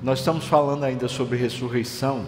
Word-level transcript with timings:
Nós 0.00 0.20
estamos 0.20 0.44
falando 0.44 0.84
ainda 0.84 1.08
sobre 1.08 1.36
ressurreição 1.36 2.24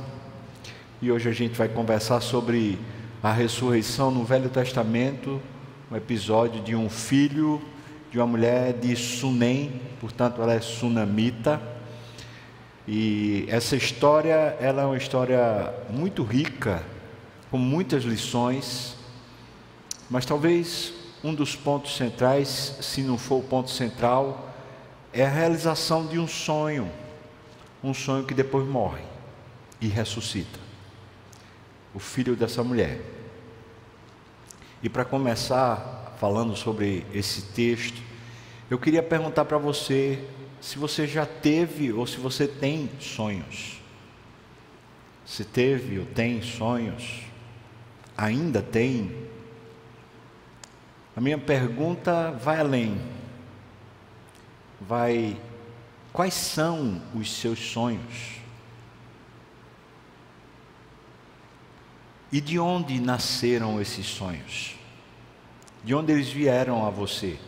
e 1.01 1.13
hoje 1.13 1.29
a 1.29 1.33
gente 1.33 1.57
vai 1.57 1.69
conversar 1.69 2.21
sobre 2.21 2.77
a 3.23 3.33
ressurreição 3.33 4.11
no 4.11 4.25
Velho 4.25 4.49
Testamento, 4.49 5.41
um 5.89 5.95
episódio 5.95 6.61
de 6.63 6.75
um 6.75 6.91
filho 6.91 7.63
de 8.11 8.19
uma 8.19 8.27
mulher 8.27 8.73
de 8.73 8.97
Sunem, 8.97 9.81
portanto 10.01 10.43
ela 10.43 10.53
é 10.53 10.61
sunamita. 10.61 11.63
E 12.89 13.45
essa 13.47 13.77
história, 13.77 14.57
ela 14.61 14.83
é 14.83 14.87
uma 14.87 14.97
história 14.97 15.73
muito 15.91 16.25
rica, 16.25 16.83
com 17.53 17.59
muitas 17.59 18.03
lições, 18.03 18.97
mas 20.11 20.27
talvez 20.27 20.93
um 21.23 21.33
dos 21.33 21.55
pontos 21.55 21.97
centrais, 21.97 22.79
se 22.81 23.01
não 23.03 23.17
for 23.17 23.37
o 23.37 23.45
ponto 23.45 23.71
central, 23.71 24.53
é 25.13 25.25
a 25.25 25.29
realização 25.29 26.05
de 26.05 26.19
um 26.19 26.27
sonho, 26.27 26.91
um 27.83 27.95
sonho 27.95 28.25
que 28.25 28.35
depois 28.35 28.67
morre 28.67 29.03
e 29.81 29.89
ressuscita. 29.89 30.59
O 31.95 31.99
filho 31.99 32.37
dessa 32.37 32.63
mulher. 32.63 33.01
E 34.83 34.89
para 34.89 35.05
começar 35.05 36.15
falando 36.19 36.55
sobre 36.55 37.07
esse 37.13 37.43
texto, 37.53 38.01
eu 38.71 38.79
queria 38.79 39.03
perguntar 39.03 39.45
para 39.45 39.59
você 39.59 40.23
se 40.61 40.79
você 40.79 41.07
já 41.07 41.25
teve 41.25 41.93
ou 41.93 42.07
se 42.07 42.19
você 42.19 42.47
tem 42.47 42.89
sonhos. 43.01 43.81
Se 45.25 45.45
teve 45.45 45.99
ou 45.99 46.07
tem 46.07 46.43
sonhos, 46.43 47.23
ainda 48.17 48.61
tem. 48.61 49.29
A 51.17 51.21
minha 51.21 51.39
pergunta 51.39 52.31
vai 52.33 52.61
além. 52.61 53.01
Vai 54.81 55.37
quais 56.13 56.35
são 56.35 57.01
os 57.15 57.33
seus 57.33 57.59
sonhos? 57.59 58.41
E 62.33 62.41
de 62.41 62.59
onde 62.59 63.01
nasceram 63.01 63.81
esses 63.81 64.07
sonhos? 64.07 64.77
De 65.83 65.95
onde 65.95 66.13
eles 66.13 66.29
vieram 66.29 66.87
a 66.87 66.91
você? 66.91 67.39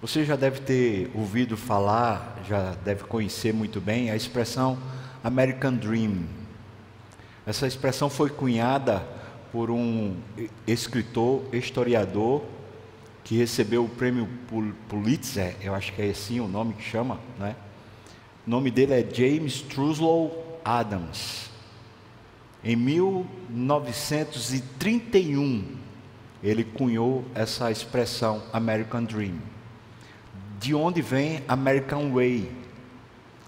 Você 0.00 0.24
já 0.24 0.36
deve 0.36 0.60
ter 0.60 1.10
ouvido 1.14 1.56
falar, 1.56 2.38
já 2.46 2.74
deve 2.84 3.04
conhecer 3.04 3.54
muito 3.54 3.80
bem 3.80 4.10
a 4.10 4.16
expressão 4.16 4.78
American 5.22 5.74
Dream. 5.74 6.26
Essa 7.46 7.66
expressão 7.66 8.10
foi 8.10 8.28
cunhada 8.28 9.00
por 9.50 9.70
um 9.70 10.16
escritor, 10.66 11.42
historiador, 11.52 12.44
que 13.24 13.36
recebeu 13.36 13.84
o 13.84 13.88
prêmio 13.88 14.28
Pulitzer, 14.88 15.56
eu 15.62 15.74
acho 15.74 15.92
que 15.92 16.02
é 16.02 16.10
assim 16.10 16.38
o 16.40 16.46
nome 16.46 16.74
que 16.74 16.82
chama, 16.82 17.18
né? 17.38 17.56
O 18.46 18.50
nome 18.50 18.70
dele 18.70 18.92
é 18.92 19.02
James 19.10 19.62
Truslow 19.62 20.60
Adams. 20.64 21.50
Em 22.62 22.76
1931, 22.76 25.64
ele 26.42 26.62
cunhou 26.62 27.24
essa 27.34 27.70
expressão 27.70 28.42
American 28.52 29.04
Dream 29.04 29.54
de 30.64 30.74
onde 30.74 31.02
vem 31.02 31.42
American 31.46 32.10
Way, 32.10 32.50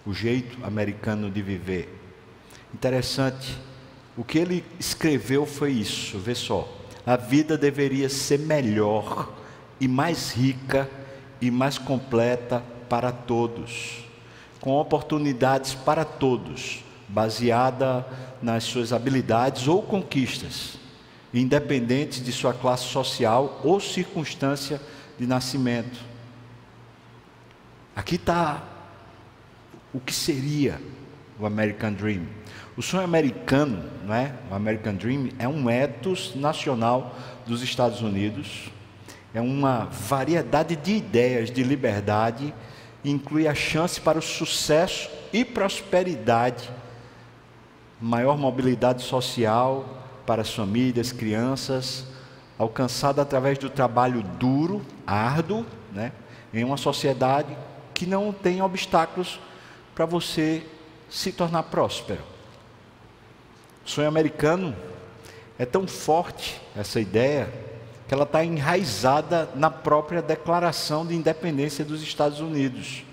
o 0.04 0.12
jeito 0.12 0.62
americano 0.62 1.30
de 1.30 1.40
viver. 1.40 1.88
Interessante, 2.74 3.56
o 4.14 4.22
que 4.22 4.38
ele 4.38 4.62
escreveu 4.78 5.46
foi 5.46 5.72
isso, 5.72 6.18
vê 6.18 6.34
só. 6.34 6.70
A 7.06 7.16
vida 7.16 7.56
deveria 7.56 8.10
ser 8.10 8.38
melhor 8.38 9.32
e 9.80 9.86
mais 9.86 10.32
rica 10.32 10.88
e 11.40 11.50
mais 11.50 11.78
completa 11.78 12.62
para 12.88 13.12
todos, 13.12 14.04
com 14.60 14.72
oportunidades 14.72 15.74
para 15.74 16.04
todos, 16.04 16.84
baseada 17.08 18.06
nas 18.42 18.64
suas 18.64 18.92
habilidades 18.92 19.68
ou 19.68 19.82
conquistas, 19.82 20.78
independente 21.32 22.20
de 22.20 22.32
sua 22.32 22.54
classe 22.54 22.84
social 22.84 23.60
ou 23.62 23.80
circunstância 23.80 24.80
de 25.18 25.26
nascimento. 25.26 25.98
Aqui 27.94 28.16
está 28.16 28.62
o 29.92 30.00
que 30.00 30.12
seria 30.12 30.80
o 31.38 31.46
American 31.46 31.92
Dream. 31.92 32.26
O 32.76 32.82
sonho 32.82 33.04
americano, 33.04 33.82
não 34.04 34.14
é? 34.14 34.34
O 34.50 34.54
American 34.54 34.94
Dream 34.94 35.30
é 35.38 35.48
um 35.48 35.70
ethos 35.70 36.34
nacional 36.34 37.16
dos 37.46 37.62
Estados 37.62 38.02
Unidos. 38.02 38.70
É 39.36 39.40
uma 39.42 39.84
variedade 39.84 40.74
de 40.74 40.94
ideias 40.94 41.50
de 41.50 41.62
liberdade, 41.62 42.54
inclui 43.04 43.46
a 43.46 43.54
chance 43.54 44.00
para 44.00 44.18
o 44.18 44.22
sucesso 44.22 45.10
e 45.30 45.44
prosperidade, 45.44 46.70
maior 48.00 48.38
mobilidade 48.38 49.02
social 49.02 49.84
para 50.24 50.40
as 50.40 50.54
famílias, 50.54 51.12
crianças, 51.12 52.06
alcançada 52.58 53.20
através 53.20 53.58
do 53.58 53.68
trabalho 53.68 54.22
duro, 54.22 54.80
árduo, 55.06 55.66
né? 55.92 56.12
em 56.54 56.64
uma 56.64 56.78
sociedade 56.78 57.54
que 57.92 58.06
não 58.06 58.32
tem 58.32 58.62
obstáculos 58.62 59.38
para 59.94 60.06
você 60.06 60.66
se 61.10 61.30
tornar 61.30 61.64
próspero. 61.64 62.22
O 63.84 63.90
sonho 63.90 64.08
americano 64.08 64.74
é 65.58 65.66
tão 65.66 65.86
forte 65.86 66.58
essa 66.74 66.98
ideia 66.98 67.65
que 68.06 68.14
ela 68.14 68.24
está 68.24 68.44
enraizada 68.44 69.50
na 69.54 69.70
própria 69.70 70.22
Declaração 70.22 71.06
de 71.06 71.14
Independência 71.14 71.84
dos 71.84 72.02
Estados 72.02 72.40
Unidos. 72.40 73.04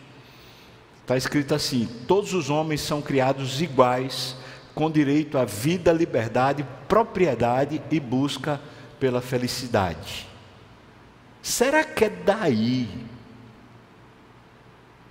Está 1.02 1.18
escrito 1.18 1.54
assim: 1.54 1.88
todos 2.08 2.34
os 2.34 2.50
homens 2.50 2.82
são 2.82 3.02
criados 3.02 3.62
iguais, 3.62 4.36
com 4.76 4.90
direito 4.90 5.38
à 5.38 5.46
vida, 5.46 5.92
liberdade, 5.92 6.66
propriedade 6.88 7.82
e 7.90 8.00
busca 8.00 8.62
pela 9.00 9.22
felicidade. 9.22 10.28
Será 11.42 11.84
que 11.84 12.06
é 12.06 12.10
daí 12.10 12.88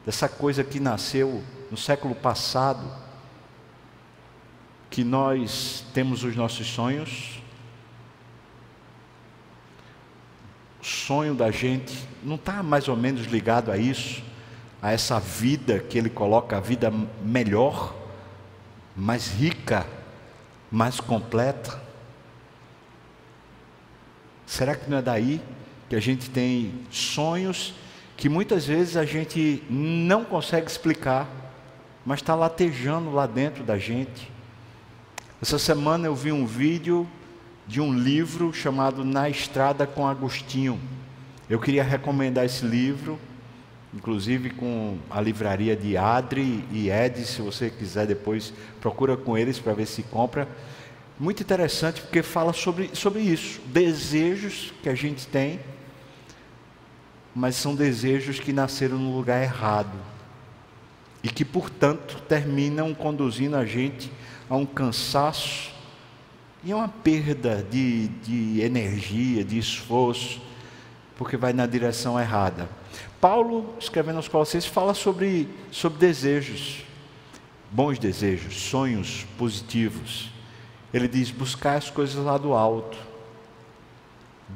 dessa 0.04 0.28
coisa 0.28 0.64
que 0.64 0.80
nasceu 0.80 1.42
no 1.70 1.76
século 1.76 2.14
passado, 2.14 2.84
que 4.90 5.02
nós 5.02 5.84
temos 5.94 6.22
os 6.22 6.36
nossos 6.36 6.66
sonhos. 6.66 7.40
O 10.71 10.71
sonho 10.82 11.34
da 11.34 11.50
gente 11.52 11.96
não 12.24 12.34
está 12.34 12.62
mais 12.62 12.88
ou 12.88 12.96
menos 12.96 13.26
ligado 13.26 13.70
a 13.70 13.78
isso, 13.78 14.22
a 14.82 14.90
essa 14.90 15.20
vida 15.20 15.78
que 15.78 15.96
ele 15.96 16.10
coloca, 16.10 16.56
a 16.56 16.60
vida 16.60 16.92
melhor, 17.22 17.94
mais 18.96 19.28
rica, 19.28 19.86
mais 20.70 20.98
completa. 20.98 21.80
Será 24.44 24.74
que 24.74 24.90
não 24.90 24.98
é 24.98 25.02
daí 25.02 25.40
que 25.88 25.94
a 25.94 26.00
gente 26.00 26.28
tem 26.28 26.74
sonhos 26.90 27.74
que 28.16 28.28
muitas 28.28 28.66
vezes 28.66 28.96
a 28.96 29.04
gente 29.04 29.62
não 29.70 30.24
consegue 30.24 30.66
explicar, 30.66 31.28
mas 32.04 32.20
está 32.20 32.34
latejando 32.34 33.12
lá 33.12 33.26
dentro 33.26 33.62
da 33.62 33.78
gente. 33.78 34.30
Essa 35.40 35.58
semana 35.58 36.06
eu 36.06 36.14
vi 36.14 36.32
um 36.32 36.46
vídeo 36.46 37.08
de 37.66 37.80
um 37.80 37.92
livro 37.92 38.52
chamado 38.52 39.04
Na 39.04 39.28
Estrada 39.28 39.86
com 39.86 40.06
Agostinho. 40.06 40.80
Eu 41.48 41.60
queria 41.60 41.82
recomendar 41.82 42.44
esse 42.44 42.64
livro, 42.64 43.18
inclusive 43.94 44.50
com 44.50 44.98
a 45.10 45.20
livraria 45.20 45.76
de 45.76 45.96
Adri 45.96 46.64
e 46.72 46.90
Ed, 46.90 47.24
se 47.24 47.42
você 47.42 47.70
quiser 47.70 48.06
depois 48.06 48.52
procura 48.80 49.16
com 49.16 49.36
eles 49.36 49.58
para 49.58 49.72
ver 49.72 49.86
se 49.86 50.02
compra. 50.02 50.48
Muito 51.18 51.42
interessante 51.42 52.00
porque 52.00 52.22
fala 52.22 52.52
sobre, 52.52 52.90
sobre 52.94 53.20
isso, 53.20 53.60
desejos 53.66 54.72
que 54.82 54.88
a 54.88 54.94
gente 54.94 55.26
tem 55.26 55.60
mas 57.34 57.56
são 57.56 57.74
desejos 57.74 58.38
que 58.38 58.52
nasceram 58.52 58.98
no 58.98 59.16
lugar 59.16 59.42
errado 59.42 59.96
e 61.22 61.28
que, 61.28 61.44
portanto, 61.44 62.20
terminam 62.28 62.92
conduzindo 62.94 63.56
a 63.56 63.64
gente 63.64 64.12
a 64.50 64.56
um 64.56 64.66
cansaço 64.66 65.71
e 66.64 66.72
a 66.72 66.76
uma 66.76 66.88
perda 66.88 67.66
de, 67.70 68.08
de 68.08 68.60
energia, 68.60 69.44
de 69.44 69.58
esforço, 69.58 70.40
porque 71.16 71.36
vai 71.36 71.52
na 71.52 71.66
direção 71.66 72.18
errada. 72.18 72.68
Paulo, 73.20 73.74
escrevendo 73.78 74.16
aos 74.16 74.28
Colossenses, 74.28 74.68
fala 74.68 74.94
sobre, 74.94 75.48
sobre 75.70 75.98
desejos, 75.98 76.84
bons 77.70 77.98
desejos, 77.98 78.54
sonhos 78.54 79.26
positivos. 79.38 80.30
Ele 80.92 81.08
diz: 81.08 81.30
buscar 81.30 81.76
as 81.76 81.90
coisas 81.90 82.22
lá 82.24 82.36
do 82.36 82.52
alto 82.52 83.12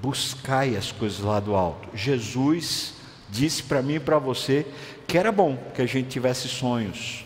buscai 0.03 0.77
as 0.77 0.93
coisas 0.93 1.21
lá 1.21 1.41
do 1.41 1.55
alto. 1.55 1.89
Jesus 1.95 2.95
disse 3.29 3.63
para 3.63 3.83
mim 3.83 3.95
e 3.95 4.01
para 4.01 4.19
você 4.19 4.67
que 5.07 5.19
era 5.19 5.33
bom 5.33 5.57
que 5.75 5.83
a 5.83 5.87
gente 5.87 6.09
tivesse 6.09 6.49
sonhos. 6.49 7.25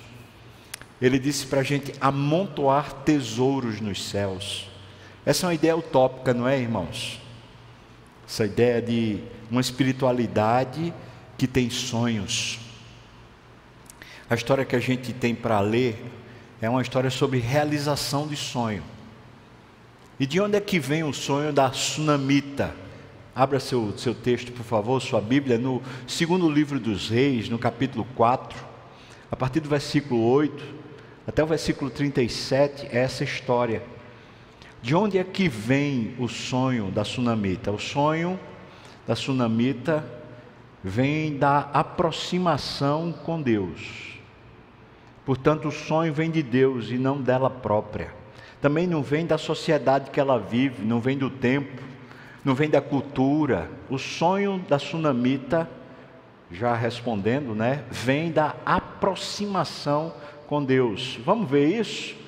Ele 1.01 1.19
disse 1.19 1.47
para 1.47 1.61
a 1.61 1.65
gente 1.65 1.93
amontoar 2.01 2.93
tesouros 3.05 3.81
nos 3.81 4.05
céus. 4.05 4.69
Essa 5.25 5.47
é 5.47 5.49
uma 5.49 5.55
ideia 5.55 5.77
utópica, 5.77 6.33
não 6.33 6.49
é, 6.49 6.59
irmãos? 6.59 7.21
Essa 8.27 8.47
ideia 8.47 8.81
de 8.81 9.21
uma 9.51 9.61
espiritualidade 9.61 10.95
que 11.37 11.47
tem 11.47 11.69
sonhos. 11.69 12.59
A 14.29 14.35
história 14.35 14.65
que 14.65 14.77
a 14.77 14.81
gente 14.81 15.13
tem 15.13 15.35
para 15.35 15.61
ler 15.61 16.03
é 16.61 16.69
uma 16.71 16.83
história 16.83 17.11
sobre 17.11 17.39
realização 17.39 18.27
de 18.27 18.37
sonho. 18.37 18.83
E 20.19 20.27
de 20.27 20.41
onde 20.41 20.57
é 20.57 20.61
que 20.61 20.79
vem 20.79 21.03
o 21.03 21.13
sonho 21.13 21.53
da 21.53 21.73
sunamita? 21.73 22.75
Abra 23.35 23.59
seu, 23.59 23.97
seu 23.97 24.15
texto, 24.15 24.53
por 24.53 24.65
favor, 24.65 25.01
sua 25.01 25.21
Bíblia, 25.21 25.57
no 25.57 25.83
segundo 26.07 26.49
livro 26.49 26.79
dos 26.79 27.09
Reis, 27.09 27.49
no 27.49 27.59
capítulo 27.59 28.07
4, 28.15 28.59
a 29.31 29.37
partir 29.37 29.61
do 29.61 29.69
versículo 29.69 30.23
8 30.23 30.81
até 31.27 31.43
o 31.43 31.47
versículo 31.47 31.91
37, 31.91 32.87
é 32.87 32.99
essa 32.99 33.23
história. 33.23 33.83
De 34.83 34.95
onde 34.95 35.19
é 35.19 35.25
que 35.25 35.49
vem 35.49 36.15
o 36.19 36.27
sonho 36.27 36.91
da 36.91 37.05
sunamita? 37.05 37.71
O 37.71 37.79
sonho 37.79 38.41
da 39.07 39.15
sunamita 39.15 40.05
vem 40.83 41.37
da 41.37 41.69
aproximação 41.73 43.13
com 43.13 43.43
Deus. 43.43 44.19
Portanto, 45.27 45.69
o 45.69 45.73
sonho 45.73 46.15
vem 46.15 46.31
de 46.31 46.43
Deus 46.43 46.91
e 46.91 46.97
não 46.97 47.21
dela 47.21 47.51
própria. 47.51 48.15
Também 48.61 48.87
não 48.87 49.03
vem 49.03 49.27
da 49.27 49.37
sociedade 49.37 50.11
que 50.11 50.19
ela 50.19 50.39
vive, 50.39 50.83
não 50.85 50.99
vem 50.99 51.17
do 51.17 51.29
tempo, 51.29 51.83
não 52.43 52.55
vem 52.55 52.71
da 52.71 52.81
cultura. 52.81 53.71
O 53.89 53.99
sonho 53.99 54.65
da 54.67 54.79
sunamita, 54.79 55.69
já 56.51 56.75
respondendo, 56.75 57.55
né, 57.55 57.85
vem 57.91 58.33
da 58.33 58.57
aproximação 58.65 60.15
com 60.47 60.65
Deus. 60.65 61.19
Vamos 61.25 61.51
ver 61.51 61.67
isso? 61.69 62.20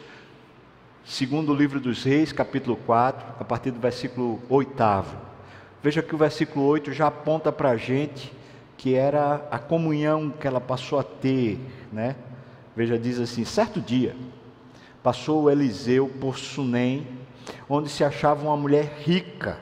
Segundo 1.04 1.50
o 1.52 1.54
livro 1.54 1.80
dos 1.80 2.04
Reis, 2.04 2.32
capítulo 2.32 2.76
4, 2.76 3.34
a 3.40 3.44
partir 3.44 3.72
do 3.72 3.80
versículo 3.80 4.40
8. 4.48 4.72
Veja 5.82 6.00
que 6.00 6.14
o 6.14 6.18
versículo 6.18 6.64
8 6.64 6.92
já 6.92 7.08
aponta 7.08 7.50
para 7.50 7.70
a 7.70 7.76
gente 7.76 8.32
que 8.78 8.94
era 8.94 9.46
a 9.50 9.58
comunhão 9.58 10.30
que 10.30 10.46
ela 10.46 10.60
passou 10.60 11.00
a 11.00 11.02
ter, 11.02 11.58
né? 11.92 12.14
Veja, 12.76 12.96
diz 12.96 13.18
assim: 13.18 13.44
certo 13.44 13.80
dia, 13.80 14.14
passou 15.02 15.50
Eliseu 15.50 16.08
por 16.20 16.38
Sunem, 16.38 17.04
onde 17.68 17.88
se 17.88 18.04
achava 18.04 18.44
uma 18.44 18.56
mulher 18.56 18.98
rica, 19.00 19.58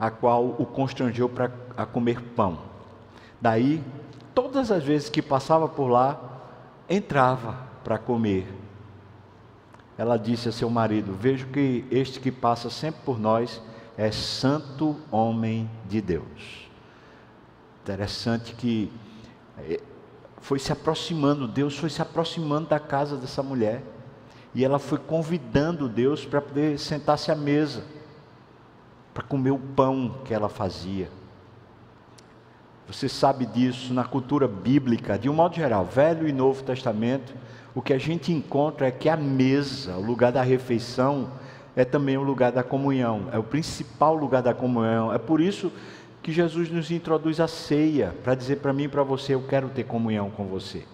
a 0.00 0.10
qual 0.10 0.56
o 0.58 0.66
constrangeu 0.66 1.28
para 1.28 1.52
a 1.76 1.86
comer 1.86 2.20
pão. 2.20 2.58
Daí, 3.40 3.80
todas 4.34 4.72
as 4.72 4.82
vezes 4.82 5.08
que 5.08 5.22
passava 5.22 5.68
por 5.68 5.86
lá, 5.86 6.40
entrava 6.88 7.56
para 7.84 7.98
comer. 7.98 8.63
Ela 9.96 10.16
disse 10.16 10.48
a 10.48 10.52
seu 10.52 10.68
marido: 10.68 11.14
Vejo 11.14 11.46
que 11.46 11.84
este 11.90 12.20
que 12.20 12.32
passa 12.32 12.68
sempre 12.70 13.00
por 13.04 13.18
nós 13.18 13.62
é 13.96 14.10
santo 14.10 14.96
homem 15.10 15.70
de 15.88 16.00
Deus. 16.00 16.68
Interessante 17.82 18.54
que 18.54 18.90
eh, 19.58 19.80
foi 20.40 20.58
se 20.58 20.72
aproximando, 20.72 21.46
Deus 21.46 21.78
foi 21.78 21.90
se 21.90 22.02
aproximando 22.02 22.68
da 22.68 22.80
casa 22.80 23.16
dessa 23.16 23.42
mulher. 23.42 23.82
E 24.54 24.64
ela 24.64 24.78
foi 24.78 24.98
convidando 24.98 25.88
Deus 25.88 26.24
para 26.24 26.40
poder 26.40 26.78
sentar-se 26.78 27.30
à 27.30 27.34
mesa, 27.34 27.84
para 29.12 29.24
comer 29.24 29.50
o 29.50 29.58
pão 29.58 30.20
que 30.24 30.32
ela 30.32 30.48
fazia. 30.48 31.10
Você 32.86 33.08
sabe 33.08 33.46
disso 33.46 33.92
na 33.92 34.04
cultura 34.04 34.46
bíblica, 34.46 35.18
de 35.18 35.28
um 35.28 35.32
modo 35.32 35.56
geral, 35.56 35.84
Velho 35.84 36.28
e 36.28 36.32
Novo 36.32 36.62
Testamento, 36.62 37.34
o 37.74 37.82
que 37.82 37.92
a 37.92 37.98
gente 37.98 38.32
encontra 38.32 38.86
é 38.86 38.90
que 38.90 39.08
a 39.08 39.16
mesa, 39.16 39.96
o 39.96 40.02
lugar 40.02 40.30
da 40.30 40.42
refeição, 40.42 41.28
é 41.74 41.84
também 41.84 42.16
o 42.16 42.22
lugar 42.22 42.52
da 42.52 42.62
comunhão, 42.62 43.28
é 43.32 43.38
o 43.38 43.42
principal 43.42 44.14
lugar 44.14 44.42
da 44.42 44.54
comunhão. 44.54 45.12
É 45.12 45.18
por 45.18 45.40
isso 45.40 45.72
que 46.22 46.32
Jesus 46.32 46.70
nos 46.70 46.90
introduz 46.90 47.40
a 47.40 47.48
ceia 47.48 48.14
para 48.22 48.34
dizer 48.34 48.56
para 48.56 48.72
mim 48.72 48.84
e 48.84 48.88
para 48.88 49.02
você: 49.02 49.34
eu 49.34 49.42
quero 49.42 49.68
ter 49.68 49.84
comunhão 49.84 50.30
com 50.30 50.46
você. 50.46 50.84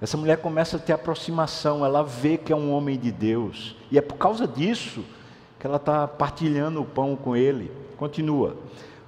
Essa 0.00 0.16
mulher 0.16 0.38
começa 0.38 0.76
a 0.76 0.80
ter 0.80 0.92
aproximação, 0.92 1.84
ela 1.84 2.04
vê 2.04 2.36
que 2.36 2.52
é 2.52 2.56
um 2.56 2.72
homem 2.72 2.96
de 2.96 3.10
Deus, 3.10 3.74
e 3.90 3.98
é 3.98 4.00
por 4.00 4.16
causa 4.16 4.46
disso 4.46 5.04
que 5.58 5.66
ela 5.66 5.76
está 5.76 6.06
partilhando 6.06 6.80
o 6.80 6.84
pão 6.84 7.16
com 7.16 7.34
ele. 7.34 7.72
Continua. 7.96 8.56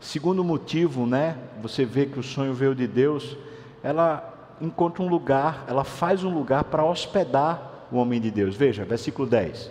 Segundo 0.00 0.42
motivo, 0.42 1.06
né? 1.06 1.36
Você 1.62 1.84
vê 1.84 2.06
que 2.06 2.18
o 2.18 2.22
sonho 2.22 2.52
veio 2.52 2.74
de 2.74 2.88
Deus. 2.88 3.36
Ela 3.84 4.29
encontra 4.60 5.02
um 5.02 5.08
lugar, 5.08 5.64
ela 5.68 5.84
faz 5.84 6.24
um 6.24 6.32
lugar 6.32 6.64
para 6.64 6.84
hospedar 6.84 7.86
o 7.90 7.96
homem 7.96 8.20
de 8.20 8.30
Deus. 8.30 8.54
Veja, 8.54 8.84
versículo 8.84 9.28
10. 9.28 9.70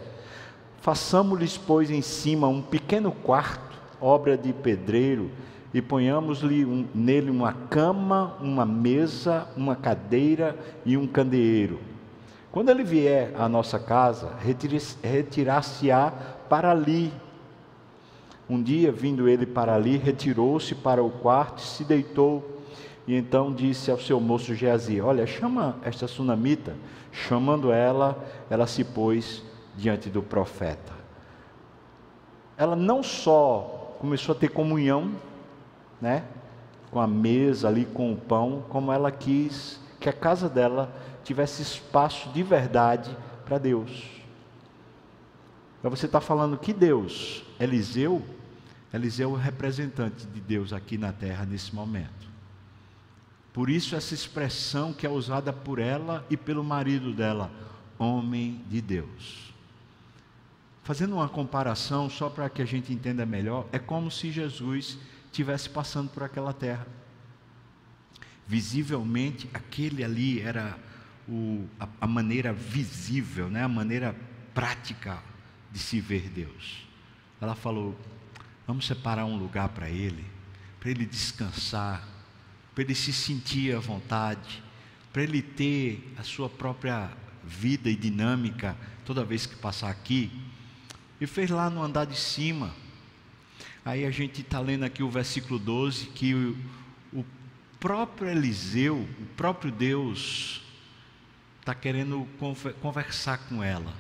Façamos-lhes, 0.82 1.58
pois, 1.58 1.92
em 1.92 2.02
cima 2.02 2.48
um 2.48 2.62
pequeno 2.62 3.12
quarto 3.12 3.70
obra 4.02 4.38
de 4.38 4.54
pedreiro, 4.54 5.30
e 5.74 5.82
ponhamos-lhe 5.82 6.66
um, 6.66 6.88
nele 6.96 7.30
uma 7.30 7.54
cama, 7.54 8.36
uma 8.42 8.66
mesa, 8.66 9.48
uma 9.56 9.76
cadeira 9.76 10.58
e 10.84 10.98
um 10.98 11.06
candeeiro. 11.06 11.80
Quando 12.52 12.70
ele 12.70 12.84
vier 12.84 13.32
à 13.36 13.48
nossa 13.48 13.78
casa, 13.78 14.32
retirar-se-á 15.04 16.12
para 16.50 16.72
ali. 16.72 17.14
Um 18.50 18.64
dia, 18.64 18.92
vindo 18.92 19.30
ele 19.30 19.46
para 19.46 19.76
ali, 19.76 19.96
retirou-se 19.96 20.74
para 20.74 21.04
o 21.04 21.12
quarto, 21.12 21.62
se 21.62 21.84
deitou, 21.84 22.59
e 23.10 23.16
então 23.16 23.52
disse 23.52 23.90
ao 23.90 23.98
seu 23.98 24.22
moço 24.22 24.54
Geazi: 24.54 25.02
Olha, 25.02 25.26
chama 25.26 25.78
esta 25.82 26.08
sunamita. 26.08 26.76
Chamando 27.12 27.72
ela, 27.72 28.24
ela 28.52 28.68
se 28.68 28.84
pôs 28.84 29.42
diante 29.76 30.12
do 30.12 30.22
profeta. 30.22 30.94
Ela 32.56 32.76
não 32.76 33.02
só 33.02 33.96
começou 33.98 34.36
a 34.36 34.38
ter 34.38 34.50
comunhão, 34.50 35.16
né? 36.00 36.24
Com 36.92 37.00
a 37.00 37.08
mesa 37.08 37.68
ali, 37.68 37.84
com 37.84 38.14
o 38.14 38.16
pão, 38.16 38.64
como 38.70 38.92
ela 38.92 39.12
quis 39.12 39.80
que 40.00 40.08
a 40.08 40.14
casa 40.14 40.48
dela 40.48 40.94
tivesse 41.24 41.64
espaço 41.64 42.30
de 42.30 42.44
verdade 42.44 43.10
para 43.44 43.58
Deus. 43.58 44.04
Então 45.80 45.90
você 45.90 46.06
está 46.06 46.22
falando 46.22 46.60
que 46.60 46.74
Deus, 46.74 47.44
Eliseu, 47.60 48.22
Eliseu 48.94 49.32
é 49.32 49.34
o 49.34 49.36
representante 49.36 50.28
de 50.28 50.40
Deus 50.40 50.74
aqui 50.74 50.96
na 50.96 51.12
terra 51.12 51.44
nesse 51.44 51.74
momento. 51.74 52.19
Por 53.60 53.70
isso 53.70 53.94
essa 53.94 54.14
expressão 54.14 54.94
que 54.94 55.06
é 55.06 55.10
usada 55.10 55.52
por 55.52 55.80
ela 55.80 56.26
e 56.30 56.38
pelo 56.38 56.64
marido 56.64 57.12
dela, 57.12 57.52
homem 57.98 58.64
de 58.70 58.80
Deus. 58.80 59.54
Fazendo 60.82 61.16
uma 61.16 61.28
comparação, 61.28 62.10
só 62.10 62.30
para 62.30 62.50
que 62.50 62.62
a 62.62 62.66
gente 62.66 62.94
entenda 62.94 63.26
melhor, 63.26 63.68
é 63.74 63.78
como 63.78 64.10
se 64.10 64.32
Jesus 64.32 64.98
estivesse 65.26 65.70
passando 65.70 66.10
por 66.10 66.24
aquela 66.24 66.54
terra. 66.54 66.88
Visivelmente, 68.48 69.50
aquele 69.54 70.06
ali 70.06 70.40
era 70.40 70.80
o, 71.28 71.68
a, 71.78 71.90
a 72.00 72.08
maneira 72.08 72.54
visível, 72.54 73.50
né? 73.50 73.62
a 73.62 73.68
maneira 73.68 74.16
prática 74.54 75.22
de 75.70 75.80
se 75.80 76.00
ver 76.00 76.30
Deus. 76.30 76.88
Ela 77.42 77.56
falou: 77.56 77.94
vamos 78.66 78.88
separar 78.88 79.26
um 79.26 79.38
lugar 79.38 79.68
para 79.68 79.90
ele, 79.90 80.26
para 80.80 80.92
ele 80.92 81.06
descansar, 81.06 82.19
para 82.80 82.86
ele 82.86 82.96
se 82.96 83.12
sentir 83.12 83.76
à 83.76 83.80
vontade, 83.80 84.64
para 85.12 85.22
ele 85.22 85.42
ter 85.42 86.14
a 86.18 86.24
sua 86.24 86.48
própria 86.48 87.12
vida 87.44 87.90
e 87.90 87.96
dinâmica 87.96 88.74
toda 89.04 89.26
vez 89.26 89.46
que 89.46 89.54
passar 89.58 89.90
aqui. 89.90 90.32
E 91.20 91.28
fez 91.28 91.50
lá 91.50 91.70
no 91.70 91.84
andar 91.84 92.06
de 92.06 92.18
cima. 92.18 92.74
Aí 93.84 94.06
a 94.06 94.12
gente 94.12 94.40
está 94.40 94.62
lendo 94.62 94.86
aqui 94.86 95.04
o 95.04 95.10
versículo 95.10 95.60
12, 95.60 96.06
que 96.12 96.34
o, 96.34 96.58
o 97.12 97.26
próprio 97.82 98.30
Eliseu, 98.30 98.96
o 98.96 99.26
próprio 99.36 99.74
Deus, 99.74 100.62
está 101.60 101.76
querendo 101.76 102.26
conversar 102.82 103.40
com 103.40 103.62
ela. 103.62 103.94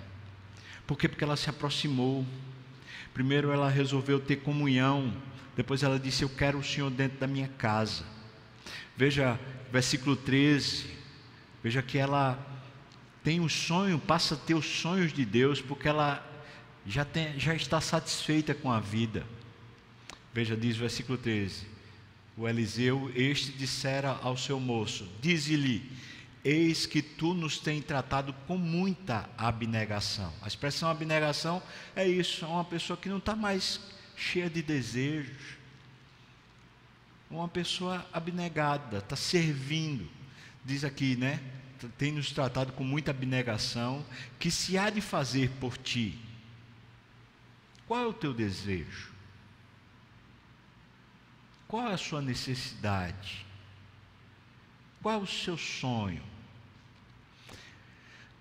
Por 0.88 0.98
quê? 0.98 1.09
Porque 1.09 1.25
ela 1.25 1.36
se 1.36 1.50
aproximou. 1.50 2.25
Primeiro 3.13 3.51
ela 3.51 3.69
resolveu 3.69 4.21
ter 4.21 4.38
comunhão. 4.38 5.13
Depois 5.57 5.83
ela 5.83 6.00
disse: 6.00 6.24
Eu 6.24 6.29
quero 6.29 6.59
o 6.59 6.63
Senhor 6.63 6.89
dentro 6.89 7.19
da 7.19 7.27
minha 7.27 7.50
casa. 7.50 8.18
Veja, 8.95 9.39
versículo 9.71 10.15
13. 10.15 10.85
Veja 11.63 11.81
que 11.81 11.97
ela 11.97 12.38
tem 13.23 13.39
um 13.39 13.49
sonho, 13.49 13.99
passa 13.99 14.35
a 14.35 14.38
ter 14.38 14.53
os 14.53 14.65
sonhos 14.65 15.11
de 15.11 15.25
Deus, 15.25 15.61
porque 15.61 15.88
ela 15.88 16.25
já, 16.85 17.03
tem, 17.03 17.39
já 17.39 17.53
está 17.53 17.81
satisfeita 17.81 18.53
com 18.53 18.71
a 18.71 18.79
vida. 18.79 19.25
Veja, 20.33 20.55
diz 20.55 20.77
o 20.77 20.79
versículo 20.79 21.17
13: 21.17 21.67
O 22.38 22.47
Eliseu, 22.47 23.11
este 23.15 23.51
dissera 23.51 24.17
ao 24.21 24.38
seu 24.38 24.59
moço: 24.59 25.07
Dize-lhe, 25.21 25.91
eis 26.43 26.85
que 26.85 27.01
tu 27.01 27.33
nos 27.33 27.57
tens 27.57 27.83
tratado 27.83 28.33
com 28.47 28.57
muita 28.57 29.29
abnegação. 29.38 30.33
A 30.41 30.47
expressão 30.47 30.89
abnegação 30.89 31.61
é 31.95 32.07
isso, 32.07 32.45
é 32.45 32.47
uma 32.47 32.65
pessoa 32.65 32.97
que 32.97 33.09
não 33.09 33.17
está 33.17 33.35
mais 33.35 33.79
cheia 34.15 34.49
de 34.49 34.61
desejos, 34.61 35.58
uma 37.29 37.48
pessoa 37.48 38.05
abnegada, 38.12 39.00
está 39.00 39.15
servindo. 39.15 40.09
Diz 40.63 40.83
aqui, 40.83 41.15
né? 41.15 41.39
Tem 41.98 42.12
nos 42.12 42.31
tratado 42.31 42.74
com 42.74 42.83
muita 42.83 43.12
abnegação, 43.12 44.05
que 44.38 44.51
se 44.51 44.77
há 44.77 44.89
de 44.89 45.01
fazer 45.01 45.50
por 45.59 45.77
ti 45.77 46.19
qual 47.89 48.03
é 48.03 48.05
o 48.05 48.13
teu 48.13 48.31
desejo? 48.31 49.12
Qual 51.67 51.89
é 51.89 51.93
a 51.93 51.98
sua 51.98 52.21
necessidade? 52.21 53.43
Qual 55.01 55.15
é 55.15 55.17
o 55.17 55.25
seu 55.25 55.57
sonho? 55.57 56.21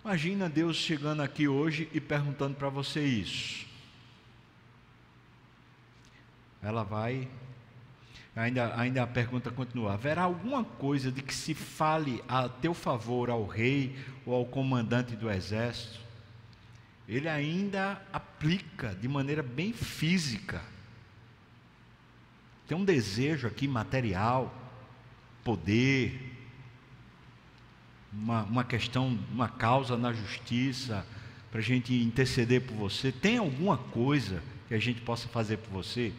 Imagina 0.05 0.51
Deus 0.51 0.77
chegando 0.77 1.23
aqui 1.23 1.49
hoje 1.49 1.89
e 1.95 2.01
perguntando 2.01 2.57
para 2.57 2.69
você 2.69 3.03
isso. 3.03 3.67
Ela 6.61 6.83
vai. 6.83 7.27
Ainda, 8.39 8.73
ainda 8.79 9.03
a 9.03 9.07
pergunta 9.07 9.51
continua: 9.51 9.95
haverá 9.95 10.23
alguma 10.23 10.63
coisa 10.63 11.11
de 11.11 11.21
que 11.23 11.35
se 11.35 11.55
fale 11.55 12.23
a 12.29 12.49
teu 12.49 12.73
favor 12.73 13.31
ao 13.31 13.45
rei 13.45 13.97
ou 14.25 14.33
ao 14.33 14.47
comandante 14.47 15.17
do 15.17 15.29
exército? 15.29 15.99
Ele 17.09 17.29
ainda 17.29 18.01
aplica 18.13 18.95
de 18.95 19.09
maneira 19.09 19.43
bem 19.43 19.73
física. 19.73 20.63
Tem 22.69 22.77
um 22.79 22.85
desejo 22.85 23.49
aqui 23.49 23.67
material, 23.67 24.55
poder, 25.43 26.37
uma, 28.13 28.45
uma 28.45 28.65
questão, 28.65 29.19
uma 29.33 29.49
causa 29.49 29.97
na 29.97 30.13
justiça, 30.13 31.05
para 31.51 31.59
a 31.59 31.65
gente 31.65 31.93
interceder 31.93 32.61
por 32.61 32.77
você. 32.77 33.11
Tem 33.11 33.39
alguma 33.39 33.79
coisa 33.79 34.41
que 34.69 34.75
a 34.75 34.79
gente 34.79 35.01
possa 35.01 35.27
fazer 35.27 35.57
por 35.57 35.71
você? 35.71 36.13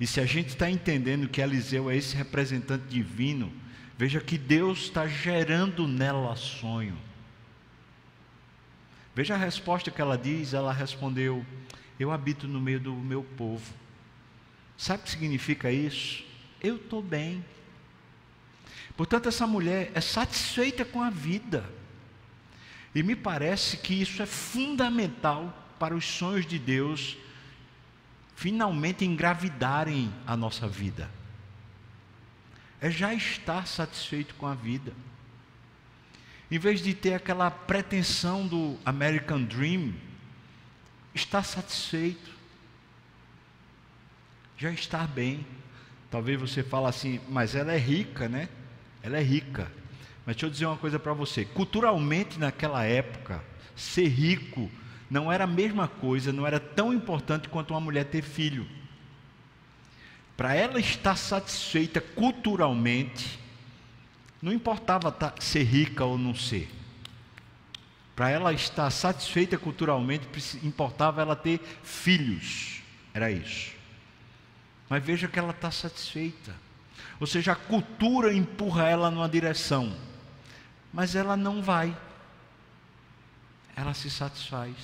E 0.00 0.06
se 0.06 0.20
a 0.20 0.26
gente 0.26 0.48
está 0.48 0.70
entendendo 0.70 1.28
que 1.28 1.40
Eliseu 1.40 1.90
é 1.90 1.96
esse 1.96 2.14
representante 2.14 2.84
divino, 2.86 3.52
veja 3.96 4.20
que 4.20 4.38
Deus 4.38 4.84
está 4.84 5.06
gerando 5.08 5.88
nela 5.88 6.36
sonho. 6.36 6.96
Veja 9.14 9.34
a 9.34 9.38
resposta 9.38 9.90
que 9.90 10.00
ela 10.00 10.16
diz: 10.16 10.54
ela 10.54 10.72
respondeu, 10.72 11.44
Eu 11.98 12.12
habito 12.12 12.46
no 12.46 12.60
meio 12.60 12.78
do 12.78 12.94
meu 12.94 13.24
povo. 13.24 13.74
Sabe 14.76 15.00
o 15.00 15.04
que 15.04 15.10
significa 15.10 15.72
isso? 15.72 16.24
Eu 16.62 16.76
estou 16.76 17.02
bem. 17.02 17.44
Portanto, 18.96 19.28
essa 19.28 19.46
mulher 19.46 19.90
é 19.94 20.00
satisfeita 20.00 20.84
com 20.84 21.02
a 21.02 21.10
vida. 21.10 21.68
E 22.94 23.02
me 23.02 23.16
parece 23.16 23.76
que 23.76 24.00
isso 24.00 24.22
é 24.22 24.26
fundamental 24.26 25.66
para 25.78 25.94
os 25.94 26.04
sonhos 26.04 26.46
de 26.46 26.58
Deus 26.58 27.16
finalmente 28.38 29.04
engravidarem 29.04 30.14
a 30.24 30.36
nossa 30.36 30.68
vida. 30.68 31.10
É 32.80 32.88
já 32.88 33.12
estar 33.12 33.66
satisfeito 33.66 34.36
com 34.36 34.46
a 34.46 34.54
vida. 34.54 34.92
Em 36.48 36.56
vez 36.56 36.80
de 36.80 36.94
ter 36.94 37.14
aquela 37.14 37.50
pretensão 37.50 38.46
do 38.46 38.78
American 38.84 39.42
Dream, 39.42 39.92
estar 41.12 41.42
satisfeito. 41.42 42.30
Já 44.56 44.70
estar 44.70 45.08
bem. 45.08 45.44
Talvez 46.08 46.40
você 46.40 46.62
fale 46.62 46.86
assim, 46.86 47.20
mas 47.28 47.56
ela 47.56 47.72
é 47.72 47.78
rica, 47.78 48.28
né? 48.28 48.48
Ela 49.02 49.18
é 49.18 49.22
rica. 49.22 49.64
Mas 50.24 50.36
deixa 50.36 50.46
eu 50.46 50.50
dizer 50.50 50.66
uma 50.66 50.76
coisa 50.76 50.96
para 51.00 51.12
você. 51.12 51.44
Culturalmente, 51.44 52.38
naquela 52.38 52.84
época, 52.84 53.42
ser 53.74 54.06
rico 54.06 54.70
não 55.10 55.32
era 55.32 55.44
a 55.44 55.46
mesma 55.46 55.88
coisa, 55.88 56.32
não 56.32 56.46
era 56.46 56.60
tão 56.60 56.92
importante 56.92 57.48
quanto 57.48 57.72
uma 57.72 57.80
mulher 57.80 58.04
ter 58.04 58.22
filho. 58.22 58.66
Para 60.36 60.54
ela 60.54 60.78
estar 60.78 61.16
satisfeita 61.16 62.00
culturalmente, 62.00 63.38
não 64.40 64.52
importava 64.52 65.14
ser 65.40 65.64
rica 65.64 66.04
ou 66.04 66.16
não 66.16 66.34
ser. 66.34 66.70
Para 68.14 68.30
ela 68.30 68.52
estar 68.52 68.90
satisfeita 68.90 69.56
culturalmente, 69.56 70.26
importava 70.62 71.22
ela 71.22 71.34
ter 71.34 71.60
filhos. 71.82 72.82
Era 73.14 73.30
isso. 73.30 73.72
Mas 74.88 75.04
veja 75.04 75.28
que 75.28 75.38
ela 75.38 75.50
está 75.50 75.70
satisfeita. 75.70 76.54
Ou 77.20 77.26
seja, 77.26 77.52
a 77.52 77.56
cultura 77.56 78.32
empurra 78.32 78.88
ela 78.88 79.10
numa 79.10 79.28
direção, 79.28 79.96
mas 80.92 81.14
ela 81.14 81.36
não 81.36 81.62
vai 81.62 81.96
ela 83.78 83.94
se 83.94 84.10
satisfaz. 84.10 84.74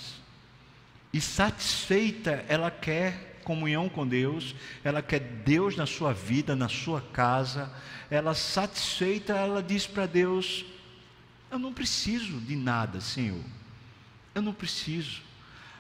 E 1.12 1.20
satisfeita, 1.20 2.44
ela 2.48 2.70
quer 2.70 3.40
comunhão 3.42 3.88
com 3.88 4.06
Deus, 4.06 4.54
ela 4.84 5.02
quer 5.02 5.18
Deus 5.18 5.76
na 5.76 5.84
sua 5.84 6.12
vida, 6.12 6.54
na 6.54 6.68
sua 6.68 7.00
casa. 7.00 7.70
Ela 8.08 8.34
satisfeita, 8.34 9.32
ela 9.32 9.60
diz 9.60 9.84
para 9.86 10.06
Deus: 10.06 10.64
Eu 11.50 11.58
não 11.58 11.72
preciso 11.72 12.38
de 12.38 12.54
nada, 12.54 13.00
Senhor. 13.00 13.42
Eu 14.32 14.42
não 14.42 14.54
preciso. 14.54 15.22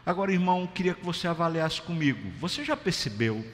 Agora, 0.04 0.32
irmão, 0.32 0.66
queria 0.66 0.94
que 0.94 1.04
você 1.04 1.28
avaliasse 1.28 1.80
comigo. 1.80 2.32
Você 2.40 2.64
já 2.64 2.76
percebeu 2.76 3.46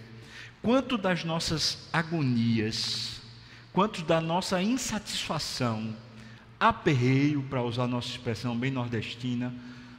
quanto 0.63 0.97
das 0.97 1.23
nossas 1.23 1.87
agonias, 1.93 3.21
quanto 3.73 4.03
da 4.03 4.21
nossa 4.21 4.63
insatisfação, 4.63 5.95
aperreio, 6.61 7.43
para 7.45 7.63
usar 7.63 7.87
nossa 7.87 8.09
expressão 8.09 8.55
bem 8.55 8.71
nordestina. 8.71 9.53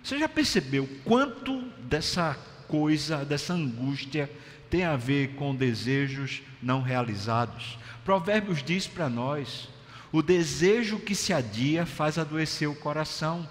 Você 0.04 0.20
já 0.20 0.30
percebeu 0.30 0.88
quanto 1.04 1.62
dessa 1.80 2.38
coisa, 2.68 3.26
dessa 3.26 3.54
angústia, 3.54 4.32
tem 4.70 4.86
a 4.86 4.96
ver 4.96 5.36
com 5.36 5.56
desejos 5.56 6.44
não 6.62 6.82
realizados? 6.82 7.78
Provérbios 8.06 8.64
diz 8.64 8.88
para 8.88 9.10
nós: 9.10 9.68
o 10.12 10.22
desejo 10.22 11.00
que 11.00 11.16
se 11.16 11.34
adia 11.34 11.86
faz 11.86 12.18
adoecer 12.18 12.70
o 12.70 12.76
coração. 12.76 13.48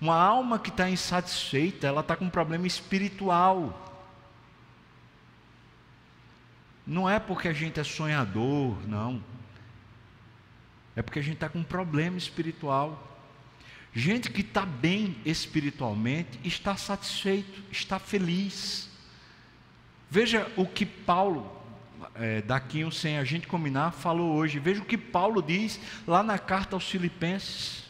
Uma 0.00 0.16
alma 0.16 0.58
que 0.58 0.70
está 0.70 0.90
insatisfeita, 0.90 1.86
ela 1.86 2.00
está 2.00 2.16
com 2.16 2.24
um 2.24 2.30
problema 2.30 2.66
espiritual. 2.66 3.78
Não 6.84 7.08
é 7.08 7.20
porque 7.20 7.46
a 7.46 7.52
gente 7.52 7.78
é 7.78 7.84
sonhador, 7.84 8.76
não. 8.88 9.22
É 10.94 11.02
porque 11.02 11.18
a 11.18 11.22
gente 11.22 11.34
está 11.34 11.48
com 11.48 11.60
um 11.60 11.64
problema 11.64 12.18
espiritual. 12.18 13.08
Gente 13.94 14.30
que 14.30 14.40
está 14.40 14.64
bem 14.64 15.16
espiritualmente 15.24 16.38
está 16.44 16.76
satisfeito, 16.76 17.62
está 17.70 17.98
feliz. 17.98 18.88
Veja 20.10 20.50
o 20.56 20.66
que 20.66 20.84
Paulo, 20.84 21.50
é, 22.14 22.42
daqui 22.42 22.86
sem 22.90 23.18
a 23.18 23.24
gente 23.24 23.46
combinar, 23.46 23.92
falou 23.92 24.34
hoje. 24.34 24.58
Veja 24.58 24.82
o 24.82 24.84
que 24.84 24.98
Paulo 24.98 25.42
diz 25.42 25.80
lá 26.06 26.22
na 26.22 26.38
carta 26.38 26.76
aos 26.76 26.88
Filipenses. 26.90 27.84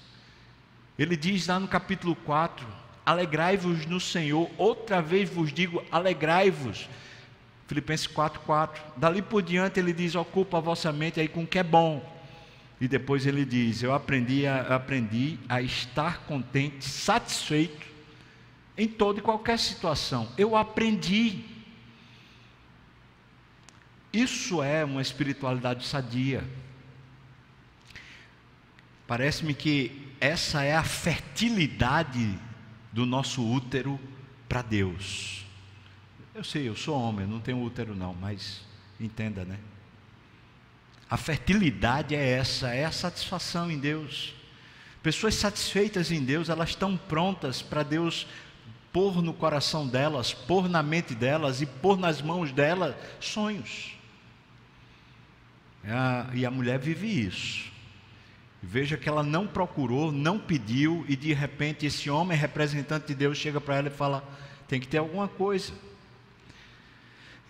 Ele 0.99 1.16
diz 1.16 1.47
lá 1.47 1.59
no 1.59 1.68
capítulo 1.68 2.14
4: 2.14 2.66
Alegrai-vos 3.04 3.87
no 3.87 3.99
Senhor, 3.99 4.50
outra 4.56 5.02
vez 5.02 5.28
vos 5.28 5.52
digo, 5.52 5.85
alegrai-vos. 5.90 6.88
Filipenses 7.66 8.06
4,4. 8.06 8.78
Dali 8.97 9.23
por 9.23 9.42
diante 9.42 9.80
ele 9.80 9.92
diz: 9.92 10.14
ocupa 10.14 10.59
a 10.59 10.61
vossa 10.61 10.92
mente 10.92 11.21
aí 11.21 11.28
com 11.28 11.42
o 11.42 11.47
que 11.47 11.59
é 11.59 11.64
bom 11.64 12.12
e 12.82 12.88
depois 12.88 13.26
ele 13.26 13.44
diz: 13.44 13.80
Eu 13.80 13.94
aprendi 13.94 14.44
a, 14.44 14.74
aprendi 14.74 15.38
a 15.48 15.62
estar 15.62 16.22
contente, 16.26 16.84
satisfeito 16.84 17.86
em 18.76 18.88
toda 18.88 19.20
e 19.20 19.22
qualquer 19.22 19.56
situação. 19.56 20.28
Eu 20.36 20.56
aprendi. 20.56 21.44
Isso 24.12 24.60
é 24.60 24.84
uma 24.84 25.00
espiritualidade 25.00 25.86
sadia. 25.86 26.42
Parece-me 29.06 29.54
que 29.54 30.08
essa 30.20 30.64
é 30.64 30.74
a 30.74 30.82
fertilidade 30.82 32.36
do 32.92 33.06
nosso 33.06 33.48
útero 33.48 33.98
para 34.48 34.60
Deus. 34.60 35.46
Eu 36.34 36.42
sei, 36.42 36.68
eu 36.68 36.74
sou 36.74 37.00
homem, 37.00 37.28
não 37.28 37.38
tenho 37.38 37.62
útero 37.62 37.94
não, 37.94 38.12
mas 38.12 38.60
entenda, 38.98 39.44
né? 39.44 39.60
A 41.12 41.19
fertilidade 41.19 42.14
é 42.14 42.26
essa, 42.26 42.75
é 42.75 42.87
a 42.87 42.90
satisfação 42.90 43.71
em 43.71 43.78
Deus. 43.78 44.33
Pessoas 45.02 45.35
satisfeitas 45.35 46.11
em 46.11 46.25
Deus, 46.25 46.49
elas 46.49 46.71
estão 46.71 46.97
prontas 46.97 47.61
para 47.61 47.83
Deus 47.83 48.26
pôr 48.90 49.21
no 49.21 49.35
coração 49.35 49.87
delas, 49.87 50.33
pôr 50.33 50.71
na 50.71 50.83
mente 50.83 51.14
delas 51.14 51.61
e 51.61 51.66
pôr 51.66 51.99
nas 51.99 52.23
mãos 52.23 52.50
delas 52.50 52.97
sonhos. 53.21 53.95
e 56.33 56.47
a 56.47 56.50
mulher 56.50 56.78
vive 56.78 57.07
isso. 57.07 57.71
Veja 58.62 58.97
que 58.97 59.07
ela 59.07 59.23
não 59.23 59.47
procurou, 59.47 60.11
não 60.11 60.38
pediu, 60.38 61.04
e 61.07 61.14
de 61.14 61.35
repente 61.35 61.85
esse 61.85 62.09
homem, 62.09 62.38
representante 62.38 63.09
de 63.09 63.14
Deus, 63.14 63.37
chega 63.37 63.61
para 63.61 63.76
ela 63.76 63.88
e 63.88 63.90
fala: 63.90 64.25
tem 64.66 64.81
que 64.81 64.88
ter 64.88 64.97
alguma 64.97 65.28
coisa. 65.28 65.75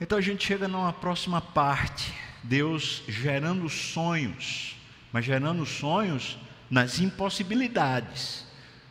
Então 0.00 0.18
a 0.18 0.20
gente 0.20 0.44
chega 0.44 0.66
numa 0.66 0.92
próxima 0.92 1.40
parte 1.40 2.12
Deus 2.42 3.02
gerando 3.08 3.68
sonhos, 3.68 4.76
mas 5.12 5.24
gerando 5.24 5.64
sonhos 5.64 6.38
nas 6.70 7.00
impossibilidades. 7.00 8.46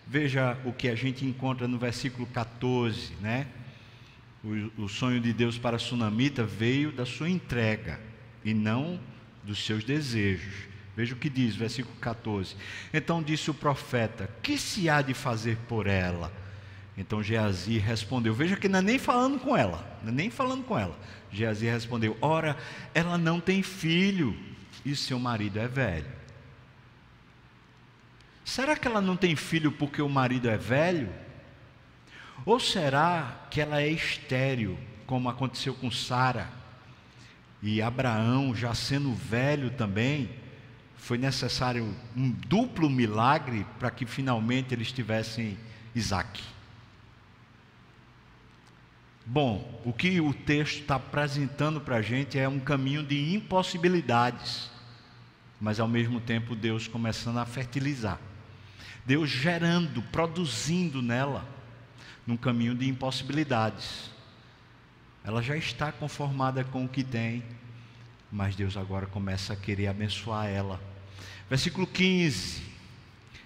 Veja 0.07 0.57
o 0.65 0.73
que 0.73 0.87
a 0.87 0.95
gente 0.95 1.25
encontra 1.25 1.67
no 1.67 1.77
versículo 1.77 2.25
14, 2.27 3.13
né? 3.21 3.47
O, 4.43 4.83
o 4.83 4.89
sonho 4.89 5.19
de 5.19 5.31
Deus 5.33 5.57
para 5.57 5.75
a 5.75 5.79
sunamita 5.79 6.43
veio 6.43 6.91
da 6.91 7.05
sua 7.05 7.29
entrega 7.29 7.99
e 8.43 8.53
não 8.53 8.99
dos 9.43 9.63
seus 9.65 9.83
desejos. 9.83 10.71
Veja 10.95 11.13
o 11.13 11.17
que 11.17 11.29
diz, 11.29 11.55
versículo 11.55 11.95
14. 11.97 12.55
Então 12.93 13.23
disse 13.23 13.49
o 13.49 13.53
profeta: 13.53 14.29
Que 14.41 14.57
se 14.57 14.89
há 14.89 15.01
de 15.01 15.13
fazer 15.13 15.57
por 15.67 15.87
ela? 15.87 16.31
Então 16.97 17.23
Geazi 17.23 17.77
respondeu: 17.77 18.33
Veja 18.33 18.55
que 18.55 18.67
não 18.67 18.79
é 18.79 18.81
nem 18.81 18.99
falando 18.99 19.39
com 19.39 19.55
ela, 19.55 19.99
não 20.03 20.09
é 20.09 20.15
nem 20.15 20.29
falando 20.29 20.63
com 20.63 20.77
ela. 20.77 20.97
Geazi 21.31 21.65
respondeu: 21.65 22.17
Ora, 22.21 22.57
ela 22.93 23.17
não 23.17 23.39
tem 23.39 23.63
filho, 23.63 24.37
e 24.85 24.95
seu 24.95 25.19
marido 25.19 25.59
é 25.59 25.67
velho. 25.67 26.21
Será 28.43 28.75
que 28.75 28.87
ela 28.87 28.99
não 28.99 29.15
tem 29.15 29.35
filho 29.35 29.71
porque 29.71 30.01
o 30.01 30.09
marido 30.09 30.49
é 30.49 30.57
velho? 30.57 31.09
Ou 32.45 32.59
será 32.59 33.45
que 33.49 33.61
ela 33.61 33.81
é 33.81 33.87
estéril, 33.87 34.77
como 35.05 35.29
aconteceu 35.29 35.73
com 35.73 35.91
Sara? 35.91 36.49
E 37.61 37.81
Abraão, 37.81 38.55
já 38.55 38.73
sendo 38.73 39.13
velho 39.13 39.69
também, 39.69 40.29
foi 40.97 41.17
necessário 41.17 41.95
um 42.15 42.31
duplo 42.31 42.89
milagre 42.89 43.65
para 43.79 43.91
que 43.91 44.05
finalmente 44.05 44.73
eles 44.73 44.91
tivessem 44.91 45.57
Isaac. 45.93 46.41
Bom, 49.25 49.81
o 49.85 49.93
que 49.93 50.19
o 50.19 50.33
texto 50.33 50.81
está 50.81 50.95
apresentando 50.95 51.79
para 51.79 51.97
a 51.97 52.01
gente 52.01 52.39
é 52.39 52.49
um 52.49 52.59
caminho 52.59 53.03
de 53.03 53.33
impossibilidades, 53.33 54.69
mas 55.59 55.79
ao 55.79 55.87
mesmo 55.87 56.19
tempo 56.19 56.55
Deus 56.55 56.87
começando 56.87 57.37
a 57.37 57.45
fertilizar. 57.45 58.19
Deus 59.05 59.29
gerando, 59.29 60.01
produzindo 60.03 61.01
nela, 61.01 61.47
num 62.25 62.37
caminho 62.37 62.75
de 62.75 62.87
impossibilidades. 62.87 64.09
Ela 65.23 65.41
já 65.41 65.55
está 65.55 65.91
conformada 65.91 66.63
com 66.63 66.85
o 66.85 66.89
que 66.89 67.03
tem, 67.03 67.43
mas 68.31 68.55
Deus 68.55 68.75
agora 68.75 69.05
começa 69.05 69.53
a 69.53 69.55
querer 69.55 69.87
abençoar 69.87 70.47
ela. 70.47 70.81
Versículo 71.49 71.85
15: 71.85 72.63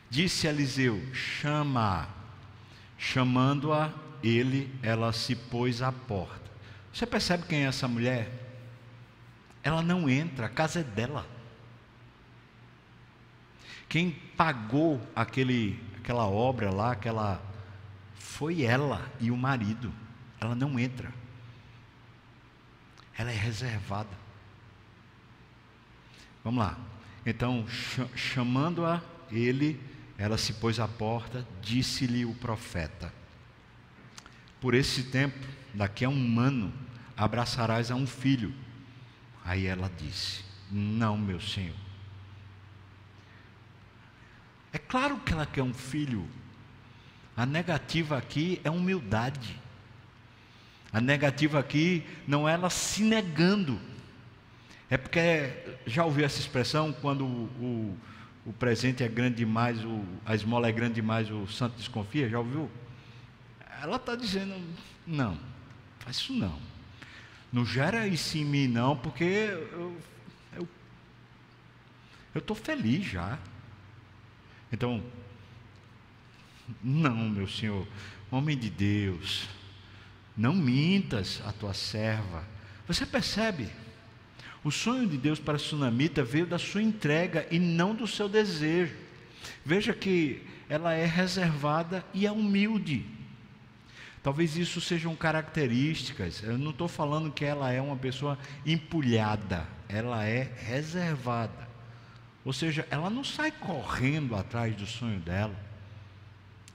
Disse 0.10 0.48
Eliseu: 0.48 1.01
Chama. 1.13 2.08
Chamando-a, 2.98 3.94
ele, 4.24 4.74
ela 4.81 5.12
se 5.13 5.36
pôs 5.36 5.81
à 5.81 5.91
porta. 5.91 6.51
Você 6.93 7.05
percebe 7.05 7.45
quem 7.48 7.65
é 7.65 7.67
essa 7.67 7.88
mulher? 7.88 8.31
Ela 9.63 9.81
não 9.81 10.10
entra, 10.10 10.45
a 10.45 10.50
casa 10.50 10.79
é 10.79 10.84
dela. 10.84 11.25
Quem 13.89 14.12
pagou 14.12 15.01
aquele, 15.15 15.81
aquela 15.98 16.25
obra 16.25 16.69
lá, 16.69 16.91
aquela 16.91 17.41
foi 18.15 18.63
ela 18.63 19.10
e 19.19 19.31
o 19.31 19.38
marido. 19.38 19.93
Ela 20.39 20.55
não 20.55 20.77
entra. 20.77 21.13
Ela 23.17 23.31
é 23.31 23.36
reservada. 23.36 24.10
Vamos 26.43 26.63
lá. 26.63 26.77
Então, 27.25 27.65
chamando-a 28.15 29.01
ele, 29.31 29.81
ela 30.17 30.38
se 30.38 30.53
pôs 30.53 30.79
à 30.79 30.88
porta, 30.88 31.45
disse-lhe 31.62 32.25
o 32.25 32.34
profeta: 32.36 33.12
Por 34.59 34.74
esse 34.74 35.03
tempo, 35.03 35.47
daqui 35.74 36.05
a 36.05 36.09
um 36.09 36.39
ano, 36.39 36.74
abraçarás 37.15 37.91
a 37.91 37.95
um 37.95 38.07
filho. 38.07 38.53
Aí 39.43 39.65
ela 39.65 39.91
disse: 39.97 40.43
Não, 40.71 41.17
meu 41.17 41.39
senhor 41.39 41.85
é 44.75 44.77
claro 44.77 45.17
que 45.19 45.31
ela 45.31 45.45
quer 45.45 45.63
um 45.63 45.74
filho. 45.74 46.27
A 47.38 47.45
negativa 47.45 48.17
aqui 48.17 48.59
é 48.62 48.69
humildade. 48.69 49.57
A 50.91 51.00
negativa 51.00 51.57
aqui 51.59 52.05
não 52.27 52.47
é 52.47 52.55
ela 52.55 52.69
se 52.69 53.01
negando. 53.01 53.79
É 54.89 54.97
porque 54.97 55.50
já 55.88 56.03
ouviu 56.03 56.25
essa 56.25 56.41
expressão 56.41 56.91
quando 56.91 57.24
o, 57.24 57.97
o, 58.45 58.51
presente 58.51 59.01
é 59.01 59.07
grande 59.07 59.38
demais, 59.38 59.81
o, 59.85 60.03
a 60.25 60.35
esmola 60.35 60.67
é 60.67 60.74
grande 60.74 60.95
demais, 60.95 61.31
o 61.31 61.47
santo 61.47 61.77
desconfia? 61.77 62.27
Já 62.27 62.39
ouviu? 62.39 62.69
Ela 63.82 63.98
está 63.98 64.15
dizendo: 64.15 64.55
não, 65.05 65.38
faz 66.00 66.17
isso 66.17 66.34
não. 66.34 66.60
Não 67.51 67.65
gera 67.65 68.08
isso 68.08 68.38
em 68.38 68.44
mim, 68.44 68.67
não, 68.67 68.98
porque 68.98 69.58
eu 72.34 72.39
estou 72.39 72.55
feliz 72.55 73.05
já. 73.05 73.39
Então, 74.72 75.01
não, 76.84 77.30
meu 77.30 77.47
senhor, 77.47 77.88
homem 78.30 78.58
de 78.58 78.69
Deus, 78.69 79.47
não 80.36 80.54
mintas 80.54 81.41
a 81.45 81.54
tua 81.54 81.73
serva. 81.73 82.43
Você 82.88 83.06
percebe? 83.06 83.69
O 84.63 84.71
sonho 84.71 85.08
de 85.08 85.17
Deus 85.17 85.39
para 85.39 85.56
a 85.56 85.60
sunamita 85.60 86.23
veio 86.23 86.45
da 86.45 86.60
sua 86.60 86.82
entrega 86.82 87.47
e 87.52 87.60
não 87.60 87.95
do 87.95 88.08
seu 88.08 88.28
desejo. 88.28 88.95
Veja 89.63 89.93
que 89.93 90.41
ela 90.67 90.93
é 90.93 91.06
reservada 91.06 92.04
e 92.13 92.26
é 92.26 92.32
humilde. 92.32 93.06
Talvez 94.25 94.57
isso 94.57 94.81
sejam 94.81 95.15
características. 95.15 96.41
Eu 96.41 96.57
não 96.57 96.71
estou 96.71 96.88
falando 96.88 97.31
que 97.31 97.45
ela 97.45 97.71
é 97.71 97.79
uma 97.79 97.95
pessoa 97.95 98.39
empulhada, 98.65 99.67
ela 99.88 100.25
é 100.25 100.51
reservada. 100.65 101.69
Ou 102.43 102.51
seja, 102.51 102.88
ela 102.89 103.07
não 103.07 103.23
sai 103.23 103.51
correndo 103.51 104.35
atrás 104.35 104.75
do 104.75 104.88
sonho 104.88 105.19
dela, 105.19 105.55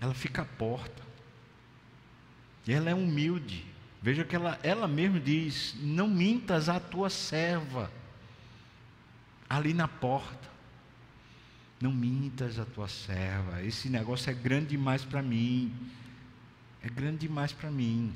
ela 0.01 0.15
fica 0.15 0.43
à 0.43 0.45
porta. 0.45 1.03
E 2.69 2.73
ela 2.73 2.89
é 2.89 2.95
humilde. 2.95 3.67
Veja 4.01 4.23
que 4.23 4.37
ela, 4.37 4.57
ela 4.63 4.87
mesma 4.87 5.19
diz: 5.19 5.75
Não 5.81 6.07
mintas 6.07 6.69
a 6.69 6.79
tua 6.79 7.11
serva, 7.11 7.91
ali 9.49 9.75
na 9.75 9.89
porta. 9.89 10.49
Não 11.81 11.91
mintas 11.91 12.61
a 12.61 12.65
tua 12.65 12.87
serva. 12.87 13.61
Esse 13.61 13.89
negócio 13.89 14.31
é 14.31 14.35
grande 14.35 14.69
demais 14.69 15.05
para 15.05 15.21
mim. 15.21 15.75
É 16.83 16.89
grande 16.89 17.19
demais 17.19 17.53
para 17.53 17.71
mim. 17.71 18.13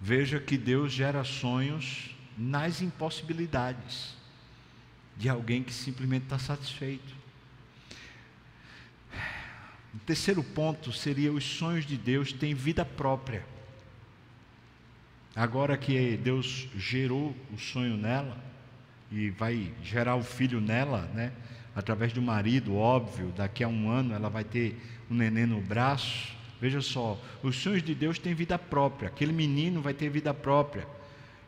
Veja 0.00 0.40
que 0.40 0.58
Deus 0.58 0.92
gera 0.92 1.22
sonhos 1.22 2.16
nas 2.36 2.82
impossibilidades 2.82 4.14
de 5.16 5.28
alguém 5.28 5.62
que 5.62 5.72
simplesmente 5.72 6.24
está 6.24 6.38
satisfeito. 6.38 7.14
O 9.94 9.98
terceiro 10.06 10.42
ponto 10.42 10.90
seria 10.92 11.32
os 11.32 11.44
sonhos 11.44 11.84
de 11.84 11.96
Deus 11.96 12.32
têm 12.32 12.54
vida 12.54 12.84
própria. 12.84 13.44
Agora 15.36 15.76
que 15.76 16.16
Deus 16.16 16.68
gerou 16.76 17.36
o 17.52 17.58
sonho 17.58 17.96
nela 17.96 18.36
e 19.10 19.30
vai 19.30 19.72
gerar 19.82 20.16
o 20.16 20.22
filho 20.22 20.60
nela, 20.60 21.02
né? 21.14 21.32
Através 21.74 22.12
do 22.12 22.20
marido, 22.20 22.74
óbvio, 22.74 23.32
daqui 23.36 23.62
a 23.62 23.68
um 23.68 23.90
ano 23.90 24.14
ela 24.14 24.28
vai 24.28 24.44
ter 24.44 24.78
um 25.10 25.14
neném 25.14 25.46
no 25.46 25.60
braço. 25.60 26.34
Veja 26.62 26.80
só, 26.80 27.20
os 27.42 27.56
sonhos 27.56 27.82
de 27.82 27.92
Deus 27.92 28.20
têm 28.20 28.34
vida 28.34 28.56
própria. 28.56 29.08
Aquele 29.08 29.32
menino 29.32 29.82
vai 29.82 29.92
ter 29.92 30.08
vida 30.08 30.32
própria 30.32 30.86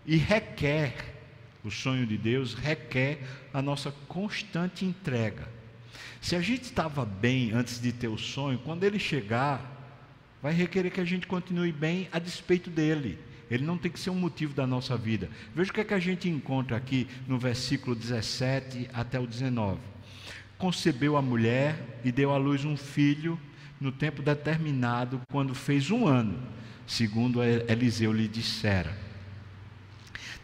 e 0.05 0.17
requer 0.17 1.15
o 1.63 1.71
sonho 1.71 2.05
de 2.05 2.19
Deus 2.19 2.53
requer 2.53 3.21
a 3.53 3.63
nossa 3.63 3.95
constante 4.09 4.85
entrega. 4.85 5.49
Se 6.21 6.35
a 6.35 6.41
gente 6.41 6.65
estava 6.65 7.05
bem 7.05 7.53
antes 7.53 7.81
de 7.81 7.93
ter 7.93 8.09
o 8.09 8.19
sonho, 8.19 8.59
quando 8.59 8.83
ele 8.83 8.99
chegar, 8.99 10.03
vai 10.43 10.53
requerer 10.53 10.91
que 10.91 11.01
a 11.01 11.05
gente 11.05 11.29
continue 11.29 11.71
bem 11.71 12.09
a 12.11 12.19
despeito 12.19 12.69
dele. 12.69 13.17
Ele 13.49 13.65
não 13.65 13.79
tem 13.79 13.93
que 13.93 14.01
ser 14.01 14.11
um 14.11 14.17
motivo 14.17 14.53
da 14.53 14.67
nossa 14.67 14.97
vida. 14.97 15.31
Veja 15.55 15.71
o 15.71 15.75
que 15.75 15.81
é 15.81 15.85
que 15.85 15.95
a 15.95 16.01
gente 16.01 16.29
encontra 16.29 16.77
aqui 16.77 17.07
no 17.29 17.39
versículo 17.39 17.95
17 17.95 18.91
até 18.93 19.21
o 19.21 19.29
19. 19.29 19.79
Concebeu 20.59 21.17
a 21.17 21.23
mulher 21.23 22.01
e 22.05 22.11
deu 22.11 22.33
à 22.33 22.37
luz 22.37 22.65
um 22.65 22.77
filho 22.77 23.39
no 23.81 23.93
tempo 23.93 24.23
determinado, 24.23 25.21
quando 25.31 25.55
fez 25.55 25.91
um 25.91 26.07
ano, 26.07 26.39
segundo 26.87 27.43
Eliseu 27.43 28.13
lhe 28.13 28.29
dissera. 28.29 28.97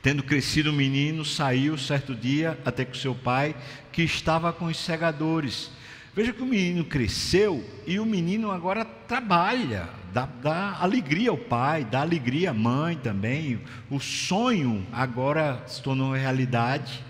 Tendo 0.03 0.23
crescido 0.23 0.71
o 0.71 0.75
menino, 0.75 1.25
saiu 1.25 1.77
certo 1.77 2.15
dia 2.15 2.59
até 2.65 2.85
o 2.85 2.97
seu 2.97 3.15
pai, 3.15 3.55
que 3.93 4.03
estava 4.03 4.53
com 4.53 4.65
os 4.65 4.79
segadores. 4.79 5.71
Veja 6.15 6.33
que 6.33 6.43
o 6.43 6.47
menino 6.47 6.85
cresceu 6.85 7.65
e 7.87 8.01
o 8.01 8.07
menino 8.07 8.51
agora 8.51 8.85
trabalha, 8.85 9.89
dá, 10.13 10.27
dá, 10.27 10.77
alegria 10.81 11.31
ao 11.31 11.39
pai, 11.39 11.85
dá 11.85 12.01
alegria 12.01 12.51
à 12.51 12.55
mãe 12.55 12.97
também. 12.97 13.61
O 13.89 14.01
sonho 14.01 14.87
agora 14.91 15.63
se 15.67 15.83
tornou 15.83 16.13
realidade. 16.13 17.05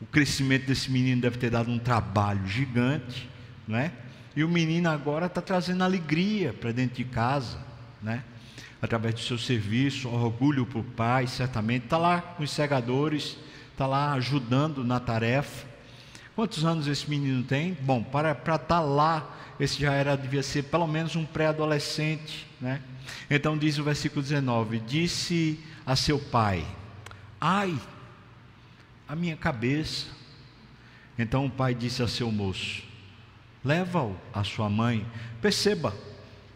O 0.00 0.06
crescimento 0.06 0.66
desse 0.66 0.90
menino 0.90 1.20
deve 1.20 1.38
ter 1.38 1.50
dado 1.50 1.70
um 1.70 1.78
trabalho 1.78 2.46
gigante, 2.46 3.28
não 3.66 3.78
é? 3.78 3.90
E 4.40 4.44
o 4.44 4.48
menino 4.48 4.88
agora 4.88 5.26
está 5.26 5.42
trazendo 5.42 5.84
alegria 5.84 6.54
para 6.54 6.72
dentro 6.72 6.96
de 6.96 7.04
casa, 7.04 7.58
né? 8.00 8.24
através 8.80 9.14
do 9.14 9.20
seu 9.20 9.36
serviço, 9.36 10.08
orgulho 10.08 10.64
para 10.64 10.78
o 10.78 10.82
pai, 10.82 11.26
certamente. 11.26 11.84
Está 11.84 11.98
lá 11.98 12.22
com 12.22 12.42
os 12.42 12.50
segadores, 12.50 13.36
está 13.70 13.86
lá 13.86 14.14
ajudando 14.14 14.82
na 14.82 14.98
tarefa. 14.98 15.66
Quantos 16.34 16.64
anos 16.64 16.86
esse 16.86 17.10
menino 17.10 17.42
tem? 17.42 17.76
Bom, 17.82 18.02
para 18.02 18.32
estar 18.32 18.58
tá 18.60 18.80
lá, 18.80 19.30
esse 19.60 19.78
já 19.78 19.92
era, 19.92 20.16
devia 20.16 20.42
ser 20.42 20.62
pelo 20.62 20.86
menos 20.86 21.14
um 21.16 21.26
pré-adolescente, 21.26 22.46
né? 22.58 22.80
Então 23.28 23.58
diz 23.58 23.76
o 23.76 23.84
versículo 23.84 24.22
19: 24.22 24.78
Disse 24.78 25.60
a 25.84 25.94
seu 25.94 26.18
pai: 26.18 26.64
Ai, 27.38 27.78
a 29.06 29.14
minha 29.14 29.36
cabeça. 29.36 30.06
Então 31.18 31.44
o 31.44 31.50
pai 31.50 31.74
disse 31.74 32.02
a 32.02 32.08
seu 32.08 32.32
moço: 32.32 32.88
Leva-o 33.64 34.16
à 34.32 34.42
sua 34.42 34.70
mãe. 34.70 35.06
Perceba, 35.40 35.94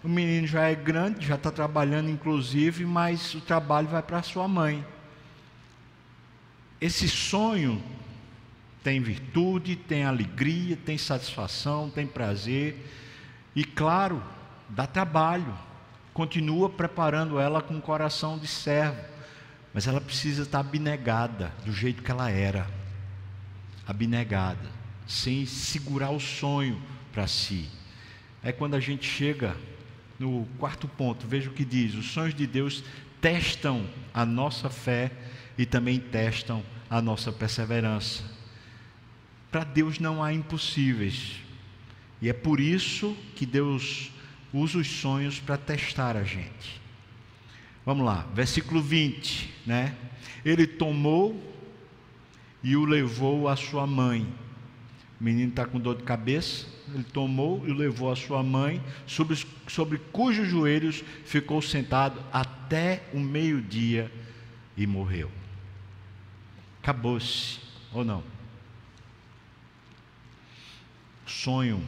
o 0.02 0.08
menino 0.08 0.46
já 0.46 0.68
é 0.68 0.74
grande, 0.74 1.26
já 1.26 1.34
está 1.34 1.50
trabalhando 1.50 2.10
inclusive, 2.10 2.84
mas 2.84 3.34
o 3.34 3.40
trabalho 3.40 3.88
vai 3.88 4.02
para 4.02 4.22
sua 4.22 4.46
mãe. 4.46 4.84
esse 6.80 7.08
sonho 7.08 7.82
tem 8.82 9.00
virtude, 9.00 9.76
tem 9.76 10.04
alegria, 10.04 10.76
tem 10.76 10.98
satisfação, 10.98 11.88
tem 11.88 12.06
prazer 12.06 12.86
e, 13.56 13.64
claro, 13.64 14.22
dá 14.68 14.86
trabalho. 14.86 15.56
Continua 16.12 16.68
preparando 16.68 17.40
ela 17.40 17.62
com 17.62 17.78
o 17.78 17.80
coração 17.80 18.38
de 18.38 18.46
servo, 18.46 19.00
mas 19.72 19.86
ela 19.86 20.00
precisa 20.00 20.42
estar 20.42 20.60
abnegada 20.60 21.50
do 21.64 21.72
jeito 21.72 22.02
que 22.02 22.10
ela 22.10 22.30
era 22.30 22.66
abnegada, 23.86 24.68
sem 25.06 25.46
segurar 25.46 26.10
o 26.10 26.20
sonho 26.20 26.80
para 27.12 27.26
si. 27.26 27.68
É 28.42 28.52
quando 28.52 28.74
a 28.74 28.80
gente 28.80 29.08
chega 29.08 29.56
no 30.18 30.46
quarto 30.58 30.86
ponto, 30.86 31.26
veja 31.26 31.50
o 31.50 31.52
que 31.52 31.64
diz: 31.64 31.94
os 31.94 32.06
sonhos 32.10 32.34
de 32.34 32.46
Deus 32.46 32.84
testam 33.20 33.86
a 34.12 34.24
nossa 34.24 34.68
fé 34.68 35.10
e 35.56 35.64
também 35.64 35.98
testam 35.98 36.62
a 36.90 37.00
nossa 37.00 37.32
perseverança. 37.32 38.22
Para 39.50 39.64
Deus 39.64 39.98
não 39.98 40.22
há 40.22 40.32
impossíveis. 40.32 41.36
E 42.20 42.28
é 42.28 42.32
por 42.32 42.60
isso 42.60 43.16
que 43.36 43.46
Deus 43.46 44.10
usa 44.52 44.78
os 44.78 44.88
sonhos 44.88 45.40
para 45.40 45.56
testar 45.56 46.16
a 46.16 46.24
gente. 46.24 46.80
Vamos 47.84 48.06
lá, 48.06 48.26
versículo 48.34 48.80
20, 48.80 49.52
né? 49.66 49.94
Ele 50.44 50.66
tomou 50.66 51.38
e 52.62 52.76
o 52.76 52.84
levou 52.84 53.48
à 53.48 53.56
sua 53.56 53.86
mãe. 53.86 54.26
O 55.20 55.24
menino 55.24 55.50
está 55.50 55.64
com 55.64 55.78
dor 55.78 55.96
de 55.96 56.02
cabeça, 56.02 56.66
ele 56.92 57.04
tomou 57.04 57.66
e 57.66 57.72
levou 57.72 58.10
à 58.10 58.16
sua 58.16 58.42
mãe, 58.42 58.82
sobre, 59.06 59.36
sobre 59.68 59.98
cujos 59.98 60.48
joelhos 60.48 61.02
ficou 61.24 61.62
sentado 61.62 62.20
até 62.32 63.04
o 63.12 63.20
meio-dia 63.20 64.10
e 64.76 64.86
morreu. 64.86 65.30
Acabou-se, 66.82 67.58
ou 67.92 68.04
não? 68.04 68.22
Sonho 71.26 71.82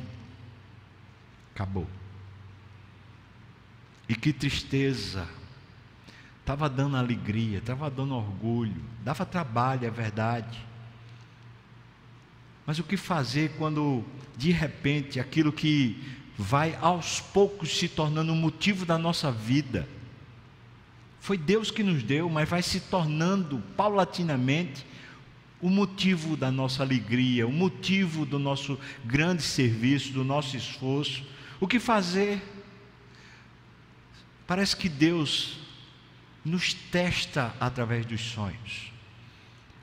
acabou. 1.55 1.87
E 4.09 4.15
que 4.15 4.33
tristeza. 4.33 5.27
Estava 6.41 6.69
dando 6.69 6.97
alegria, 6.97 7.59
estava 7.59 7.91
dando 7.91 8.15
orgulho, 8.15 8.81
dava 9.03 9.27
trabalho, 9.27 9.85
é 9.85 9.91
verdade. 9.91 10.66
Mas 12.67 12.79
o 12.79 12.85
que 12.85 12.97
fazer 12.97 13.53
quando, 13.57 14.05
de 14.37 14.51
repente, 14.51 15.21
aquilo 15.21 15.53
que 15.53 16.03
vai 16.37 16.77
aos 16.81 17.21
poucos 17.21 17.79
se 17.79 17.89
tornando 17.89 18.33
o 18.33 18.37
motivo 18.37 18.85
da 18.85 18.99
nossa 18.99 19.31
vida, 19.31 19.89
foi 21.21 21.39
Deus 21.39 21.71
que 21.71 21.83
nos 21.83 22.03
deu, 22.03 22.29
mas 22.29 22.49
vai 22.49 22.63
se 22.63 22.81
tornando 22.81 23.63
paulatinamente 23.77 24.85
o 25.61 25.71
motivo 25.71 26.37
da 26.37 26.51
nossa 26.51 26.83
alegria, 26.83 27.47
o 27.47 27.53
motivo 27.53 28.27
do 28.27 28.39
nosso 28.39 28.79
grande 29.05 29.43
serviço, 29.43 30.13
do 30.13 30.23
nosso 30.23 30.57
esforço. 30.57 31.25
O 31.59 31.67
que 31.67 31.81
fazer? 31.81 32.43
Parece 34.47 34.77
que 34.77 34.89
Deus 34.89 35.59
nos 36.45 36.75
testa 36.75 37.55
através 37.59 38.07
dos 38.07 38.21
sonhos, 38.21 38.93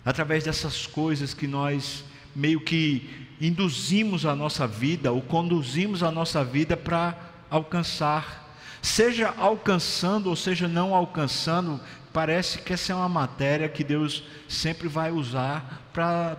através 0.06 0.44
dessas 0.44 0.88
coisas 0.88 1.34
que 1.34 1.48
nós 1.48 2.06
meio 2.36 2.62
que 2.62 3.10
induzimos 3.40 4.26
a 4.26 4.36
nossa 4.36 4.68
vida 4.68 5.12
ou 5.12 5.22
conduzimos 5.22 6.04
a 6.04 6.12
nossa 6.12 6.44
vida 6.44 6.78
para 6.78 7.18
alcançar 7.50 8.44
seja 8.84 9.34
alcançando 9.38 10.30
ou 10.30 10.36
seja 10.36 10.68
não 10.68 10.94
alcançando, 10.94 11.80
parece 12.12 12.60
que 12.60 12.74
essa 12.74 12.92
é 12.92 12.96
uma 12.96 13.08
matéria 13.08 13.70
que 13.70 13.84
Deus 13.84 14.24
sempre 14.48 14.90
vai 14.90 15.10
usar 15.10 15.90
para 15.94 16.38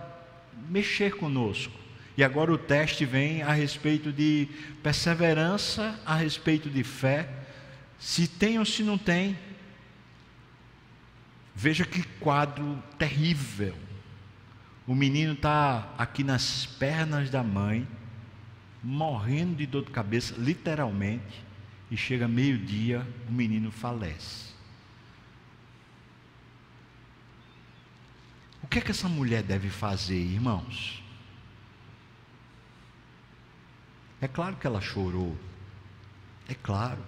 mexer 0.69 1.15
conosco. 1.15 1.73
E 2.15 2.23
agora 2.23 2.53
o 2.53 2.57
teste 2.57 3.03
vem 3.03 3.41
a 3.41 3.51
respeito 3.51 4.11
de 4.11 4.47
perseverança, 4.83 5.99
a 6.05 6.15
respeito 6.15 6.69
de 6.69 6.83
fé, 6.83 7.27
se 7.99 8.27
tem 8.27 8.59
ou 8.59 8.63
se 8.63 8.83
não 8.83 8.97
tem. 8.97 9.37
Veja 11.55 11.83
que 11.83 12.03
quadro 12.19 12.81
terrível. 12.97 13.73
O 14.87 14.93
menino 14.93 15.33
está 15.33 15.93
aqui 15.97 16.23
nas 16.23 16.65
pernas 16.65 17.29
da 17.29 17.43
mãe, 17.43 17.87
morrendo 18.83 19.55
de 19.55 19.65
dor 19.65 19.83
de 19.83 19.91
cabeça, 19.91 20.35
literalmente 20.37 21.43
e 21.89 21.97
chega 21.97 22.27
meio-dia, 22.27 23.07
o 23.27 23.31
menino 23.31 23.71
falece. 23.71 24.53
O 28.61 28.67
que 28.67 28.79
é 28.79 28.81
que 28.81 28.91
essa 28.91 29.07
mulher 29.07 29.43
deve 29.43 29.69
fazer, 29.69 30.17
irmãos? 30.17 31.03
É 34.19 34.27
claro 34.27 34.55
que 34.55 34.65
ela 34.65 34.81
chorou. 34.81 35.37
É 36.47 36.55
claro. 36.55 37.03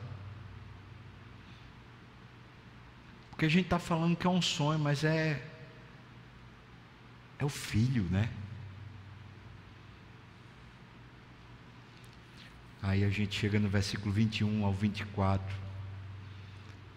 Porque 3.32 3.46
a 3.46 3.50
gente 3.50 3.66
está 3.66 3.80
falando 3.80 4.16
que 4.16 4.28
é 4.28 4.30
um 4.30 4.42
sonho, 4.42 4.80
mas 4.80 5.04
é. 5.04 5.44
É 7.40 7.46
o 7.46 7.50
filho, 7.50 8.04
né? 8.04 8.30
Aí 12.82 13.04
a 13.04 13.10
gente 13.10 13.38
chega 13.38 13.60
no 13.60 13.68
versículo 13.68 14.12
21 14.12 14.66
ao 14.66 14.74
24. 14.74 15.56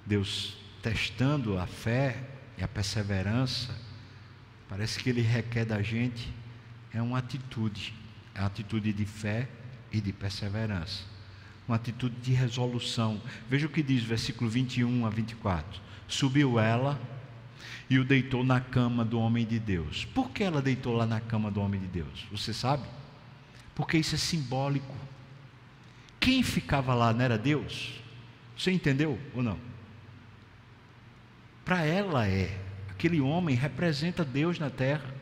Deus 0.07 0.57
testando 0.83 1.59
a 1.59 1.67
fé 1.67 2.25
e 2.57 2.63
a 2.63 2.69
perseverança, 2.69 3.75
parece 4.69 4.99
que 4.99 5.11
Ele 5.11 5.21
requer 5.21 5.65
da 5.65 5.83
gente 5.83 6.33
é 6.93 7.01
uma 7.01 7.19
atitude, 7.19 7.95
é 8.35 8.41
uma 8.41 8.47
atitude 8.47 8.93
de 8.93 9.05
fé 9.05 9.49
e 9.93 10.01
de 10.01 10.13
perseverança, 10.13 11.05
uma 11.67 11.77
atitude 11.77 12.17
de 12.17 12.33
resolução. 12.33 13.21
Veja 13.49 13.67
o 13.67 13.71
que 13.71 13.83
diz 13.83 14.03
versículo 14.03 14.51
21 14.51 15.07
a 15.07 15.11
24. 15.11 15.81
Subiu 16.09 16.59
ela 16.59 17.01
e 17.89 17.99
o 17.99 18.05
deitou 18.05 18.45
na 18.45 18.61
cama 18.61 19.05
do 19.05 19.19
homem 19.19 19.47
de 19.47 19.59
Deus. 19.59 20.05
Por 20.07 20.31
que 20.31 20.43
ela 20.43 20.63
deitou 20.63 20.95
lá 20.95 21.07
na 21.07 21.21
cama 21.21 21.51
do 21.51 21.61
homem 21.61 21.81
de 21.81 21.87
Deus? 21.87 22.27
Você 22.31 22.53
sabe? 22.53 22.87
Porque 23.75 23.99
isso 23.99 24.15
é 24.15 24.19
simbólico. 24.19 24.95
Quem 26.19 26.43
ficava 26.43 26.95
lá 26.95 27.13
não 27.13 27.25
era 27.25 27.39
Deus? 27.39 28.01
Você 28.57 28.71
entendeu 28.71 29.19
ou 29.35 29.43
não? 29.43 29.59
Para 31.65 31.85
ela 31.85 32.27
é. 32.27 32.59
Aquele 32.91 33.21
homem 33.21 33.57
representa 33.57 34.25
Deus 34.25 34.59
na 34.59 34.69
terra. 34.69 35.15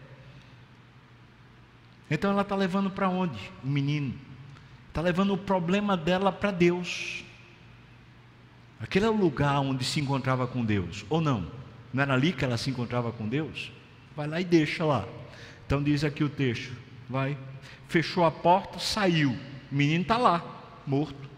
Então 2.11 2.31
ela 2.31 2.43
está 2.43 2.57
levando 2.57 2.91
para 2.91 3.09
onde? 3.09 3.39
O 3.63 3.69
menino. 3.69 4.15
Está 4.89 5.01
levando 5.01 5.35
o 5.35 5.39
problema 5.39 5.97
dela 5.97 6.33
para 6.33 6.51
Deus. 6.51 7.23
Aquele 8.81 9.07
é 9.07 9.11
o 9.11 9.17
lugar 9.17 9.61
onde 9.61 9.85
se 9.85 10.01
encontrava 10.01 10.47
com 10.47 10.65
Deus, 10.65 11.05
ou 11.09 11.21
não? 11.21 11.51
Não 11.93 12.03
era 12.03 12.15
ali 12.15 12.33
que 12.33 12.45
ela 12.45 12.57
se 12.57 12.71
encontrava 12.71 13.13
com 13.13 13.29
Deus? 13.29 13.73
Vai 14.15 14.27
lá 14.27 14.41
e 14.41 14.45
deixa 14.45 14.85
lá. 14.85 15.07
Então 15.67 15.83
diz 15.83 16.05
aqui 16.05 16.23
o 16.23 16.29
texto: 16.29 16.73
vai, 17.09 17.37
fechou 17.89 18.25
a 18.25 18.31
porta, 18.31 18.79
saiu. 18.79 19.31
O 19.71 19.75
menino 19.75 20.03
está 20.03 20.17
lá 20.17 20.45
morto. 20.87 21.29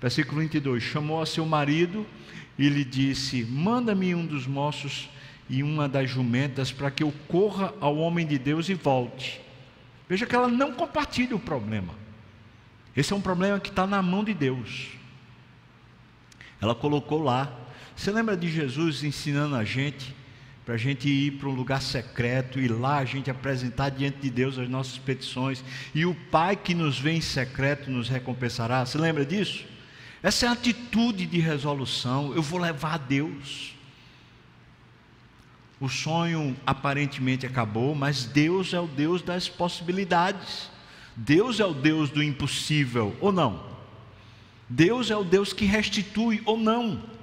Versículo 0.00 0.40
22: 0.40 0.82
Chamou 0.82 1.20
a 1.20 1.26
seu 1.26 1.44
marido 1.46 2.06
e 2.58 2.68
lhe 2.68 2.84
disse: 2.84 3.44
Manda-me 3.44 4.14
um 4.14 4.24
dos 4.24 4.46
moços 4.46 5.08
e 5.48 5.62
uma 5.62 5.88
das 5.88 6.10
jumentas 6.10 6.72
para 6.72 6.90
que 6.90 7.02
eu 7.02 7.12
corra 7.28 7.72
ao 7.80 7.96
homem 7.96 8.26
de 8.26 8.38
Deus 8.38 8.68
e 8.68 8.74
volte. 8.74 9.40
Veja 10.08 10.26
que 10.26 10.34
ela 10.34 10.48
não 10.48 10.72
compartilha 10.72 11.34
o 11.34 11.40
problema. 11.40 11.94
Esse 12.96 13.12
é 13.12 13.16
um 13.16 13.20
problema 13.20 13.60
que 13.60 13.68
está 13.68 13.86
na 13.86 14.00
mão 14.00 14.24
de 14.24 14.32
Deus. 14.32 14.88
Ela 16.60 16.74
colocou 16.74 17.22
lá. 17.22 17.52
Você 17.96 18.10
lembra 18.10 18.36
de 18.36 18.48
Jesus 18.48 19.02
ensinando 19.02 19.56
a 19.56 19.64
gente 19.64 20.14
para 20.66 20.74
a 20.74 20.78
gente 20.78 21.08
ir 21.08 21.32
para 21.38 21.48
um 21.48 21.54
lugar 21.54 21.80
secreto 21.80 22.60
e 22.60 22.68
lá 22.68 22.98
a 22.98 23.04
gente 23.04 23.30
apresentar 23.30 23.88
diante 23.88 24.18
de 24.18 24.28
Deus 24.28 24.58
as 24.58 24.68
nossas 24.68 24.98
petições 24.98 25.64
e 25.94 26.04
o 26.04 26.14
Pai 26.14 26.56
que 26.56 26.74
nos 26.74 26.98
vê 26.98 27.12
em 27.12 27.20
secreto 27.20 27.90
nos 27.90 28.08
recompensará. 28.08 28.84
Você 28.84 28.98
lembra 28.98 29.24
disso? 29.24 29.64
Essa 30.22 30.44
é 30.44 30.48
a 30.48 30.52
atitude 30.52 31.24
de 31.24 31.38
resolução. 31.38 32.34
Eu 32.34 32.42
vou 32.42 32.60
levar 32.60 32.94
a 32.94 32.98
Deus. 32.98 33.74
O 35.80 35.88
sonho 35.88 36.54
aparentemente 36.66 37.46
acabou, 37.46 37.94
mas 37.94 38.24
Deus 38.24 38.74
é 38.74 38.80
o 38.80 38.86
Deus 38.86 39.22
das 39.22 39.48
possibilidades. 39.48 40.68
Deus 41.14 41.60
é 41.60 41.64
o 41.64 41.72
Deus 41.72 42.10
do 42.10 42.22
impossível, 42.22 43.16
ou 43.20 43.32
não? 43.32 43.64
Deus 44.68 45.10
é 45.10 45.16
o 45.16 45.24
Deus 45.24 45.52
que 45.52 45.64
restitui, 45.64 46.42
ou 46.44 46.58
não? 46.58 47.15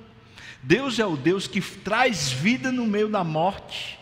Deus 0.64 0.98
é 0.98 1.06
o 1.06 1.16
Deus 1.18 1.46
que 1.46 1.62
traz 1.62 2.32
vida 2.32 2.72
no 2.72 2.88
meio 2.88 3.10
da 3.10 3.24
morte. 3.24 4.00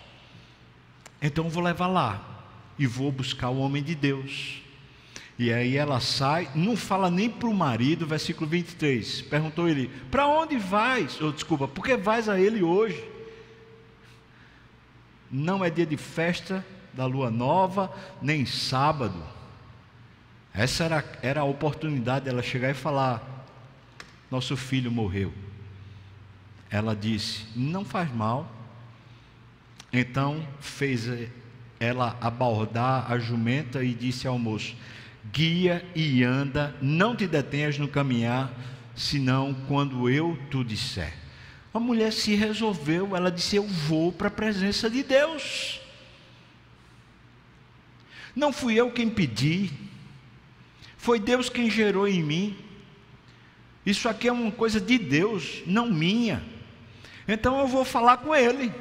Então 1.22 1.46
eu 1.46 1.52
vou 1.52 1.64
levar 1.64 1.88
lá 1.88 2.46
e 2.78 2.88
vou 2.88 3.12
buscar 3.12 3.50
o 3.50 3.60
homem 3.60 3.84
de 3.84 3.96
Deus. 3.96 4.62
E 5.38 5.52
aí 5.52 5.76
ela 5.76 6.00
sai, 6.00 6.50
não 6.54 6.78
fala 6.78 7.10
nem 7.10 7.30
para 7.30 7.50
o 7.50 7.54
marido, 7.54 8.06
versículo 8.06 8.48
23. 8.50 9.24
Perguntou 9.24 9.68
ele: 9.68 9.90
Para 10.10 10.28
onde 10.28 10.58
vais? 10.58 11.20
Oh, 11.20 11.32
desculpa, 11.32 11.68
por 11.68 11.84
que 11.84 11.98
vais 11.98 12.30
a 12.30 12.40
ele 12.40 12.62
hoje? 12.62 13.12
não 15.32 15.64
é 15.64 15.70
dia 15.70 15.86
de 15.86 15.96
festa 15.96 16.66
da 16.94 17.06
lua 17.06 17.32
nova, 17.32 17.92
nem 18.22 18.46
sábado. 18.46 19.24
Essa 20.54 20.84
era, 20.84 21.20
era 21.22 21.42
a 21.42 21.46
oportunidade 21.46 22.26
dela 22.26 22.44
chegar 22.44 22.70
e 22.70 22.74
falar: 22.74 23.48
Nosso 24.30 24.58
filho 24.58 24.92
morreu. 24.92 25.34
Ela 26.72 26.96
disse: 26.96 27.46
Não 27.56 27.84
faz 27.84 28.12
mal. 28.12 28.50
Então 29.92 30.48
fez 30.62 31.10
ela 31.78 32.18
abordar 32.22 33.12
a 33.12 33.20
jumenta 33.20 33.84
e 33.84 33.94
disse 33.94 34.26
ao 34.26 34.40
moço: 34.40 34.74
Guia 35.34 35.86
e 35.94 36.24
anda, 36.24 36.74
não 36.82 37.16
te 37.16 37.28
detenhas 37.28 37.78
no 37.78 37.90
caminhar, 37.90 38.52
senão 38.96 39.54
quando 39.68 40.10
eu 40.10 40.40
tu 40.50 40.64
disser. 40.64 41.14
A 41.74 41.80
mulher 41.80 42.14
se 42.14 42.36
resolveu, 42.36 43.16
ela 43.16 43.30
disse: 43.30 43.58
Eu 43.58 43.68
vou 43.68 44.14
para 44.14 44.30
a 44.30 44.32
presença 44.32 44.90
de 44.90 45.04
Deus. 45.04 45.82
Não 48.34 48.54
fui 48.54 48.76
eu 48.76 48.92
quem 48.92 49.10
pedi, 49.10 49.70
foi 50.96 51.20
Deus 51.20 51.50
quem 51.50 51.70
gerou 51.70 52.08
em 52.08 52.24
mim. 52.24 52.58
Isso 53.86 54.08
aqui 54.08 54.28
é 54.28 54.32
uma 54.32 54.52
coisa 54.52 54.80
de 54.80 54.98
Deus, 54.98 55.64
não 55.66 55.90
minha. 55.90 56.51
Então 57.28 57.60
eu 57.60 57.68
vou 57.68 57.86
falar 57.86 58.18
com 58.18 58.36
Ele, 58.36 58.74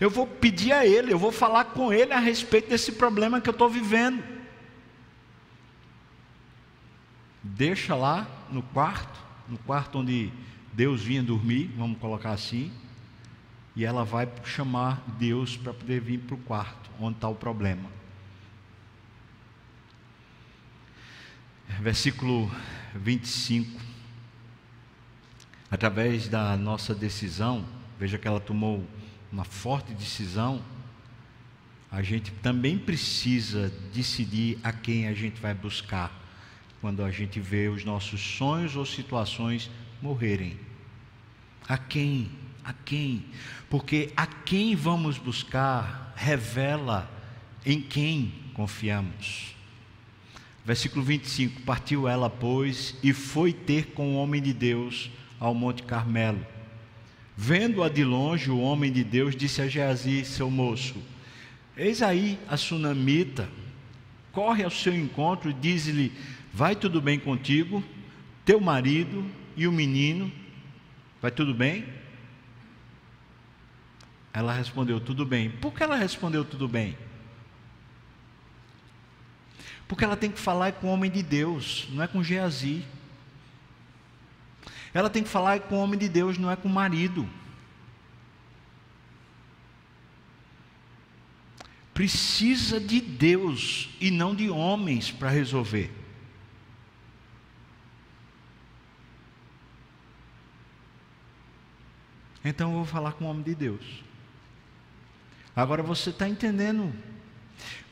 eu 0.00 0.10
vou 0.10 0.26
pedir 0.26 0.72
a 0.72 0.86
Ele, 0.86 1.12
eu 1.12 1.18
vou 1.18 1.32
falar 1.32 1.66
com 1.66 1.92
Ele 1.92 2.12
a 2.12 2.18
respeito 2.18 2.68
desse 2.68 2.92
problema 2.92 3.40
que 3.40 3.48
eu 3.48 3.52
estou 3.52 3.68
vivendo. 3.68 4.22
Deixa 7.42 7.94
lá 7.94 8.26
no 8.50 8.62
quarto, 8.62 9.18
no 9.48 9.58
quarto 9.58 9.98
onde 9.98 10.32
Deus 10.72 11.02
vinha 11.02 11.22
dormir, 11.22 11.70
vamos 11.76 11.98
colocar 11.98 12.32
assim, 12.32 12.72
e 13.74 13.84
ela 13.84 14.04
vai 14.04 14.28
chamar 14.44 15.02
Deus 15.18 15.56
para 15.56 15.72
poder 15.72 16.00
vir 16.00 16.18
para 16.18 16.34
o 16.34 16.38
quarto, 16.38 16.90
onde 17.00 17.16
está 17.16 17.28
o 17.28 17.34
problema. 17.34 17.88
Versículo 21.80 22.50
25. 22.94 23.95
Através 25.70 26.28
da 26.28 26.56
nossa 26.56 26.94
decisão, 26.94 27.64
veja 27.98 28.18
que 28.18 28.28
ela 28.28 28.40
tomou 28.40 28.86
uma 29.32 29.44
forte 29.44 29.92
decisão, 29.92 30.62
a 31.90 32.02
gente 32.02 32.30
também 32.30 32.78
precisa 32.78 33.72
decidir 33.92 34.58
a 34.62 34.72
quem 34.72 35.08
a 35.08 35.14
gente 35.14 35.40
vai 35.40 35.54
buscar 35.54 36.12
quando 36.80 37.02
a 37.04 37.10
gente 37.10 37.40
vê 37.40 37.68
os 37.68 37.84
nossos 37.84 38.20
sonhos 38.20 38.76
ou 38.76 38.84
situações 38.84 39.70
morrerem. 40.00 40.58
A 41.68 41.76
quem? 41.78 42.30
A 42.62 42.72
quem? 42.72 43.24
Porque 43.68 44.12
a 44.16 44.26
quem 44.26 44.76
vamos 44.76 45.18
buscar 45.18 46.12
revela 46.14 47.10
em 47.64 47.80
quem 47.80 48.32
confiamos. 48.54 49.54
Versículo 50.64 51.04
25: 51.04 51.62
Partiu 51.62 52.06
ela, 52.06 52.28
pois, 52.28 52.94
e 53.02 53.12
foi 53.12 53.52
ter 53.52 53.92
com 53.92 54.14
o 54.14 54.16
homem 54.16 54.42
de 54.42 54.52
Deus 54.52 55.10
ao 55.38 55.54
Monte 55.54 55.82
Carmelo. 55.82 56.44
Vendo-a 57.36 57.88
de 57.88 58.04
longe, 58.04 58.50
o 58.50 58.60
homem 58.60 58.90
de 58.90 59.04
Deus 59.04 59.36
disse 59.36 59.60
a 59.60 59.68
Geazi, 59.68 60.24
seu 60.24 60.50
moço: 60.50 60.96
Eis 61.76 62.02
aí 62.02 62.38
a 62.48 62.56
sunamita, 62.56 63.48
corre 64.32 64.64
ao 64.64 64.70
seu 64.70 64.94
encontro 64.94 65.50
e 65.50 65.54
diz-lhe: 65.54 66.12
Vai 66.52 66.74
tudo 66.74 67.00
bem 67.00 67.18
contigo, 67.18 67.84
teu 68.44 68.60
marido 68.60 69.24
e 69.56 69.66
o 69.66 69.72
menino 69.72 70.32
Vai 71.20 71.30
tudo 71.30 71.54
bem? 71.54 71.84
Ela 74.32 74.52
respondeu: 74.52 75.00
Tudo 75.00 75.24
bem. 75.24 75.50
Por 75.50 75.72
que 75.72 75.82
ela 75.82 75.96
respondeu 75.96 76.44
tudo 76.44 76.68
bem? 76.68 76.96
Porque 79.88 80.04
ela 80.04 80.16
tem 80.16 80.30
que 80.30 80.38
falar 80.38 80.72
com 80.72 80.88
o 80.88 80.90
homem 80.90 81.10
de 81.10 81.22
Deus, 81.22 81.88
não 81.90 82.02
é 82.02 82.06
com 82.06 82.22
Geazi. 82.22 82.84
Ela 84.96 85.10
tem 85.10 85.22
que 85.22 85.28
falar 85.28 85.60
com 85.60 85.76
o 85.76 85.78
homem 85.78 85.98
de 85.98 86.08
Deus, 86.08 86.38
não 86.38 86.50
é 86.50 86.56
com 86.56 86.68
o 86.68 86.72
marido. 86.72 87.28
Precisa 91.92 92.80
de 92.80 93.02
Deus 93.02 93.90
e 94.00 94.10
não 94.10 94.34
de 94.34 94.48
homens 94.48 95.10
para 95.10 95.28
resolver. 95.28 95.92
Então 102.42 102.70
eu 102.70 102.76
vou 102.76 102.86
falar 102.86 103.12
com 103.12 103.26
o 103.26 103.28
homem 103.28 103.42
de 103.42 103.54
Deus. 103.54 104.02
Agora 105.54 105.82
você 105.82 106.08
está 106.08 106.26
entendendo 106.26 106.90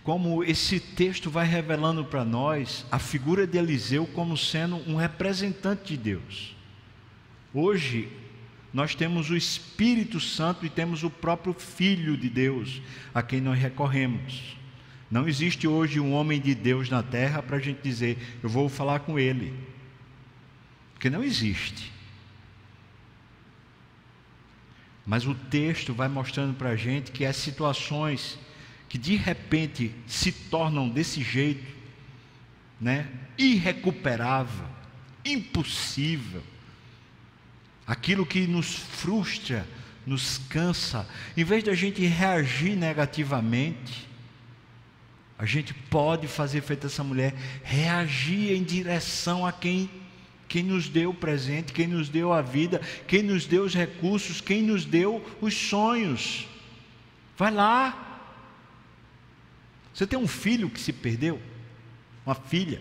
como 0.03 0.43
esse 0.43 0.81
texto 0.81 1.29
vai 1.29 1.45
revelando 1.45 2.03
para 2.07 2.25
nós 2.25 2.87
a 2.90 2.99
figura 2.99 3.47
de 3.47 3.59
Eliseu 3.59 4.07
como 4.07 4.38
sendo 4.38 4.77
um 4.90 4.97
representante 4.97 5.88
de 5.88 5.99
Deus. 5.99 6.54
Hoje, 7.55 8.09
nós 8.73 8.97
temos 8.97 9.31
o 9.31 9.37
Espírito 9.37 10.19
Santo 10.19 10.67
e 10.67 10.69
temos 10.69 11.05
o 11.05 11.09
próprio 11.09 11.55
Filho 11.55 12.17
de 12.17 12.29
Deus 12.29 12.83
a 13.14 13.23
quem 13.23 13.40
nós 13.40 13.57
recorremos. 13.57 14.57
Não 15.09 15.29
existe 15.29 15.69
hoje 15.69 16.01
um 16.01 16.12
homem 16.12 16.40
de 16.40 16.53
Deus 16.53 16.90
na 16.90 17.01
terra 17.01 17.40
para 17.40 17.59
a 17.59 17.61
gente 17.61 17.81
dizer, 17.81 18.19
eu 18.43 18.49
vou 18.49 18.69
falar 18.69 19.01
com 19.01 19.17
ele. 19.17 19.55
Porque 20.95 21.09
não 21.09 21.23
existe. 21.23 21.93
Mas 25.07 25.25
o 25.25 25.35
texto 25.37 25.95
vai 25.95 26.09
mostrando 26.09 26.55
para 26.55 26.71
a 26.71 26.77
gente 26.77 27.12
que 27.12 27.25
as 27.25 27.37
situações 27.37 28.37
que 28.88 28.99
de 28.99 29.14
repente 29.14 29.95
se 30.09 30.33
tornam 30.33 30.88
desse 30.88 31.23
jeito, 31.23 31.73
né, 32.81 33.09
irrecuperável, 33.38 34.67
impossível, 35.25 36.43
aquilo 37.87 38.27
que 38.27 38.47
nos 38.47 38.75
frustra, 38.75 39.66
nos 40.07 40.38
cansa, 40.49 41.09
em 41.37 41.44
vez 41.44 41.64
de 41.64 41.70
a 41.70 41.75
gente 41.75 42.05
reagir 42.05 42.77
negativamente, 42.77 44.09
a 45.38 45.47
gente 45.47 45.75
pode 45.75 46.29
fazer 46.29 46.61
feito 46.61 46.87
essa 46.87 47.03
mulher, 47.03 47.35
reagir 47.62 48.53
em 48.53 48.62
direção 48.62 49.47
a 49.47 49.53
quem 49.53 49.90
quem 50.55 50.62
nos 50.62 50.88
deu 50.88 51.11
o 51.11 51.14
presente, 51.14 51.73
quem 51.73 51.88
nos 51.88 52.09
deu 52.09 52.33
a 52.33 52.40
vida, 52.40 52.81
quem 53.09 53.25
nos 53.25 53.44
deu 53.44 53.64
os 53.64 53.75
recursos, 53.75 54.40
quem 54.40 54.62
nos 54.62 54.85
deu 54.85 55.25
os 55.40 55.53
sonhos. 55.53 56.47
Vai 57.37 57.51
lá. 57.51 58.23
Você 59.92 60.07
tem 60.07 60.16
um 60.16 60.29
filho 60.29 60.70
que 60.70 60.79
se 60.79 60.92
perdeu? 60.92 61.42
Uma 62.25 62.37
filha? 62.37 62.81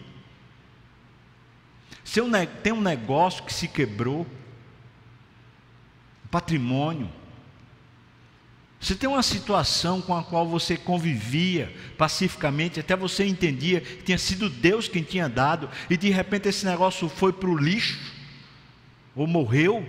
Você 2.03 2.21
tem 2.61 2.73
um 2.73 2.81
negócio 2.81 3.43
que 3.43 3.51
se 3.51 3.67
quebrou? 3.67 4.27
Patrimônio? 6.33 7.07
Você 8.79 8.95
tem 8.95 9.07
uma 9.07 9.21
situação 9.21 10.01
com 10.01 10.17
a 10.17 10.23
qual 10.23 10.47
você 10.47 10.75
convivia 10.75 11.71
pacificamente, 11.95 12.79
até 12.79 12.95
você 12.95 13.23
entendia 13.23 13.79
que 13.79 14.01
tinha 14.01 14.17
sido 14.17 14.49
Deus 14.49 14.87
quem 14.87 15.03
tinha 15.03 15.29
dado, 15.29 15.69
e 15.91 15.95
de 15.95 16.09
repente 16.09 16.49
esse 16.49 16.65
negócio 16.65 17.07
foi 17.07 17.31
para 17.31 17.47
o 17.47 17.55
lixo, 17.55 17.99
ou 19.15 19.27
morreu. 19.27 19.87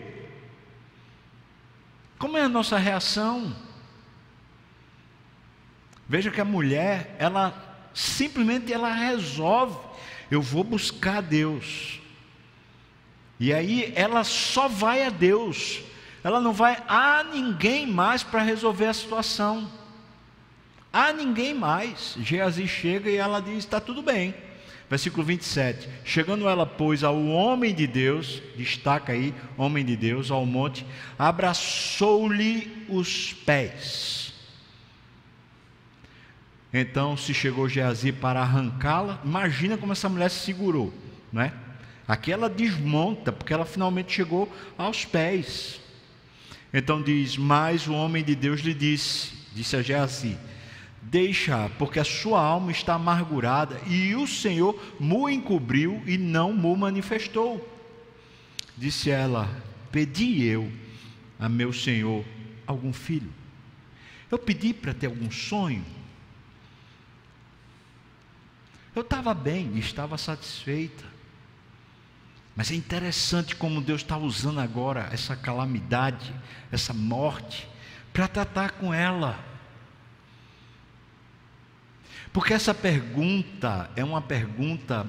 Como 2.19 2.37
é 2.37 2.43
a 2.43 2.49
nossa 2.49 2.77
reação? 2.77 3.57
Veja 6.07 6.31
que 6.31 6.43
a 6.43 6.45
mulher, 6.45 7.17
ela 7.19 7.89
simplesmente 7.95 8.71
ela 8.71 8.93
resolve, 8.93 9.79
eu 10.31 10.43
vou 10.43 10.63
buscar 10.63 11.23
Deus. 11.23 12.01
E 13.41 13.51
aí 13.51 13.95
ela 13.97 14.25
só 14.25 14.69
vai 14.69 15.05
a 15.05 15.09
Deus 15.09 15.83
ela 16.25 16.41
não 16.41 16.55
vai 16.55 16.83
a 16.89 17.23
ninguém 17.23 17.87
mais 17.87 18.23
para 18.23 18.43
resolver 18.43 18.87
a 18.87 18.95
situação. 18.95 19.71
A 20.91 21.13
ninguém 21.13 21.53
mais. 21.53 22.17
Geazi 22.19 22.67
chega 22.67 23.11
e 23.11 23.17
ela 23.17 23.41
diz: 23.41 23.59
está 23.59 23.79
tudo 23.79 24.01
bem. 24.01 24.35
Versículo 24.89 25.23
27. 25.23 25.87
Chegando 26.03 26.49
ela, 26.49 26.65
pois, 26.65 27.05
ao 27.05 27.23
homem 27.27 27.75
de 27.75 27.87
Deus, 27.87 28.43
destaca 28.57 29.13
aí, 29.13 29.35
homem 29.57 29.85
de 29.85 29.97
Deus, 29.97 30.31
ao 30.31 30.47
monte, 30.47 30.87
abraçou-lhe 31.19 32.87
os 32.89 33.35
pés. 33.35 34.33
Então 36.73 37.17
se 37.17 37.35
chegou 37.35 37.69
Geazi 37.69 38.13
para 38.13 38.41
arrancá-la. 38.41 39.21
Imagina 39.25 39.77
como 39.77 39.93
essa 39.93 40.09
mulher 40.09 40.31
se 40.31 40.41
segurou, 40.41 40.93
não 41.31 41.43
é? 41.43 41.53
Aqui 42.09 42.33
ela 42.33 42.49
desmonta, 42.49 43.31
porque 43.31 43.53
ela 43.53 43.65
finalmente 43.65 44.13
chegou 44.13 44.51
aos 44.77 45.05
pés. 45.05 45.84
Então 46.75 47.01
diz: 47.01 47.37
Mas 47.37 47.87
o 47.87 47.93
homem 47.93 48.25
de 48.25 48.35
Deus 48.35 48.61
lhe 48.61 48.75
disse, 48.75 49.31
disse 49.55 49.77
a 49.77 49.83
Geazi: 49.83 50.37
Deixa, 51.01 51.71
porque 51.79 52.01
a 52.01 52.05
sua 52.05 52.41
alma 52.41 52.73
está 52.73 52.95
amargurada, 52.95 53.81
e 53.87 54.13
o 54.17 54.27
Senhor 54.27 54.77
mu 54.99 55.31
encobriu 55.31 56.03
e 56.05 56.19
não 56.19 56.53
mu 56.53 56.77
manifestou. 56.77 57.65
Disse 58.77 59.09
ela: 59.09 59.49
Pedi 59.93 60.43
eu 60.45 60.71
a 61.39 61.49
meu 61.49 61.73
Senhor 61.73 62.25
algum 62.67 62.93
filho. 62.93 63.33
Eu 64.29 64.39
pedi 64.39 64.75
para 64.75 64.93
ter 64.93 65.07
algum 65.07 65.31
sonho. 65.31 65.85
Eu 68.97 69.03
estava 69.03 69.33
bem 69.33 69.79
estava 69.79 70.19
satisfeita. 70.19 71.14
Mas 72.57 72.71
é 72.71 72.75
interessante 72.75 73.57
como 73.57 73.81
Deus 73.81 74.03
está 74.03 74.17
usando 74.17 74.61
agora 74.61 75.09
essa 75.13 75.35
calamidade, 75.35 76.33
essa 76.71 76.93
morte, 76.93 77.69
para 78.13 78.29
tratar 78.29 78.73
com 78.73 78.95
ela. 78.95 79.39
Porque 82.33 82.55
essa 82.55 82.73
pergunta 82.73 83.91
é 83.97 84.05
uma 84.05 84.21
pergunta, 84.21 85.07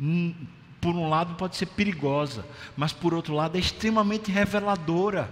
hum, 0.00 0.34
por 0.80 0.94
um 0.94 1.08
lado 1.08 1.34
pode 1.34 1.56
ser 1.56 1.66
perigosa, 1.66 2.44
mas 2.76 2.92
por 2.92 3.12
outro 3.12 3.34
lado 3.34 3.56
é 3.56 3.60
extremamente 3.60 4.30
reveladora. 4.30 5.30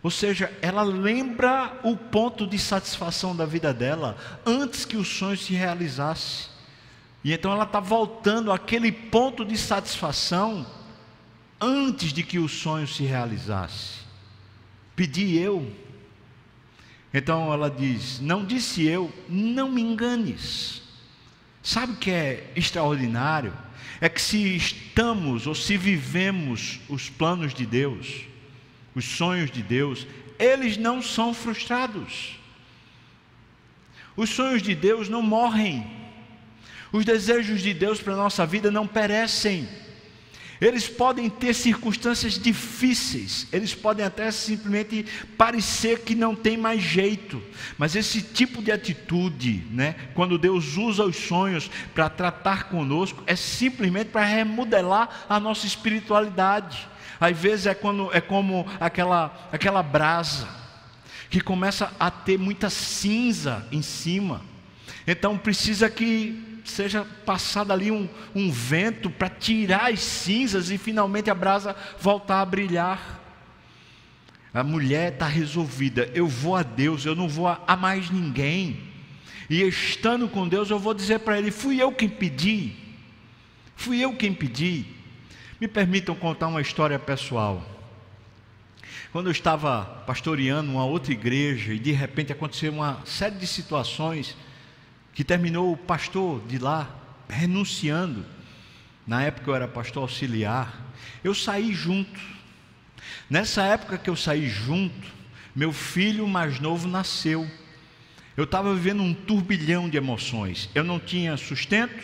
Ou 0.00 0.10
seja, 0.10 0.52
ela 0.62 0.82
lembra 0.82 1.78
o 1.82 1.96
ponto 1.96 2.46
de 2.46 2.58
satisfação 2.58 3.34
da 3.34 3.44
vida 3.44 3.74
dela 3.74 4.16
antes 4.46 4.84
que 4.84 4.96
o 4.96 5.04
sonho 5.04 5.36
se 5.36 5.54
realizasse. 5.54 6.48
E 7.28 7.32
então 7.34 7.52
ela 7.52 7.64
está 7.64 7.78
voltando 7.78 8.50
àquele 8.50 8.90
ponto 8.90 9.44
de 9.44 9.58
satisfação 9.58 10.66
antes 11.60 12.10
de 12.10 12.22
que 12.22 12.38
o 12.38 12.48
sonho 12.48 12.88
se 12.88 13.02
realizasse. 13.02 13.98
Pedi 14.96 15.36
eu. 15.36 15.70
Então 17.12 17.52
ela 17.52 17.70
diz: 17.70 18.18
Não 18.18 18.46
disse 18.46 18.86
eu, 18.86 19.12
não 19.28 19.70
me 19.70 19.82
enganes. 19.82 20.80
Sabe 21.62 21.92
o 21.92 21.96
que 21.96 22.10
é 22.10 22.50
extraordinário? 22.56 23.52
É 24.00 24.08
que 24.08 24.22
se 24.22 24.56
estamos 24.56 25.46
ou 25.46 25.54
se 25.54 25.76
vivemos 25.76 26.80
os 26.88 27.10
planos 27.10 27.52
de 27.52 27.66
Deus, 27.66 28.22
os 28.94 29.04
sonhos 29.04 29.50
de 29.50 29.62
Deus, 29.62 30.06
eles 30.38 30.78
não 30.78 31.02
são 31.02 31.34
frustrados. 31.34 32.38
Os 34.16 34.30
sonhos 34.30 34.62
de 34.62 34.74
Deus 34.74 35.10
não 35.10 35.20
morrem. 35.20 35.97
Os 36.92 37.04
desejos 37.04 37.60
de 37.60 37.74
Deus 37.74 38.00
para 38.00 38.14
a 38.14 38.16
nossa 38.16 38.46
vida 38.46 38.70
não 38.70 38.86
perecem. 38.86 39.68
Eles 40.60 40.88
podem 40.88 41.30
ter 41.30 41.54
circunstâncias 41.54 42.36
difíceis, 42.36 43.46
eles 43.52 43.74
podem 43.74 44.04
até 44.04 44.28
simplesmente 44.32 45.06
parecer 45.36 46.00
que 46.00 46.16
não 46.16 46.34
tem 46.34 46.56
mais 46.56 46.82
jeito, 46.82 47.40
mas 47.76 47.94
esse 47.94 48.20
tipo 48.20 48.60
de 48.60 48.72
atitude, 48.72 49.64
né, 49.70 49.94
quando 50.14 50.36
Deus 50.36 50.76
usa 50.76 51.04
os 51.04 51.14
sonhos 51.14 51.70
para 51.94 52.10
tratar 52.10 52.64
conosco, 52.64 53.22
é 53.24 53.36
simplesmente 53.36 54.08
para 54.08 54.24
remodelar 54.24 55.26
a 55.28 55.38
nossa 55.38 55.64
espiritualidade. 55.64 56.88
Às 57.20 57.38
vezes 57.38 57.66
é, 57.66 57.74
quando, 57.74 58.10
é 58.12 58.20
como 58.20 58.66
aquela, 58.80 59.48
aquela 59.52 59.82
brasa 59.82 60.48
que 61.30 61.40
começa 61.40 61.92
a 62.00 62.10
ter 62.10 62.36
muita 62.36 62.68
cinza 62.68 63.64
em 63.70 63.82
cima, 63.82 64.42
então 65.06 65.38
precisa 65.38 65.88
que 65.88 66.47
seja 66.70 67.04
passado 67.24 67.72
ali 67.72 67.90
um, 67.90 68.08
um 68.34 68.50
vento 68.50 69.10
para 69.10 69.28
tirar 69.28 69.90
as 69.92 70.00
cinzas 70.00 70.70
e 70.70 70.78
finalmente 70.78 71.30
a 71.30 71.34
brasa 71.34 71.74
voltar 72.00 72.40
a 72.40 72.46
brilhar. 72.46 73.20
A 74.52 74.62
mulher 74.62 75.12
está 75.12 75.26
resolvida, 75.26 76.10
eu 76.14 76.26
vou 76.26 76.56
a 76.56 76.62
Deus, 76.62 77.04
eu 77.04 77.14
não 77.14 77.28
vou 77.28 77.46
a, 77.46 77.60
a 77.66 77.76
mais 77.76 78.10
ninguém. 78.10 78.80
E 79.48 79.62
estando 79.62 80.28
com 80.28 80.48
Deus, 80.48 80.70
eu 80.70 80.78
vou 80.78 80.94
dizer 80.94 81.20
para 81.20 81.38
ele: 81.38 81.50
fui 81.50 81.80
eu 81.80 81.92
quem 81.92 82.08
pedi, 82.08 82.72
fui 83.76 84.00
eu 84.00 84.14
quem 84.14 84.32
pedi. 84.32 84.84
Me 85.60 85.66
permitam 85.66 86.14
contar 86.14 86.48
uma 86.48 86.60
história 86.60 86.98
pessoal. 86.98 87.64
Quando 89.10 89.26
eu 89.26 89.32
estava 89.32 89.84
pastoreando 90.06 90.70
uma 90.70 90.84
outra 90.84 91.12
igreja 91.12 91.72
e 91.72 91.78
de 91.78 91.92
repente 91.92 92.30
aconteceu 92.30 92.72
uma 92.72 93.00
série 93.04 93.36
de 93.36 93.46
situações 93.46 94.36
que 95.18 95.24
terminou 95.24 95.72
o 95.72 95.76
pastor 95.76 96.40
de 96.46 96.58
lá 96.58 96.88
renunciando. 97.28 98.24
Na 99.04 99.24
época 99.24 99.50
eu 99.50 99.54
era 99.56 99.66
pastor 99.66 100.02
auxiliar. 100.04 100.80
Eu 101.24 101.34
saí 101.34 101.74
junto. 101.74 102.20
Nessa 103.28 103.64
época 103.64 103.98
que 103.98 104.08
eu 104.08 104.14
saí 104.14 104.48
junto, 104.48 105.08
meu 105.56 105.72
filho 105.72 106.28
mais 106.28 106.60
novo 106.60 106.86
nasceu. 106.86 107.50
Eu 108.36 108.44
estava 108.44 108.72
vivendo 108.72 109.02
um 109.02 109.12
turbilhão 109.12 109.88
de 109.88 109.96
emoções. 109.96 110.70
Eu 110.72 110.84
não 110.84 111.00
tinha 111.00 111.36
sustento. 111.36 112.00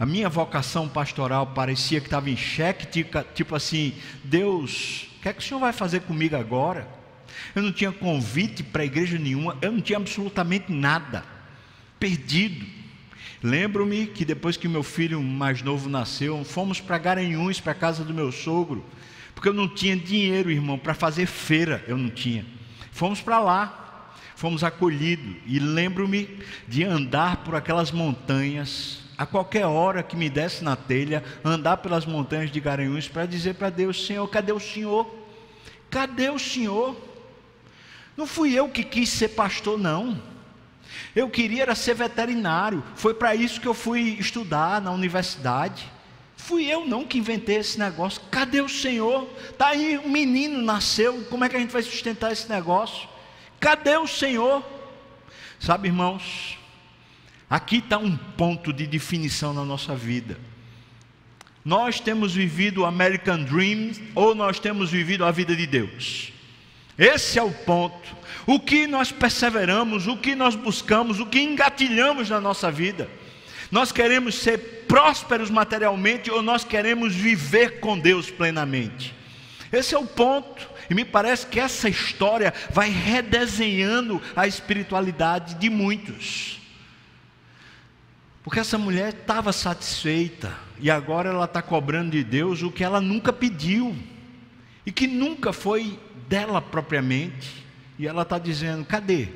A 0.00 0.06
minha 0.06 0.30
vocação 0.30 0.88
pastoral 0.88 1.48
parecia 1.48 2.00
que 2.00 2.06
estava 2.06 2.30
em 2.30 2.36
xeque, 2.38 2.86
tipo, 2.86 3.22
tipo 3.34 3.54
assim: 3.56 3.92
Deus, 4.24 5.06
o 5.18 5.20
que 5.20 5.28
é 5.28 5.34
que 5.34 5.40
o 5.40 5.42
Senhor 5.42 5.60
vai 5.60 5.74
fazer 5.74 6.00
comigo 6.00 6.34
agora? 6.34 6.88
Eu 7.54 7.62
não 7.62 7.72
tinha 7.72 7.92
convite 7.92 8.62
para 8.62 8.86
igreja 8.86 9.18
nenhuma, 9.18 9.58
eu 9.60 9.70
não 9.70 9.82
tinha 9.82 9.98
absolutamente 9.98 10.72
nada 10.72 11.36
perdido. 11.98 12.66
Lembro-me 13.42 14.06
que 14.06 14.24
depois 14.24 14.56
que 14.56 14.66
meu 14.66 14.82
filho 14.82 15.22
mais 15.22 15.62
novo 15.62 15.88
nasceu, 15.88 16.44
fomos 16.44 16.80
para 16.80 16.98
Garanhuns, 16.98 17.60
para 17.60 17.72
a 17.72 17.74
casa 17.74 18.04
do 18.04 18.12
meu 18.12 18.32
sogro, 18.32 18.84
porque 19.34 19.48
eu 19.48 19.54
não 19.54 19.68
tinha 19.68 19.96
dinheiro, 19.96 20.50
irmão, 20.50 20.78
para 20.78 20.94
fazer 20.94 21.26
feira, 21.26 21.84
eu 21.86 21.96
não 21.96 22.10
tinha. 22.10 22.44
Fomos 22.90 23.20
para 23.20 23.38
lá, 23.38 24.12
fomos 24.34 24.64
acolhidos, 24.64 25.36
e 25.46 25.60
lembro-me 25.60 26.28
de 26.66 26.82
andar 26.82 27.38
por 27.38 27.54
aquelas 27.54 27.92
montanhas, 27.92 29.00
a 29.16 29.26
qualquer 29.26 29.66
hora 29.66 30.02
que 30.02 30.16
me 30.16 30.28
desse 30.28 30.62
na 30.62 30.76
telha, 30.76 31.24
andar 31.44 31.78
pelas 31.78 32.06
montanhas 32.06 32.50
de 32.50 32.60
Garanhuns 32.60 33.08
para 33.08 33.26
dizer 33.26 33.54
para 33.54 33.70
Deus: 33.70 34.06
Senhor, 34.06 34.26
cadê 34.28 34.52
o 34.52 34.60
Senhor? 34.60 35.12
Cadê 35.90 36.30
o 36.30 36.38
Senhor? 36.38 36.96
Não 38.16 38.26
fui 38.26 38.52
eu 38.52 38.68
que 38.68 38.82
quis 38.82 39.08
ser 39.08 39.28
pastor, 39.28 39.78
não. 39.78 40.20
Eu 41.14 41.28
queria 41.28 41.62
era 41.62 41.74
ser 41.74 41.94
veterinário. 41.94 42.82
Foi 42.94 43.14
para 43.14 43.34
isso 43.34 43.60
que 43.60 43.66
eu 43.66 43.74
fui 43.74 44.16
estudar 44.18 44.80
na 44.80 44.90
universidade. 44.90 45.90
Fui 46.36 46.66
eu 46.66 46.86
não 46.86 47.04
que 47.04 47.18
inventei 47.18 47.56
esse 47.56 47.78
negócio. 47.78 48.22
Cadê 48.30 48.60
o 48.60 48.68
Senhor? 48.68 49.26
Tá 49.56 49.68
aí 49.68 49.98
um 49.98 50.08
menino 50.08 50.62
nasceu. 50.62 51.24
Como 51.28 51.44
é 51.44 51.48
que 51.48 51.56
a 51.56 51.60
gente 51.60 51.72
vai 51.72 51.82
sustentar 51.82 52.32
esse 52.32 52.48
negócio? 52.48 53.08
Cadê 53.60 53.96
o 53.96 54.06
Senhor? 54.06 54.64
Sabe, 55.58 55.88
irmãos, 55.88 56.56
aqui 57.50 57.78
está 57.78 57.98
um 57.98 58.16
ponto 58.16 58.72
de 58.72 58.86
definição 58.86 59.52
na 59.52 59.64
nossa 59.64 59.94
vida. 59.94 60.38
Nós 61.64 62.00
temos 62.00 62.34
vivido 62.34 62.82
o 62.82 62.86
American 62.86 63.42
Dream 63.42 63.92
ou 64.14 64.34
nós 64.34 64.58
temos 64.58 64.90
vivido 64.90 65.24
a 65.24 65.30
vida 65.30 65.54
de 65.54 65.66
Deus. 65.66 66.32
Esse 66.98 67.38
é 67.38 67.42
o 67.42 67.52
ponto. 67.52 68.16
O 68.44 68.58
que 68.58 68.86
nós 68.86 69.12
perseveramos, 69.12 70.06
o 70.06 70.16
que 70.16 70.34
nós 70.34 70.56
buscamos, 70.56 71.20
o 71.20 71.26
que 71.26 71.40
engatilhamos 71.40 72.28
na 72.28 72.40
nossa 72.40 72.70
vida. 72.70 73.08
Nós 73.70 73.92
queremos 73.92 74.36
ser 74.36 74.86
prósperos 74.88 75.50
materialmente 75.50 76.30
ou 76.30 76.42
nós 76.42 76.64
queremos 76.64 77.14
viver 77.14 77.78
com 77.80 77.98
Deus 77.98 78.30
plenamente. 78.30 79.14
Esse 79.70 79.94
é 79.94 79.98
o 79.98 80.06
ponto. 80.06 80.68
E 80.90 80.94
me 80.94 81.04
parece 81.04 81.46
que 81.46 81.60
essa 81.60 81.88
história 81.88 82.52
vai 82.70 82.88
redesenhando 82.88 84.20
a 84.34 84.46
espiritualidade 84.46 85.54
de 85.56 85.68
muitos. 85.68 86.58
Porque 88.42 88.60
essa 88.60 88.78
mulher 88.78 89.10
estava 89.10 89.52
satisfeita 89.52 90.56
e 90.80 90.90
agora 90.90 91.28
ela 91.28 91.44
está 91.44 91.60
cobrando 91.60 92.12
de 92.12 92.24
Deus 92.24 92.62
o 92.62 92.70
que 92.70 92.82
ela 92.82 93.00
nunca 93.00 93.30
pediu 93.30 93.94
e 94.86 94.90
que 94.90 95.06
nunca 95.06 95.52
foi 95.52 95.98
dela 96.28 96.60
propriamente, 96.60 97.64
e 97.98 98.06
ela 98.06 98.22
está 98.22 98.38
dizendo: 98.38 98.84
cadê? 98.84 99.28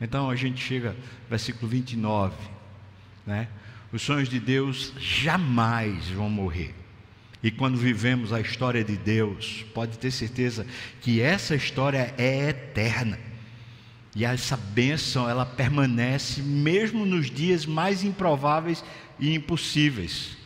Então 0.00 0.28
a 0.28 0.36
gente 0.36 0.60
chega, 0.62 0.96
versículo 1.30 1.68
29, 1.68 2.34
né? 3.26 3.48
Os 3.92 4.02
sonhos 4.02 4.28
de 4.28 4.40
Deus 4.40 4.92
jamais 4.98 6.08
vão 6.08 6.28
morrer. 6.28 6.74
E 7.42 7.50
quando 7.50 7.76
vivemos 7.76 8.32
a 8.32 8.40
história 8.40 8.82
de 8.82 8.96
Deus, 8.96 9.64
pode 9.74 9.98
ter 9.98 10.10
certeza 10.10 10.66
que 11.00 11.20
essa 11.20 11.54
história 11.54 12.14
é 12.18 12.48
eterna. 12.48 13.18
E 14.16 14.24
essa 14.24 14.56
bênção, 14.56 15.28
ela 15.28 15.44
permanece 15.44 16.40
mesmo 16.40 17.04
nos 17.04 17.30
dias 17.30 17.66
mais 17.66 18.02
improváveis 18.02 18.82
e 19.18 19.34
impossíveis. 19.34 20.36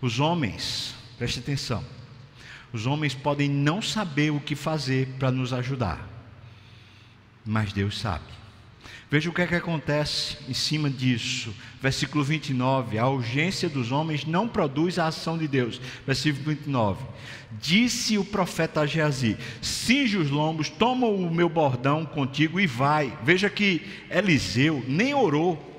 Os 0.00 0.20
homens, 0.20 0.94
preste 1.16 1.38
atenção, 1.38 1.84
os 2.74 2.86
homens 2.86 3.14
podem 3.14 3.48
não 3.48 3.80
saber 3.80 4.32
o 4.32 4.40
que 4.40 4.56
fazer 4.56 5.06
para 5.16 5.30
nos 5.30 5.52
ajudar, 5.52 6.08
mas 7.46 7.72
Deus 7.72 8.00
sabe. 8.00 8.24
Veja 9.08 9.30
o 9.30 9.32
que 9.32 9.42
é 9.42 9.46
que 9.46 9.54
acontece 9.54 10.36
em 10.48 10.54
cima 10.54 10.90
disso. 10.90 11.54
Versículo 11.80 12.24
29. 12.24 12.98
A 12.98 13.06
urgência 13.06 13.68
dos 13.68 13.92
homens 13.92 14.24
não 14.24 14.48
produz 14.48 14.98
a 14.98 15.06
ação 15.06 15.38
de 15.38 15.46
Deus. 15.46 15.80
Versículo 16.04 16.46
29. 16.46 17.04
Disse 17.62 18.18
o 18.18 18.24
profeta 18.24 18.80
a 18.80 18.86
Geazi: 18.86 19.36
Cinge 19.62 20.16
os 20.16 20.28
lombos, 20.28 20.68
toma 20.68 21.06
o 21.06 21.32
meu 21.32 21.48
bordão 21.48 22.04
contigo 22.04 22.58
e 22.58 22.66
vai. 22.66 23.16
Veja 23.22 23.48
que 23.48 23.86
Eliseu 24.10 24.84
nem 24.88 25.14
orou. 25.14 25.72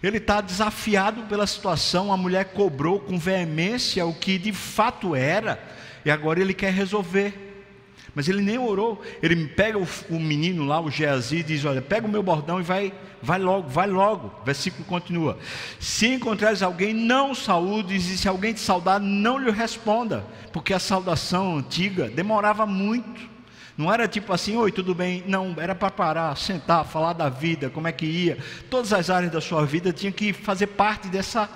Ele 0.00 0.18
está 0.18 0.40
desafiado 0.40 1.22
pela 1.22 1.48
situação. 1.48 2.12
A 2.12 2.16
mulher 2.16 2.52
cobrou 2.52 3.00
com 3.00 3.18
veemência 3.18 4.06
o 4.06 4.14
que 4.14 4.38
de 4.38 4.52
fato 4.52 5.16
era 5.16 5.81
e 6.04 6.10
agora 6.10 6.40
ele 6.40 6.54
quer 6.54 6.72
resolver. 6.72 7.50
Mas 8.14 8.28
ele 8.28 8.42
nem 8.42 8.58
orou. 8.58 9.02
Ele 9.22 9.46
pega 9.48 9.78
o, 9.78 9.88
o 10.10 10.20
menino 10.20 10.64
lá, 10.64 10.80
o 10.80 10.90
Geazi, 10.90 11.38
e 11.38 11.42
diz: 11.42 11.64
Olha, 11.64 11.80
pega 11.80 12.06
o 12.06 12.10
meu 12.10 12.22
bordão 12.22 12.60
e 12.60 12.62
vai, 12.62 12.92
vai 13.22 13.38
logo, 13.38 13.68
vai 13.68 13.86
logo. 13.86 14.32
Versículo 14.44 14.84
continua: 14.84 15.38
Se 15.80 16.06
encontrares 16.08 16.62
alguém, 16.62 16.92
não 16.92 17.34
saúdes, 17.34 18.10
e 18.10 18.18
se 18.18 18.28
alguém 18.28 18.52
te 18.52 18.60
saudar, 18.60 19.00
não 19.00 19.38
lhe 19.38 19.50
responda, 19.50 20.24
porque 20.52 20.74
a 20.74 20.78
saudação 20.78 21.56
antiga 21.56 22.08
demorava 22.08 22.66
muito. 22.66 23.32
Não 23.76 23.92
era 23.92 24.06
tipo 24.06 24.32
assim, 24.34 24.54
oi, 24.54 24.70
tudo 24.70 24.94
bem? 24.94 25.24
Não, 25.26 25.54
era 25.56 25.74
para 25.74 25.90
parar, 25.90 26.36
sentar, 26.36 26.84
falar 26.84 27.14
da 27.14 27.30
vida, 27.30 27.70
como 27.70 27.88
é 27.88 27.92
que 27.92 28.04
ia. 28.04 28.36
Todas 28.68 28.92
as 28.92 29.08
áreas 29.08 29.32
da 29.32 29.40
sua 29.40 29.64
vida 29.64 29.92
tinham 29.94 30.12
que 30.12 30.32
fazer 30.32 30.66
parte 30.68 31.08
dessa 31.08 31.48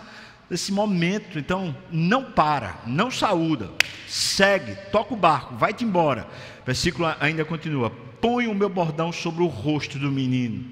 desse 0.51 0.73
momento. 0.73 1.39
Então, 1.39 1.77
não 1.91 2.25
para, 2.25 2.81
não 2.87 3.11
saúda, 3.11 3.71
segue, 4.07 4.77
toca 4.91 5.15
o 5.15 5.17
barco, 5.17 5.55
vai-te 5.57 5.85
embora. 5.85 6.27
Versículo 6.65 7.13
ainda 7.21 7.45
continua: 7.45 7.91
Põe 8.21 8.47
o 8.47 8.55
meu 8.55 8.69
bordão 8.69 9.13
sobre 9.13 9.43
o 9.43 9.47
rosto 9.47 9.99
do 9.99 10.11
menino. 10.11 10.65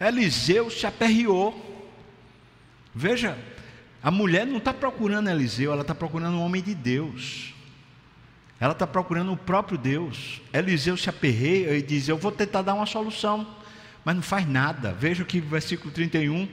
Eliseu 0.00 0.70
se 0.70 0.86
aperreou. 0.86 1.70
Veja, 2.94 3.38
a 4.02 4.10
mulher 4.10 4.46
não 4.46 4.58
está 4.58 4.74
procurando 4.74 5.30
Eliseu, 5.30 5.72
ela 5.72 5.82
está 5.82 5.94
procurando 5.94 6.36
um 6.36 6.42
homem 6.42 6.62
de 6.62 6.74
Deus. 6.74 7.54
Ela 8.58 8.72
está 8.72 8.86
procurando 8.86 9.32
o 9.32 9.36
próprio 9.36 9.76
Deus. 9.76 10.40
Eliseu 10.52 10.96
se 10.96 11.08
aperreia 11.08 11.76
e 11.76 11.82
diz: 11.82 12.08
Eu 12.08 12.16
vou 12.16 12.30
tentar 12.30 12.62
dar 12.62 12.74
uma 12.74 12.86
solução, 12.86 13.46
mas 14.04 14.14
não 14.14 14.22
faz 14.22 14.46
nada. 14.46 14.92
Veja 14.92 15.24
que 15.24 15.40
versículo 15.40 15.92
31 15.92 16.48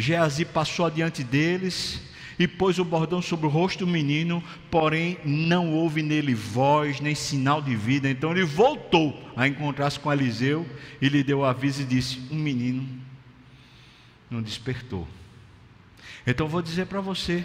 Geazi 0.00 0.44
passou 0.44 0.86
adiante 0.86 1.24
deles 1.24 2.00
e 2.38 2.46
pôs 2.46 2.78
o 2.78 2.84
bordão 2.84 3.20
sobre 3.20 3.46
o 3.46 3.48
rosto 3.48 3.84
do 3.84 3.90
menino, 3.90 4.42
porém 4.70 5.18
não 5.24 5.72
houve 5.72 6.02
nele 6.02 6.34
voz 6.34 7.00
nem 7.00 7.14
sinal 7.14 7.60
de 7.60 7.74
vida. 7.74 8.08
Então 8.08 8.30
ele 8.30 8.44
voltou 8.44 9.28
a 9.36 9.48
encontrar-se 9.48 9.98
com 9.98 10.12
Eliseu 10.12 10.66
e 11.02 11.08
lhe 11.08 11.24
deu 11.24 11.44
aviso 11.44 11.82
e 11.82 11.84
disse: 11.84 12.22
Um 12.30 12.36
menino 12.36 12.86
não 14.30 14.40
despertou. 14.40 15.06
Então 16.26 16.46
vou 16.46 16.62
dizer 16.62 16.86
para 16.86 17.00
você, 17.00 17.44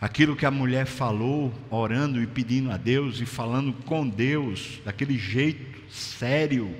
aquilo 0.00 0.34
que 0.34 0.46
a 0.46 0.50
mulher 0.50 0.86
falou, 0.86 1.54
orando 1.70 2.20
e 2.20 2.26
pedindo 2.26 2.70
a 2.70 2.76
Deus 2.76 3.20
e 3.20 3.26
falando 3.26 3.72
com 3.84 4.08
Deus, 4.08 4.80
daquele 4.84 5.18
jeito 5.18 5.82
sério, 5.90 6.74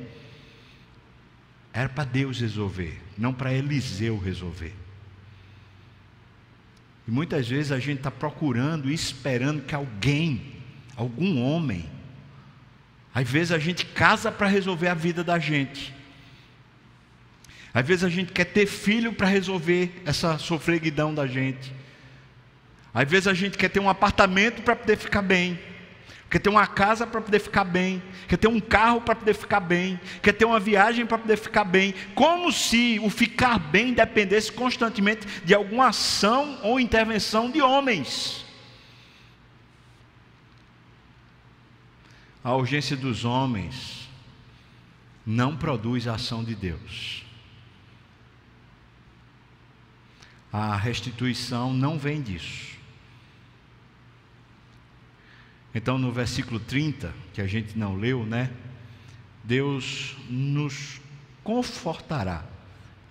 era 1.77 1.91
para 1.91 2.05
Deus 2.05 2.41
resolver, 2.41 2.99
não 3.19 3.35
para 3.35 3.53
Eliseu 3.53 4.19
resolver. 4.19 4.73
E 7.07 7.11
muitas 7.11 7.47
vezes 7.47 7.71
a 7.71 7.79
gente 7.79 7.99
está 7.99 8.11
procurando 8.11 8.91
e 8.91 8.95
esperando 8.95 9.63
que 9.63 9.75
alguém, 9.75 10.55
algum 10.97 11.43
homem, 11.43 11.87
às 13.15 13.29
vezes 13.29 13.53
a 13.53 13.59
gente 13.59 13.85
casa 13.85 14.33
para 14.33 14.47
resolver 14.47 14.89
a 14.89 14.95
vida 14.95 15.23
da 15.23 15.39
gente. 15.39 15.95
Às 17.75 17.87
vezes 17.87 18.05
a 18.05 18.09
gente 18.09 18.33
quer 18.33 18.47
ter 18.47 18.65
filho 18.65 19.13
para 19.13 19.27
resolver 19.27 20.03
essa 20.07 20.39
sofreguidão 20.39 21.15
da 21.15 21.27
gente. 21.27 21.75
Às 22.95 23.07
vezes 23.07 23.27
a 23.27 23.35
gente 23.35 23.59
quer 23.59 23.69
ter 23.69 23.81
um 23.81 23.91
apartamento 23.91 24.63
para 24.63 24.75
poder 24.75 24.97
ficar 24.97 25.21
bem 25.21 25.59
quer 26.31 26.39
ter 26.41 26.49
uma 26.49 26.67
casa 26.67 27.07
para 27.07 27.21
poder 27.21 27.39
ficar 27.39 27.65
bem, 27.65 28.03
quer 28.27 28.37
ter 28.37 28.49
um 28.49 28.61
carro 28.61 29.01
para 29.01 29.15
poder 29.15 29.35
ficar 29.35 29.61
bem, 29.61 30.01
quer 30.23 30.33
ter 30.33 30.45
uma 30.45 30.59
viagem 30.59 31.07
para 31.07 31.19
poder 31.19 31.37
ficar 31.37 31.65
bem, 31.65 31.95
como 32.15 32.53
se 32.53 32.99
o 33.03 33.09
ficar 33.09 33.59
bem 33.59 33.93
dependesse 33.93 34.51
constantemente 34.51 35.27
de 35.45 35.55
alguma 35.55 35.89
ação 35.89 36.59
ou 36.63 36.81
intervenção 36.81 37.51
de 37.51 37.63
homens. 37.63 38.45
A 42.43 42.55
urgência 42.55 42.97
dos 42.97 43.25
homens 43.25 44.09
não 45.27 45.57
produz 45.57 46.07
a 46.07 46.15
ação 46.15 46.45
de 46.45 46.55
Deus. 46.55 47.25
A 50.53 50.77
restituição 50.77 51.75
não 51.75 51.99
vem 51.99 52.23
disso. 52.23 52.76
Então, 55.77 55.99
no 55.99 56.11
versículo 56.11 56.59
30, 56.59 57.13
que 57.35 57.41
a 57.43 57.47
gente 57.47 57.79
não 57.79 57.97
leu, 57.97 58.25
né? 58.25 58.51
Deus 59.45 60.17
nos 60.27 61.03
confortará 61.45 62.47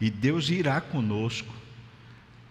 e 0.01 0.09
Deus 0.09 0.49
irá 0.49 0.81
conosco 0.81 1.53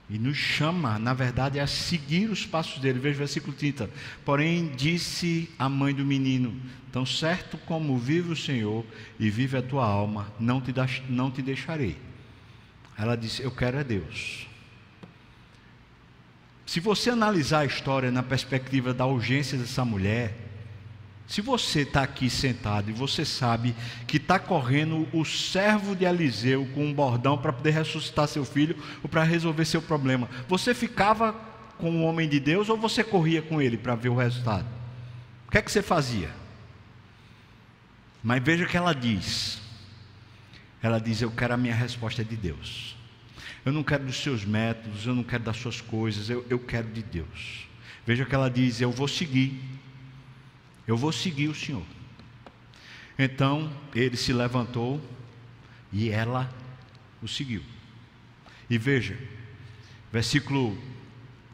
e 0.08 0.16
nos 0.16 0.36
chama, 0.36 1.00
na 1.00 1.12
verdade, 1.12 1.58
a 1.58 1.66
seguir 1.66 2.30
os 2.30 2.46
passos 2.46 2.78
dele. 2.80 3.00
Veja 3.00 3.16
o 3.16 3.18
versículo 3.18 3.56
30. 3.56 3.90
Porém, 4.24 4.70
disse 4.76 5.50
a 5.58 5.68
mãe 5.68 5.92
do 5.92 6.04
menino: 6.04 6.54
Tão 6.92 7.04
certo 7.04 7.58
como 7.58 7.98
vive 7.98 8.30
o 8.30 8.36
Senhor 8.36 8.86
e 9.18 9.28
vive 9.28 9.56
a 9.56 9.62
tua 9.62 9.84
alma, 9.84 10.32
não 10.38 10.60
te, 10.60 10.72
não 11.08 11.28
te 11.28 11.42
deixarei. 11.42 11.98
Ela 12.96 13.16
disse: 13.16 13.42
Eu 13.42 13.50
quero 13.50 13.78
é 13.78 13.82
Deus. 13.82 14.46
Se 16.74 16.80
você 16.80 17.10
analisar 17.10 17.60
a 17.60 17.66
história 17.66 18.10
na 18.10 18.20
perspectiva 18.20 18.92
da 18.92 19.06
urgência 19.06 19.56
dessa 19.56 19.84
mulher, 19.84 20.36
se 21.24 21.40
você 21.40 21.82
está 21.82 22.02
aqui 22.02 22.28
sentado 22.28 22.90
e 22.90 22.92
você 22.92 23.24
sabe 23.24 23.76
que 24.08 24.16
está 24.16 24.40
correndo 24.40 25.06
o 25.12 25.24
servo 25.24 25.94
de 25.94 26.04
Eliseu 26.04 26.68
com 26.74 26.84
um 26.84 26.92
bordão 26.92 27.38
para 27.38 27.52
poder 27.52 27.70
ressuscitar 27.70 28.26
seu 28.26 28.44
filho 28.44 28.76
ou 29.04 29.08
para 29.08 29.22
resolver 29.22 29.64
seu 29.64 29.80
problema, 29.80 30.28
você 30.48 30.74
ficava 30.74 31.32
com 31.78 31.92
o 31.92 32.02
homem 32.02 32.28
de 32.28 32.40
Deus 32.40 32.68
ou 32.68 32.76
você 32.76 33.04
corria 33.04 33.40
com 33.40 33.62
ele 33.62 33.78
para 33.78 33.94
ver 33.94 34.08
o 34.08 34.16
resultado? 34.16 34.66
O 35.46 35.52
que 35.52 35.58
é 35.58 35.62
que 35.62 35.70
você 35.70 35.80
fazia? 35.80 36.30
Mas 38.20 38.42
veja 38.42 38.64
o 38.64 38.68
que 38.68 38.76
ela 38.76 38.92
diz. 38.92 39.60
Ela 40.82 40.98
diz: 40.98 41.22
Eu 41.22 41.30
quero 41.30 41.54
a 41.54 41.56
minha 41.56 41.72
resposta 41.76 42.24
de 42.24 42.34
Deus. 42.34 42.96
Eu 43.64 43.72
não 43.72 43.82
quero 43.82 44.04
dos 44.04 44.16
seus 44.16 44.44
métodos, 44.44 45.06
eu 45.06 45.14
não 45.14 45.24
quero 45.24 45.42
das 45.42 45.56
suas 45.56 45.80
coisas, 45.80 46.28
eu, 46.28 46.44
eu 46.50 46.58
quero 46.58 46.88
de 46.88 47.02
Deus. 47.02 47.66
Veja 48.06 48.24
que 48.24 48.34
ela 48.34 48.50
diz: 48.50 48.80
Eu 48.80 48.90
vou 48.90 49.08
seguir, 49.08 49.58
eu 50.86 50.96
vou 50.96 51.12
seguir 51.12 51.48
o 51.48 51.54
Senhor. 51.54 51.84
Então 53.18 53.72
ele 53.94 54.16
se 54.16 54.32
levantou 54.32 55.00
e 55.92 56.10
ela 56.10 56.52
o 57.22 57.28
seguiu. 57.28 57.62
E 58.68 58.76
veja, 58.76 59.16
versículo, 60.12 60.76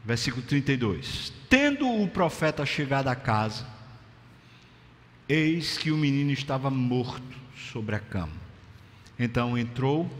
versículo 0.03 0.43
32: 0.43 1.31
Tendo 1.49 1.87
o 1.87 2.07
profeta 2.09 2.65
chegado 2.65 3.07
à 3.07 3.15
casa, 3.15 3.65
eis 5.29 5.77
que 5.77 5.91
o 5.91 5.97
menino 5.97 6.31
estava 6.31 6.69
morto 6.69 7.37
sobre 7.71 7.95
a 7.95 7.99
cama. 7.99 8.33
Então 9.17 9.57
entrou 9.57 10.11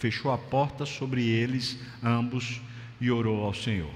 fechou 0.00 0.32
a 0.32 0.38
porta 0.38 0.86
sobre 0.86 1.28
eles 1.28 1.78
ambos 2.02 2.62
e 2.98 3.10
orou 3.10 3.44
ao 3.44 3.52
Senhor. 3.52 3.92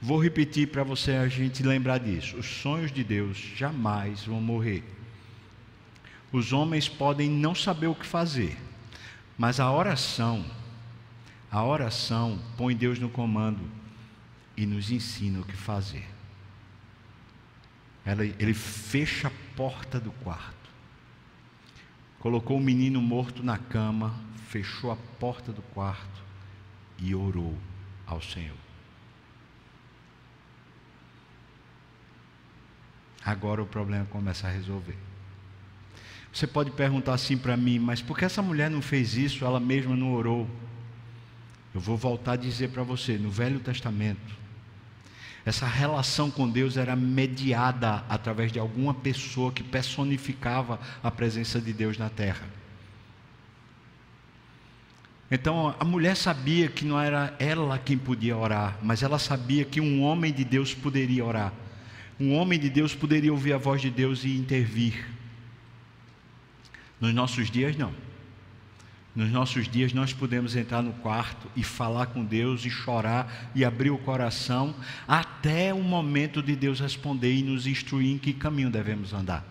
Vou 0.00 0.20
repetir 0.20 0.66
para 0.66 0.82
você 0.82 1.12
a 1.12 1.28
gente 1.28 1.62
lembrar 1.62 1.98
disso. 1.98 2.36
Os 2.36 2.46
sonhos 2.46 2.90
de 2.90 3.04
Deus 3.04 3.38
jamais 3.38 4.24
vão 4.24 4.40
morrer. 4.40 4.82
Os 6.32 6.52
homens 6.52 6.88
podem 6.88 7.30
não 7.30 7.54
saber 7.54 7.86
o 7.86 7.94
que 7.94 8.04
fazer, 8.04 8.58
mas 9.38 9.60
a 9.60 9.70
oração, 9.70 10.44
a 11.48 11.64
oração 11.64 12.40
põe 12.56 12.74
Deus 12.74 12.98
no 12.98 13.08
comando 13.08 13.62
e 14.56 14.66
nos 14.66 14.90
ensina 14.90 15.38
o 15.38 15.44
que 15.44 15.56
fazer. 15.56 16.04
ele 18.40 18.54
fecha 18.54 19.28
a 19.28 19.56
porta 19.56 20.00
do 20.00 20.10
quarto, 20.10 20.68
colocou 22.18 22.56
o 22.56 22.60
menino 22.60 23.00
morto 23.00 23.44
na 23.44 23.56
cama, 23.56 24.31
fechou 24.52 24.90
a 24.90 24.96
porta 25.18 25.50
do 25.50 25.62
quarto 25.62 26.22
e 26.98 27.14
orou 27.14 27.56
ao 28.06 28.20
Senhor. 28.20 28.56
Agora 33.24 33.62
o 33.62 33.66
problema 33.66 34.04
começa 34.04 34.46
a 34.46 34.50
resolver. 34.50 34.98
Você 36.30 36.46
pode 36.46 36.70
perguntar 36.70 37.14
assim 37.14 37.38
para 37.38 37.56
mim, 37.56 37.78
mas 37.78 38.02
por 38.02 38.18
que 38.18 38.26
essa 38.26 38.42
mulher 38.42 38.70
não 38.70 38.82
fez 38.82 39.16
isso? 39.16 39.42
Ela 39.42 39.58
mesma 39.58 39.96
não 39.96 40.12
orou. 40.12 40.46
Eu 41.74 41.80
vou 41.80 41.96
voltar 41.96 42.32
a 42.32 42.36
dizer 42.36 42.68
para 42.68 42.82
você, 42.82 43.16
no 43.16 43.30
Velho 43.30 43.58
Testamento, 43.58 44.36
essa 45.46 45.66
relação 45.66 46.30
com 46.30 46.46
Deus 46.46 46.76
era 46.76 46.94
mediada 46.94 48.04
através 48.06 48.52
de 48.52 48.58
alguma 48.58 48.92
pessoa 48.92 49.50
que 49.50 49.62
personificava 49.62 50.78
a 51.02 51.10
presença 51.10 51.58
de 51.58 51.72
Deus 51.72 51.96
na 51.96 52.10
terra. 52.10 52.61
Então 55.34 55.74
a 55.80 55.84
mulher 55.86 56.14
sabia 56.14 56.68
que 56.68 56.84
não 56.84 57.00
era 57.00 57.34
ela 57.38 57.78
quem 57.78 57.96
podia 57.96 58.36
orar, 58.36 58.76
mas 58.82 59.02
ela 59.02 59.18
sabia 59.18 59.64
que 59.64 59.80
um 59.80 60.02
homem 60.02 60.30
de 60.30 60.44
Deus 60.44 60.74
poderia 60.74 61.24
orar. 61.24 61.54
Um 62.20 62.34
homem 62.34 62.60
de 62.60 62.68
Deus 62.68 62.94
poderia 62.94 63.32
ouvir 63.32 63.54
a 63.54 63.56
voz 63.56 63.80
de 63.80 63.88
Deus 63.88 64.24
e 64.24 64.36
intervir. 64.36 65.08
Nos 67.00 67.14
nossos 67.14 67.50
dias, 67.50 67.74
não. 67.78 67.94
Nos 69.16 69.30
nossos 69.30 69.66
dias 69.66 69.94
nós 69.94 70.12
podemos 70.12 70.54
entrar 70.54 70.82
no 70.82 70.92
quarto 70.92 71.50
e 71.56 71.64
falar 71.64 72.06
com 72.06 72.22
Deus 72.22 72.66
e 72.66 72.70
chorar 72.70 73.50
e 73.54 73.64
abrir 73.64 73.90
o 73.90 73.96
coração 73.96 74.74
até 75.08 75.72
o 75.72 75.82
momento 75.82 76.42
de 76.42 76.54
Deus 76.54 76.78
responder 76.78 77.34
e 77.34 77.42
nos 77.42 77.66
instruir 77.66 78.12
em 78.12 78.18
que 78.18 78.34
caminho 78.34 78.68
devemos 78.68 79.14
andar. 79.14 79.42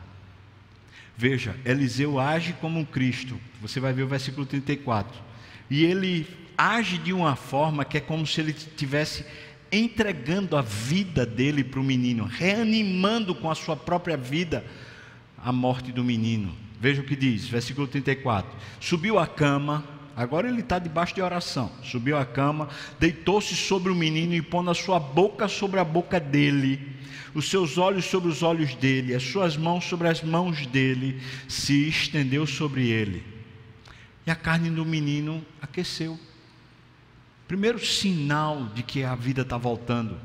Veja, 1.18 1.56
Eliseu 1.66 2.20
age 2.20 2.54
como 2.54 2.80
um 2.80 2.86
Cristo. 2.86 3.36
Você 3.60 3.80
vai 3.80 3.94
ver 3.94 4.04
o 4.04 4.08
versículo 4.08 4.46
34. 4.46 5.31
E 5.72 5.86
ele 5.86 6.28
age 6.58 6.98
de 6.98 7.14
uma 7.14 7.38
forma 7.38 7.86
que 7.86 7.98
é 7.98 8.02
como 8.02 8.28
se 8.28 8.42
ele 8.42 8.52
tivesse 8.52 9.26
entregando 9.72 10.58
a 10.58 10.62
vida 10.62 11.26
dele 11.26 11.64
para 11.64 11.80
o 11.80 11.84
menino, 11.84 12.26
reanimando 12.26 13.34
com 13.34 13.50
a 13.50 13.56
sua 13.56 13.78
própria 13.78 14.18
vida 14.18 14.66
a 15.38 15.50
morte 15.54 15.94
do 15.94 16.04
menino. 16.04 16.54
Veja 16.78 17.02
o 17.02 17.06
que 17.06 17.16
diz, 17.16 17.48
versículo 17.48 17.88
34. 17.88 18.52
Subiu 18.82 19.18
a 19.18 19.26
cama, 19.26 19.82
agora 20.14 20.50
ele 20.50 20.60
está 20.60 20.78
debaixo 20.78 21.16
de 21.16 21.22
oração. 21.22 21.72
Subiu 21.82 22.18
a 22.18 22.26
cama, 22.26 22.68
deitou-se 23.00 23.56
sobre 23.56 23.94
o 23.94 23.96
menino 23.96 24.34
e 24.34 24.42
pondo 24.42 24.72
a 24.72 24.76
sua 24.76 25.00
boca 25.00 25.48
sobre 25.48 25.80
a 25.80 25.86
boca 25.86 26.20
dele, 26.20 26.98
os 27.34 27.50
seus 27.50 27.78
olhos 27.78 28.04
sobre 28.04 28.28
os 28.30 28.44
olhos 28.44 28.76
dele, 28.76 29.16
as 29.16 29.24
suas 29.24 29.56
mãos 29.56 29.86
sobre 29.86 30.10
as 30.10 30.22
mãos 30.22 30.66
dele, 30.68 31.22
se 31.48 31.88
estendeu 31.88 32.46
sobre 32.46 32.90
ele. 32.90 33.31
E 34.26 34.32
a 34.32 34.36
carne 34.36 34.70
do 34.70 34.86
menino 34.86 35.46
aqueceu. 35.62 36.20
Primeiro 37.48 37.84
sinal 37.84 38.68
de 38.68 38.84
que 38.84 39.04
a 39.04 39.16
vida 39.16 39.42
está 39.42 39.58
voltando. 39.58 40.20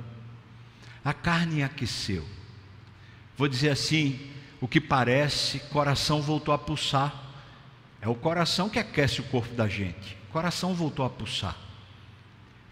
A 1.05 1.13
carne 1.13 1.63
aqueceu. 1.63 2.25
Vou 3.37 3.49
dizer 3.49 3.71
assim: 3.71 4.19
o 4.61 4.69
que 4.69 4.81
parece, 4.81 5.59
coração 5.71 6.21
voltou 6.21 6.55
a 6.55 6.59
pulsar. 6.59 7.25
É 8.01 8.09
o 8.09 8.15
coração 8.15 8.69
que 8.69 8.79
aquece 8.79 9.21
o 9.21 9.25
corpo 9.25 9.55
da 9.55 9.69
gente. 9.69 10.17
Coração 10.31 10.75
voltou 10.75 11.05
a 11.05 11.11
pulsar. 11.11 11.57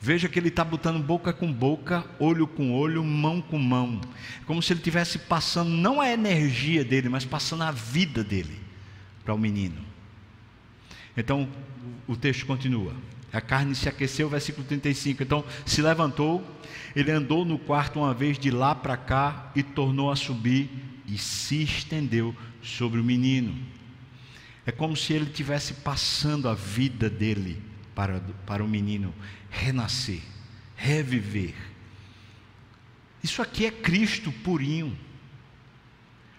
Veja 0.01 0.29
que 0.29 0.39
ele 0.39 0.49
está 0.49 0.63
botando 0.63 1.03
boca 1.03 1.33
com 1.33 1.51
boca, 1.51 2.05
olho 2.19 2.47
com 2.47 2.73
olho, 2.73 3.03
mão 3.03 3.41
com 3.41 3.59
mão. 3.59 4.03
Como 4.47 4.63
se 4.63 4.73
ele 4.73 4.81
estivesse 4.81 5.19
passando 5.19 5.71
não 5.71 5.99
a 5.99 6.11
energia 6.11 6.85
dele, 6.85 7.09
mas 7.09 7.25
passando 7.25 7.63
a 7.63 7.71
vida 7.71 8.23
dele 8.23 8.61
para 9.25 9.33
o 9.33 9.39
menino. 9.39 9.94
Então 11.17 11.49
o 12.07 12.17
texto 12.17 12.47
continua. 12.47 12.95
A 13.33 13.41
carne 13.41 13.75
se 13.75 13.89
aqueceu, 13.89 14.29
versículo 14.29 14.65
35. 14.67 15.23
Então 15.23 15.45
se 15.67 15.83
levantou, 15.83 16.47
ele 16.95 17.11
andou 17.11 17.45
no 17.45 17.59
quarto 17.59 17.99
uma 17.99 18.15
vez 18.15 18.39
de 18.39 18.51
lá 18.51 18.75
para 18.75 18.97
cá 18.97 19.51
e 19.55 19.63
tornou 19.63 20.11
a 20.11 20.17
subir 20.17 20.71
e 21.07 21.19
se 21.19 21.63
estendeu 21.63 22.35
sobre 22.63 23.01
o 23.01 23.05
menino. 23.05 23.57
É 24.67 24.73
como 24.73 24.97
se 24.97 25.13
ele 25.13 25.27
tivesse 25.27 25.75
passando 25.75 26.49
a 26.49 26.55
vida 26.55 27.11
dele 27.11 27.61
para, 27.95 28.21
para 28.47 28.65
o 28.65 28.69
menino 28.69 29.15
renascer, 29.51 30.21
reviver. 30.77 31.55
Isso 33.23 33.43
aqui 33.43 33.67
é 33.67 33.71
Cristo 33.71 34.31
purinho. 34.31 34.97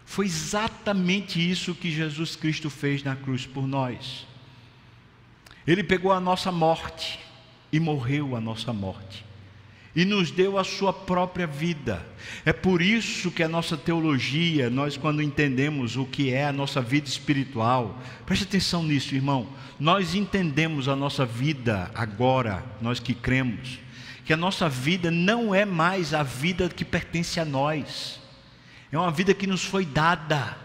Foi 0.06 0.26
exatamente 0.26 1.40
isso 1.40 1.76
que 1.76 1.92
Jesus 1.92 2.36
Cristo 2.36 2.70
fez 2.70 3.04
na 3.04 3.16
cruz 3.16 3.46
por 3.46 3.68
nós. 3.68 4.28
Ele 5.68 5.84
pegou 5.84 6.12
a 6.12 6.20
nossa 6.20 6.52
morte 6.52 7.20
e 7.72 7.80
morreu 7.80 8.36
a 8.36 8.42
nossa 8.42 8.72
morte. 8.72 9.26
E 9.96 10.04
nos 10.04 10.30
deu 10.30 10.58
a 10.58 10.64
sua 10.64 10.92
própria 10.92 11.48
vida. 11.48 12.06
É 12.44 12.52
por 12.52 12.82
isso 12.82 13.32
que 13.32 13.42
a 13.42 13.48
nossa 13.48 13.78
teologia, 13.78 14.70
nós 14.70 14.98
quando 14.98 15.22
entendemos 15.22 15.96
o 15.96 16.06
que 16.06 16.34
é 16.34 16.46
a 16.46 16.52
nossa 16.52 16.82
vida 16.82 17.08
espiritual, 17.08 17.98
preste 18.26 18.44
atenção 18.44 18.84
nisso, 18.84 19.16
irmão. 19.16 19.48
Nós 19.80 20.14
entendemos 20.14 20.90
a 20.90 20.96
nossa 20.96 21.26
vida 21.26 21.90
agora, 21.96 22.64
nós 22.82 23.00
que 23.00 23.14
cremos, 23.14 23.80
que 24.26 24.34
a 24.34 24.38
nossa 24.38 24.68
vida 24.68 25.10
não 25.10 25.56
é 25.56 25.64
mais 25.64 26.14
a 26.14 26.24
vida 26.24 26.68
que 26.68 26.84
pertence 26.84 27.40
a 27.40 27.46
nós. 27.46 28.20
É 28.92 28.98
uma 28.98 29.12
vida 29.12 29.34
que 29.34 29.48
nos 29.48 29.64
foi 29.64 29.86
dada. 29.86 30.58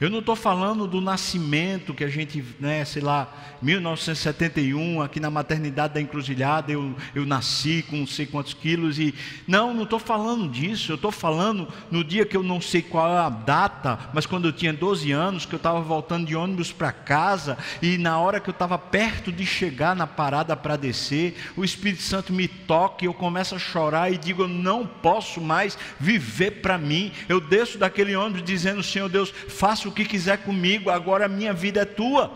Eu 0.00 0.10
não 0.10 0.18
estou 0.18 0.34
falando 0.34 0.86
do 0.86 1.00
nascimento 1.00 1.94
que 1.94 2.04
a 2.04 2.08
gente, 2.08 2.44
né, 2.58 2.84
sei 2.84 3.02
lá, 3.02 3.32
1971, 3.62 5.00
aqui 5.00 5.20
na 5.20 5.30
maternidade 5.30 5.94
da 5.94 6.00
encruzilhada, 6.00 6.72
eu, 6.72 6.94
eu 7.14 7.24
nasci 7.24 7.84
com 7.88 7.96
não 7.98 8.06
sei 8.06 8.26
quantos 8.26 8.54
quilos 8.54 8.98
e. 8.98 9.14
Não, 9.46 9.72
não 9.72 9.84
estou 9.84 9.98
falando 9.98 10.48
disso. 10.48 10.92
Eu 10.92 10.96
estou 10.96 11.10
falando 11.10 11.68
no 11.90 12.04
dia 12.04 12.26
que 12.26 12.36
eu 12.36 12.42
não 12.42 12.60
sei 12.60 12.82
qual 12.82 13.08
é 13.08 13.18
a 13.18 13.28
data, 13.28 13.98
mas 14.12 14.26
quando 14.26 14.46
eu 14.46 14.52
tinha 14.52 14.72
12 14.72 15.12
anos, 15.12 15.46
que 15.46 15.54
eu 15.54 15.58
estava 15.58 15.80
voltando 15.80 16.26
de 16.26 16.36
ônibus 16.36 16.72
para 16.72 16.92
casa 16.92 17.56
e 17.80 17.96
na 17.96 18.18
hora 18.18 18.40
que 18.40 18.50
eu 18.50 18.52
estava 18.52 18.76
perto 18.76 19.32
de 19.32 19.46
chegar 19.46 19.94
na 19.94 20.06
parada 20.06 20.56
para 20.56 20.76
descer, 20.76 21.36
o 21.56 21.64
Espírito 21.64 22.02
Santo 22.02 22.32
me 22.32 22.48
toca 22.48 23.04
e 23.04 23.08
eu 23.08 23.14
começo 23.14 23.54
a 23.54 23.58
chorar 23.58 24.12
e 24.12 24.18
digo: 24.18 24.42
Eu 24.42 24.48
não 24.48 24.86
posso 24.86 25.40
mais 25.40 25.78
viver 25.98 26.62
para 26.62 26.76
mim. 26.76 27.12
Eu 27.28 27.40
desço 27.40 27.78
daquele 27.78 28.14
ônibus 28.14 28.42
dizendo: 28.42 28.82
Senhor 28.82 29.08
Deus, 29.08 29.32
faça 29.48 29.83
o 29.88 29.92
que 29.92 30.04
quiser 30.04 30.38
comigo, 30.38 30.90
agora 30.90 31.26
a 31.26 31.28
minha 31.28 31.52
vida 31.52 31.80
é 31.80 31.84
tua. 31.84 32.30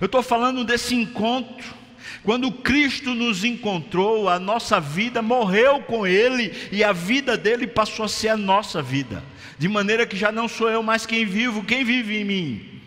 Eu 0.00 0.06
estou 0.06 0.22
falando 0.22 0.64
desse 0.64 0.94
encontro. 0.94 1.74
Quando 2.22 2.50
Cristo 2.50 3.14
nos 3.14 3.44
encontrou, 3.44 4.28
a 4.28 4.38
nossa 4.38 4.80
vida 4.80 5.22
morreu 5.22 5.80
com 5.80 6.06
Ele 6.06 6.52
e 6.72 6.82
a 6.82 6.92
vida 6.92 7.36
dele 7.36 7.66
passou 7.66 8.04
a 8.04 8.08
ser 8.08 8.28
a 8.28 8.36
nossa 8.36 8.82
vida. 8.82 9.22
De 9.58 9.68
maneira 9.68 10.06
que 10.06 10.16
já 10.16 10.30
não 10.30 10.48
sou 10.48 10.68
eu 10.68 10.82
mais 10.82 11.06
quem 11.06 11.24
vivo, 11.24 11.64
quem 11.64 11.84
vive 11.84 12.18
em 12.18 12.24
mim? 12.24 12.80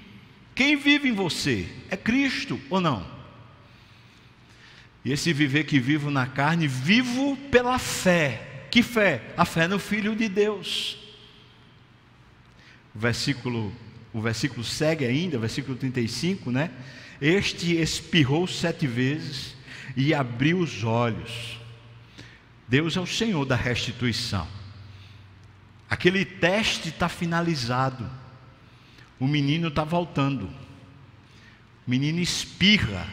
Quem 0.54 0.76
vive 0.76 1.10
em 1.10 1.14
você? 1.14 1.68
É 1.90 1.96
Cristo 1.96 2.60
ou 2.70 2.82
não? 2.82 3.06
E 5.04 5.12
esse 5.12 5.32
viver 5.32 5.64
que 5.64 5.80
vivo 5.80 6.12
na 6.12 6.28
carne, 6.28 6.68
vivo 6.68 7.38
pela 7.50 7.80
fé. 7.80 8.66
Que 8.70 8.84
fé? 8.84 9.22
A 9.38 9.46
fé 9.46 9.68
no 9.68 9.80
Filho 9.80 10.16
de 10.16 10.28
Deus. 10.28 10.98
O 13.00 13.02
versículo, 13.02 13.72
o 14.12 14.20
versículo 14.20 14.62
segue 14.62 15.06
ainda, 15.06 15.40
versículo 15.40 15.78
35, 15.78 16.52
né? 16.52 16.70
Este 17.22 17.78
espirrou 17.78 18.46
sete 18.46 18.86
vezes 18.86 19.56
e 19.96 20.14
abriu 20.14 20.60
os 20.60 20.84
olhos. 20.84 21.58
Deus 22.68 22.98
é 22.98 23.00
o 23.00 23.08
Senhor 23.08 23.46
da 23.46 23.56
restituição. 23.56 24.46
Aquele 25.90 26.26
teste 26.26 26.90
está 26.90 27.08
finalizado. 27.08 28.06
O 29.18 29.26
menino 29.26 29.70
está 29.70 29.86
voltando. 29.86 30.48
O 31.88 31.90
menino 31.90 32.20
espirra. 32.20 33.08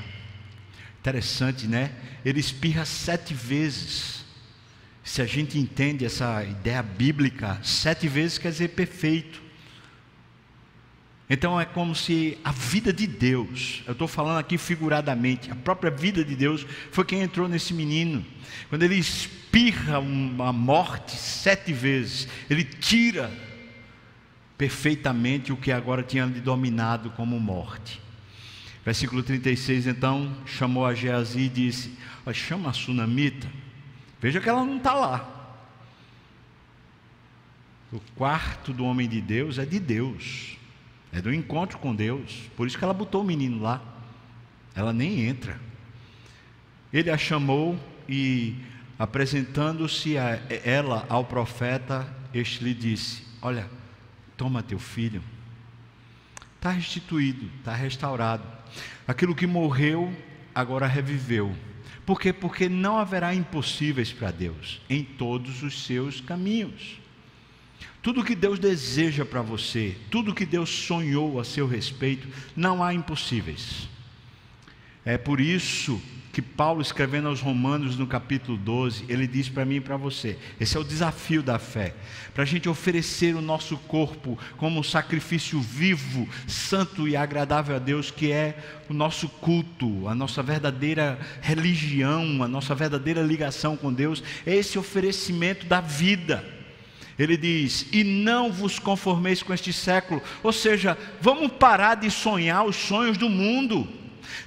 Interessante, 0.98 1.68
né? 1.68 1.92
Ele 2.24 2.40
espirra 2.40 2.84
sete 2.84 3.32
vezes. 3.32 4.24
Se 5.04 5.22
a 5.22 5.26
gente 5.26 5.56
entende 5.56 6.04
essa 6.04 6.42
ideia 6.42 6.82
bíblica, 6.82 7.60
sete 7.62 8.08
vezes 8.08 8.36
quer 8.36 8.50
dizer 8.50 8.70
perfeito. 8.70 9.45
Então 11.28 11.60
é 11.60 11.64
como 11.64 11.94
se 11.94 12.38
a 12.44 12.52
vida 12.52 12.92
de 12.92 13.06
Deus, 13.06 13.82
eu 13.86 13.92
estou 13.92 14.06
falando 14.06 14.38
aqui 14.38 14.56
figuradamente, 14.56 15.50
a 15.50 15.56
própria 15.56 15.90
vida 15.90 16.24
de 16.24 16.36
Deus 16.36 16.64
foi 16.92 17.04
quem 17.04 17.20
entrou 17.20 17.48
nesse 17.48 17.74
menino. 17.74 18.24
Quando 18.68 18.84
ele 18.84 18.94
espirra 18.94 19.98
uma 19.98 20.52
morte 20.52 21.16
sete 21.16 21.72
vezes, 21.72 22.28
ele 22.48 22.62
tira 22.62 23.32
perfeitamente 24.56 25.52
o 25.52 25.56
que 25.56 25.72
agora 25.72 26.02
tinha 26.02 26.24
lhe 26.26 26.40
dominado 26.40 27.10
como 27.10 27.38
morte. 27.40 28.00
Versículo 28.84 29.20
36, 29.20 29.88
então, 29.88 30.32
chamou 30.46 30.86
a 30.86 30.94
Geazi 30.94 31.40
e 31.40 31.48
disse: 31.48 31.92
chama 32.32 32.70
a 32.70 32.72
sunamita, 32.72 33.50
veja 34.20 34.40
que 34.40 34.48
ela 34.48 34.64
não 34.64 34.76
está 34.76 34.94
lá. 34.94 35.32
O 37.92 38.00
quarto 38.14 38.72
do 38.72 38.84
homem 38.84 39.08
de 39.08 39.20
Deus 39.20 39.58
é 39.58 39.66
de 39.66 39.80
Deus. 39.80 40.55
É 41.16 41.22
do 41.22 41.32
encontro 41.32 41.78
com 41.78 41.94
Deus. 41.94 42.50
Por 42.54 42.66
isso 42.66 42.76
que 42.76 42.84
ela 42.84 42.92
botou 42.92 43.22
o 43.22 43.24
menino 43.24 43.62
lá. 43.62 43.82
Ela 44.74 44.92
nem 44.92 45.26
entra. 45.26 45.58
Ele 46.92 47.10
a 47.10 47.16
chamou 47.16 47.80
e, 48.06 48.54
apresentando-se 48.98 50.18
a 50.18 50.38
ela 50.62 51.06
ao 51.08 51.24
profeta, 51.24 52.06
este 52.34 52.62
lhe 52.62 52.74
disse: 52.74 53.22
Olha, 53.40 53.66
toma 54.36 54.62
teu 54.62 54.78
filho. 54.78 55.22
Está 56.56 56.70
restituído, 56.70 57.50
está 57.60 57.74
restaurado. 57.74 58.44
Aquilo 59.08 59.34
que 59.34 59.46
morreu, 59.46 60.14
agora 60.54 60.86
reviveu. 60.86 61.56
Por 62.04 62.20
quê? 62.20 62.30
Porque 62.30 62.68
não 62.68 62.98
haverá 62.98 63.34
impossíveis 63.34 64.12
para 64.12 64.30
Deus 64.30 64.82
em 64.90 65.02
todos 65.02 65.62
os 65.62 65.82
seus 65.86 66.20
caminhos. 66.20 67.00
Tudo 68.06 68.22
que 68.22 68.36
Deus 68.36 68.60
deseja 68.60 69.24
para 69.24 69.42
você, 69.42 69.96
tudo 70.12 70.32
que 70.32 70.46
Deus 70.46 70.70
sonhou 70.70 71.40
a 71.40 71.44
seu 71.44 71.66
respeito, 71.66 72.28
não 72.54 72.80
há 72.80 72.94
impossíveis. 72.94 73.88
É 75.04 75.18
por 75.18 75.40
isso 75.40 76.00
que 76.32 76.40
Paulo, 76.40 76.80
escrevendo 76.80 77.26
aos 77.26 77.40
Romanos 77.40 77.96
no 77.96 78.06
capítulo 78.06 78.56
12, 78.58 79.06
ele 79.08 79.26
diz 79.26 79.48
para 79.48 79.64
mim 79.64 79.78
e 79.78 79.80
para 79.80 79.96
você: 79.96 80.38
esse 80.60 80.76
é 80.76 80.80
o 80.80 80.84
desafio 80.84 81.42
da 81.42 81.58
fé, 81.58 81.96
para 82.32 82.44
a 82.44 82.46
gente 82.46 82.68
oferecer 82.68 83.34
o 83.34 83.42
nosso 83.42 83.76
corpo 83.76 84.38
como 84.56 84.78
um 84.78 84.84
sacrifício 84.84 85.60
vivo, 85.60 86.28
santo 86.46 87.08
e 87.08 87.16
agradável 87.16 87.74
a 87.74 87.80
Deus, 87.80 88.12
que 88.12 88.30
é 88.30 88.56
o 88.88 88.94
nosso 88.94 89.28
culto, 89.28 90.06
a 90.06 90.14
nossa 90.14 90.44
verdadeira 90.44 91.18
religião, 91.40 92.40
a 92.40 92.46
nossa 92.46 92.72
verdadeira 92.72 93.20
ligação 93.20 93.76
com 93.76 93.92
Deus, 93.92 94.22
é 94.46 94.54
esse 94.54 94.78
oferecimento 94.78 95.66
da 95.66 95.80
vida. 95.80 96.54
Ele 97.18 97.36
diz: 97.36 97.86
E 97.92 98.04
não 98.04 98.52
vos 98.52 98.78
conformeis 98.78 99.42
com 99.42 99.54
este 99.54 99.72
século. 99.72 100.22
Ou 100.42 100.52
seja, 100.52 100.98
vamos 101.20 101.52
parar 101.52 101.94
de 101.94 102.10
sonhar 102.10 102.64
os 102.64 102.76
sonhos 102.76 103.16
do 103.16 103.28
mundo. 103.28 103.88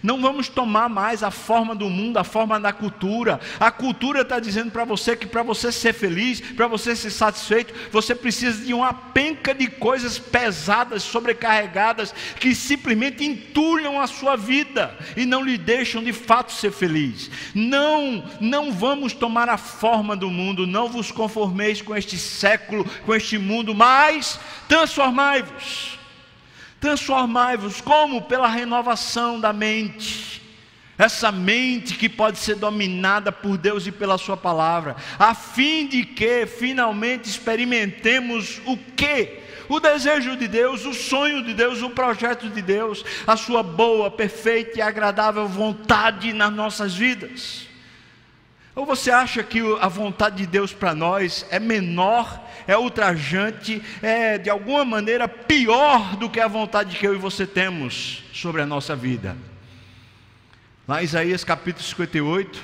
Não 0.01 0.21
vamos 0.21 0.47
tomar 0.47 0.89
mais 0.89 1.23
a 1.23 1.31
forma 1.31 1.75
do 1.75 1.89
mundo, 1.89 2.17
a 2.17 2.23
forma 2.23 2.59
da 2.59 2.71
cultura. 2.71 3.39
A 3.59 3.69
cultura 3.71 4.21
está 4.21 4.39
dizendo 4.39 4.71
para 4.71 4.85
você 4.85 5.15
que 5.15 5.27
para 5.27 5.43
você 5.43 5.71
ser 5.71 5.93
feliz, 5.93 6.39
para 6.39 6.67
você 6.67 6.95
ser 6.95 7.11
satisfeito, 7.11 7.73
você 7.91 8.15
precisa 8.15 8.65
de 8.65 8.73
uma 8.73 8.93
penca 8.93 9.53
de 9.53 9.67
coisas 9.67 10.17
pesadas, 10.17 11.03
sobrecarregadas, 11.03 12.13
que 12.39 12.55
simplesmente 12.55 13.23
entulham 13.23 13.99
a 13.99 14.07
sua 14.07 14.35
vida 14.35 14.97
e 15.15 15.25
não 15.25 15.43
lhe 15.43 15.57
deixam 15.57 16.03
de 16.03 16.13
fato 16.13 16.51
ser 16.51 16.71
feliz. 16.71 17.29
Não, 17.53 18.23
não 18.39 18.71
vamos 18.71 19.13
tomar 19.13 19.49
a 19.49 19.57
forma 19.57 20.15
do 20.15 20.29
mundo, 20.29 20.65
não 20.65 20.87
vos 20.87 21.11
conformeis 21.11 21.81
com 21.81 21.95
este 21.95 22.17
século, 22.17 22.85
com 23.05 23.13
este 23.13 23.37
mundo, 23.37 23.75
mas 23.75 24.39
transformai-vos 24.67 25.98
Transformai-vos 26.79 27.81
como? 27.81 28.21
Pela 28.21 28.47
renovação 28.47 29.39
da 29.39 29.51
mente. 29.51 30.41
Essa 30.97 31.31
mente 31.31 31.95
que 31.95 32.09
pode 32.09 32.37
ser 32.37 32.55
dominada 32.55 33.31
por 33.31 33.57
Deus 33.57 33.87
e 33.87 33.91
pela 33.91 34.17
Sua 34.17 34.35
palavra, 34.35 34.97
a 35.17 35.33
fim 35.33 35.87
de 35.87 36.03
que 36.03 36.45
finalmente 36.45 37.29
experimentemos 37.29 38.61
o 38.65 38.75
que? 38.75 39.39
O 39.69 39.79
desejo 39.79 40.35
de 40.35 40.45
Deus, 40.45 40.85
o 40.85 40.93
sonho 40.93 41.41
de 41.41 41.53
Deus, 41.53 41.81
o 41.81 41.91
projeto 41.91 42.49
de 42.49 42.61
Deus, 42.61 43.05
a 43.25 43.37
Sua 43.37 43.63
boa, 43.63 44.11
perfeita 44.11 44.79
e 44.79 44.81
agradável 44.81 45.47
vontade 45.47 46.33
nas 46.33 46.51
nossas 46.51 46.93
vidas. 46.93 47.68
Ou 48.79 48.85
você 48.85 49.11
acha 49.11 49.43
que 49.43 49.59
a 49.81 49.89
vontade 49.89 50.37
de 50.37 50.47
Deus 50.47 50.71
para 50.71 50.95
nós 50.95 51.45
é 51.51 51.59
menor 51.59 52.47
é 52.65 52.77
ultrajante, 52.77 53.81
é 54.01 54.37
de 54.37 54.49
alguma 54.49 54.85
maneira 54.85 55.27
pior 55.27 56.15
do 56.15 56.29
que 56.29 56.39
a 56.39 56.47
vontade 56.47 56.95
que 56.95 57.05
eu 57.05 57.13
e 57.13 57.17
você 57.17 57.45
temos 57.45 58.23
sobre 58.31 58.61
a 58.61 58.65
nossa 58.65 58.95
vida. 58.95 59.35
Lá 60.87 61.01
em 61.01 61.03
Isaías 61.03 61.43
capítulo 61.43 61.83
58, 61.83 62.57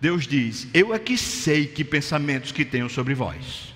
Deus 0.00 0.26
diz: 0.26 0.68
Eu 0.72 0.94
é 0.94 0.98
que 0.98 1.18
sei 1.18 1.66
que 1.66 1.84
pensamentos 1.84 2.50
que 2.50 2.64
tenho 2.64 2.88
sobre 2.88 3.12
vós, 3.12 3.74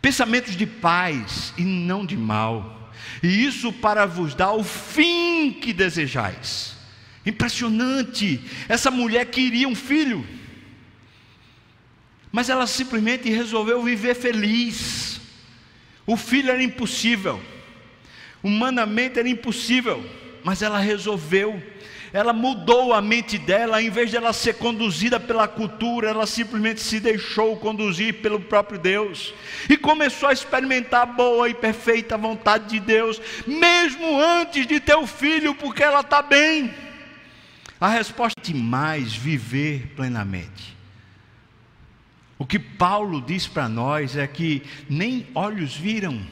pensamentos 0.00 0.54
de 0.54 0.66
paz 0.66 1.52
e 1.58 1.64
não 1.64 2.06
de 2.06 2.16
mal, 2.16 2.92
e 3.20 3.44
isso 3.44 3.72
para 3.72 4.06
vos 4.06 4.36
dar 4.36 4.52
o 4.52 4.62
fim 4.62 5.50
que 5.50 5.72
desejais. 5.72 6.76
Impressionante, 7.26 8.40
essa 8.68 8.88
mulher 8.88 9.26
queria 9.26 9.66
um 9.66 9.74
filho 9.74 10.24
mas 12.32 12.48
ela 12.48 12.66
simplesmente 12.66 13.28
resolveu 13.28 13.82
viver 13.82 14.14
feliz. 14.14 15.20
O 16.06 16.16
filho 16.16 16.50
era 16.50 16.62
impossível, 16.62 17.40
humanamente 18.42 19.18
era 19.18 19.28
impossível, 19.28 20.04
mas 20.42 20.62
ela 20.62 20.78
resolveu. 20.78 21.62
Ela 22.12 22.32
mudou 22.32 22.92
a 22.92 23.00
mente 23.00 23.38
dela, 23.38 23.80
em 23.80 23.88
vez 23.88 24.10
de 24.10 24.16
ela 24.16 24.32
ser 24.32 24.54
conduzida 24.54 25.20
pela 25.20 25.46
cultura, 25.46 26.10
ela 26.10 26.26
simplesmente 26.26 26.80
se 26.80 26.98
deixou 26.98 27.56
conduzir 27.56 28.14
pelo 28.14 28.40
próprio 28.40 28.80
Deus 28.80 29.32
e 29.68 29.76
começou 29.76 30.28
a 30.28 30.32
experimentar 30.32 31.02
a 31.02 31.06
boa 31.06 31.48
e 31.48 31.54
perfeita 31.54 32.18
vontade 32.18 32.70
de 32.70 32.80
Deus, 32.80 33.22
mesmo 33.46 34.20
antes 34.20 34.66
de 34.66 34.80
ter 34.80 34.96
o 34.96 35.06
filho, 35.06 35.54
porque 35.54 35.84
ela 35.84 36.00
está 36.00 36.20
bem. 36.20 36.74
A 37.80 37.88
resposta 37.88 38.40
é 38.50 38.54
mais 38.54 39.14
viver 39.14 39.92
plenamente. 39.94 40.79
O 42.40 42.46
que 42.46 42.58
Paulo 42.58 43.20
diz 43.20 43.46
para 43.46 43.68
nós 43.68 44.16
é 44.16 44.26
que 44.26 44.62
nem 44.88 45.26
olhos 45.34 45.76
viram, 45.76 46.26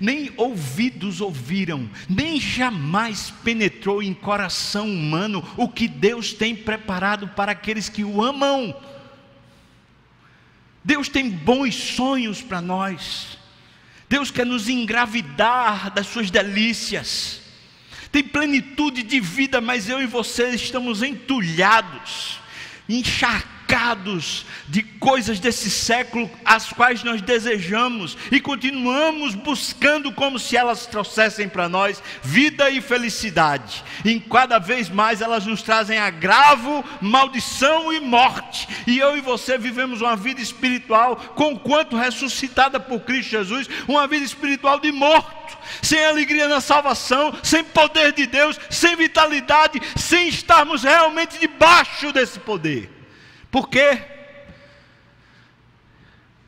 nem 0.00 0.30
ouvidos 0.36 1.20
ouviram, 1.20 1.90
nem 2.08 2.40
jamais 2.40 3.32
penetrou 3.42 4.00
em 4.00 4.14
coração 4.14 4.88
humano 4.88 5.44
o 5.56 5.68
que 5.68 5.88
Deus 5.88 6.32
tem 6.32 6.54
preparado 6.54 7.26
para 7.30 7.50
aqueles 7.50 7.88
que 7.88 8.04
o 8.04 8.22
amam. 8.22 8.72
Deus 10.84 11.08
tem 11.08 11.28
bons 11.28 11.74
sonhos 11.74 12.40
para 12.40 12.60
nós. 12.60 13.36
Deus 14.08 14.30
quer 14.30 14.46
nos 14.46 14.68
engravidar 14.68 15.90
das 15.92 16.06
suas 16.06 16.30
delícias. 16.30 17.40
Tem 18.12 18.22
plenitude 18.22 19.02
de 19.02 19.18
vida, 19.18 19.60
mas 19.60 19.88
eu 19.88 20.00
e 20.00 20.06
você 20.06 20.50
estamos 20.50 21.02
entulhados, 21.02 22.38
encharcados 22.88 23.57
de 24.68 24.82
coisas 24.82 25.40
desse 25.40 25.70
século, 25.70 26.30
as 26.44 26.72
quais 26.72 27.02
nós 27.02 27.22
desejamos 27.22 28.16
e 28.30 28.40
continuamos 28.40 29.34
buscando 29.34 30.12
como 30.12 30.38
se 30.38 30.56
elas 30.56 30.86
trouxessem 30.86 31.48
para 31.48 31.68
nós 31.68 32.02
vida 32.22 32.70
e 32.70 32.80
felicidade. 32.80 33.84
E 34.04 34.20
cada 34.20 34.58
vez 34.58 34.88
mais 34.88 35.20
elas 35.20 35.46
nos 35.46 35.62
trazem 35.62 35.98
agravo, 35.98 36.84
maldição 37.00 37.92
e 37.92 38.00
morte. 38.00 38.68
E 38.86 38.98
eu 38.98 39.16
e 39.16 39.20
você 39.20 39.56
vivemos 39.56 40.00
uma 40.00 40.16
vida 40.16 40.40
espiritual, 40.40 41.16
conquanto 41.34 41.96
ressuscitada 41.96 42.78
por 42.78 43.00
Cristo 43.00 43.30
Jesus, 43.30 43.68
uma 43.86 44.06
vida 44.06 44.24
espiritual 44.24 44.80
de 44.80 44.92
morto 44.92 45.38
sem 45.82 46.04
alegria 46.04 46.48
na 46.48 46.60
salvação, 46.60 47.32
sem 47.42 47.62
poder 47.62 48.12
de 48.12 48.26
Deus, 48.26 48.58
sem 48.70 48.96
vitalidade, 48.96 49.80
sem 49.96 50.28
estarmos 50.28 50.82
realmente 50.82 51.38
debaixo 51.38 52.12
desse 52.12 52.38
poder. 52.40 52.97
Por 53.50 53.68
quê? 53.68 54.02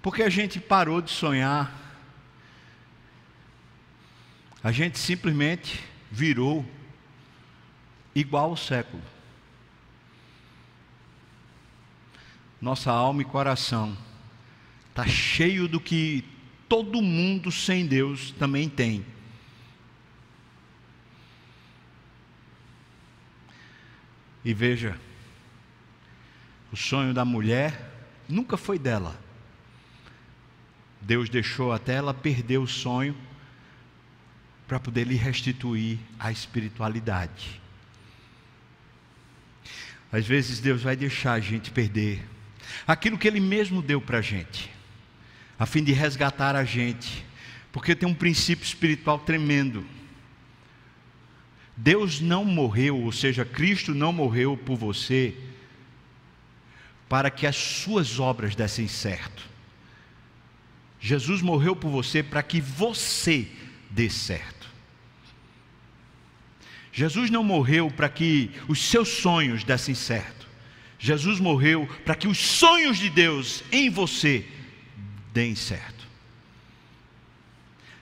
Porque 0.03 0.23
a 0.23 0.29
gente 0.29 0.61
parou 0.61 1.01
de 1.01 1.11
sonhar. 1.11 1.79
A 4.63 4.71
gente 4.71 4.99
simplesmente 4.99 5.83
virou 6.11 6.65
igual 8.15 8.51
ao 8.51 8.57
século. 8.57 9.03
Nossa 12.61 12.91
alma 12.91 13.23
e 13.23 13.25
coração 13.25 13.97
está 14.91 15.07
cheio 15.07 15.67
do 15.67 15.81
que 15.81 16.25
todo 16.69 17.01
mundo 17.01 17.51
sem 17.51 17.87
Deus 17.87 18.33
também 18.33 18.69
tem. 18.69 19.05
E 24.45 24.53
veja, 24.53 24.99
o 26.73 26.77
sonho 26.77 27.13
da 27.13 27.25
mulher 27.25 27.91
nunca 28.29 28.57
foi 28.57 28.79
dela. 28.79 29.19
Deus 31.01 31.29
deixou 31.29 31.73
até 31.73 31.95
ela 31.95 32.15
perder 32.15 32.59
o 32.59 32.67
sonho 32.67 33.17
para 34.69 34.79
poder 34.79 35.05
lhe 35.05 35.17
restituir 35.17 35.99
a 36.19 36.31
espiritualidade. 36.31 37.61
Às 40.13 40.27
vezes 40.27 40.61
Deus 40.61 40.83
vai 40.83 40.95
deixar 40.95 41.33
a 41.33 41.41
gente 41.41 41.71
perder 41.71 42.25
aquilo 42.87 43.19
que 43.19 43.27
Ele 43.27 43.41
mesmo 43.41 43.83
deu 43.83 44.01
para 44.01 44.19
a 44.19 44.23
gente, 44.23 44.71
a 45.59 45.67
fim 45.67 45.83
de 45.83 45.93
resgatar 45.93 46.55
a 46.55 46.65
gente, 46.65 47.25
porque 47.73 47.95
tem 47.95 48.09
um 48.09 48.15
princípio 48.15 48.65
espiritual 48.65 49.19
tremendo. 49.19 49.85
Deus 51.77 52.21
não 52.21 52.45
morreu, 52.45 52.99
ou 52.99 53.11
seja, 53.11 53.45
Cristo 53.45 53.95
não 53.95 54.13
morreu 54.13 54.57
por 54.57 54.77
você 54.77 55.35
para 57.11 57.29
que 57.29 57.45
as 57.45 57.57
suas 57.57 58.21
obras 58.21 58.55
dessem 58.55 58.87
certo. 58.87 59.43
Jesus 61.01 61.43
morreu 61.43 61.75
por 61.75 61.91
você 61.91 62.23
para 62.23 62.41
que 62.41 62.61
você 62.61 63.49
dê 63.91 64.09
certo. 64.09 64.71
Jesus 66.93 67.29
não 67.29 67.43
morreu 67.43 67.91
para 67.91 68.09
que 68.09 68.53
os 68.69 68.81
seus 68.81 69.09
sonhos 69.09 69.65
dessem 69.65 69.93
certo. 69.93 70.47
Jesus 71.01 71.41
morreu 71.41 71.89
para 72.05 72.15
que 72.15 72.29
os 72.29 72.39
sonhos 72.39 72.97
de 72.97 73.11
Deus 73.11 73.65
em 73.73 73.91
você 73.91 74.47
deem 75.33 75.57
certo. 75.57 76.00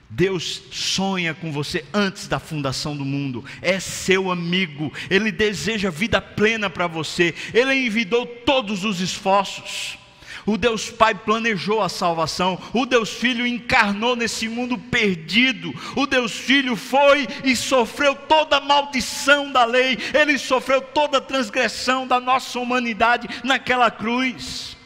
Deus 0.09 0.63
sonha 0.71 1.35
com 1.35 1.51
você 1.51 1.85
antes 1.93 2.27
da 2.27 2.39
fundação 2.39 2.97
do 2.97 3.05
mundo, 3.05 3.45
é 3.61 3.79
seu 3.79 4.31
amigo, 4.31 4.91
Ele 5.09 5.31
deseja 5.31 5.91
vida 5.91 6.19
plena 6.19 6.69
para 6.69 6.87
você, 6.87 7.35
Ele 7.53 7.73
envidou 7.73 8.25
todos 8.25 8.83
os 8.83 8.99
esforços. 8.99 9.99
O 10.45 10.57
Deus 10.57 10.89
Pai 10.89 11.13
planejou 11.13 11.79
a 11.79 11.89
salvação. 11.89 12.59
O 12.73 12.85
Deus 12.85 13.11
Filho 13.11 13.45
encarnou 13.45 14.15
nesse 14.15 14.47
mundo 14.49 14.79
perdido. 14.79 15.71
O 15.95 16.07
Deus 16.07 16.31
Filho 16.31 16.75
foi 16.75 17.27
e 17.43 17.55
sofreu 17.55 18.15
toda 18.15 18.57
a 18.57 18.61
maldição 18.61 19.51
da 19.51 19.63
lei. 19.63 19.95
Ele 20.11 20.39
sofreu 20.39 20.81
toda 20.81 21.19
a 21.19 21.21
transgressão 21.21 22.07
da 22.07 22.19
nossa 22.19 22.57
humanidade 22.57 23.27
naquela 23.43 23.91
cruz. 23.91 24.78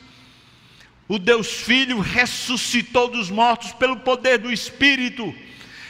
O 1.14 1.20
Deus 1.20 1.46
Filho 1.46 2.00
ressuscitou 2.00 3.08
dos 3.08 3.30
mortos 3.30 3.72
pelo 3.74 3.98
poder 3.98 4.40
do 4.40 4.52
Espírito. 4.52 5.32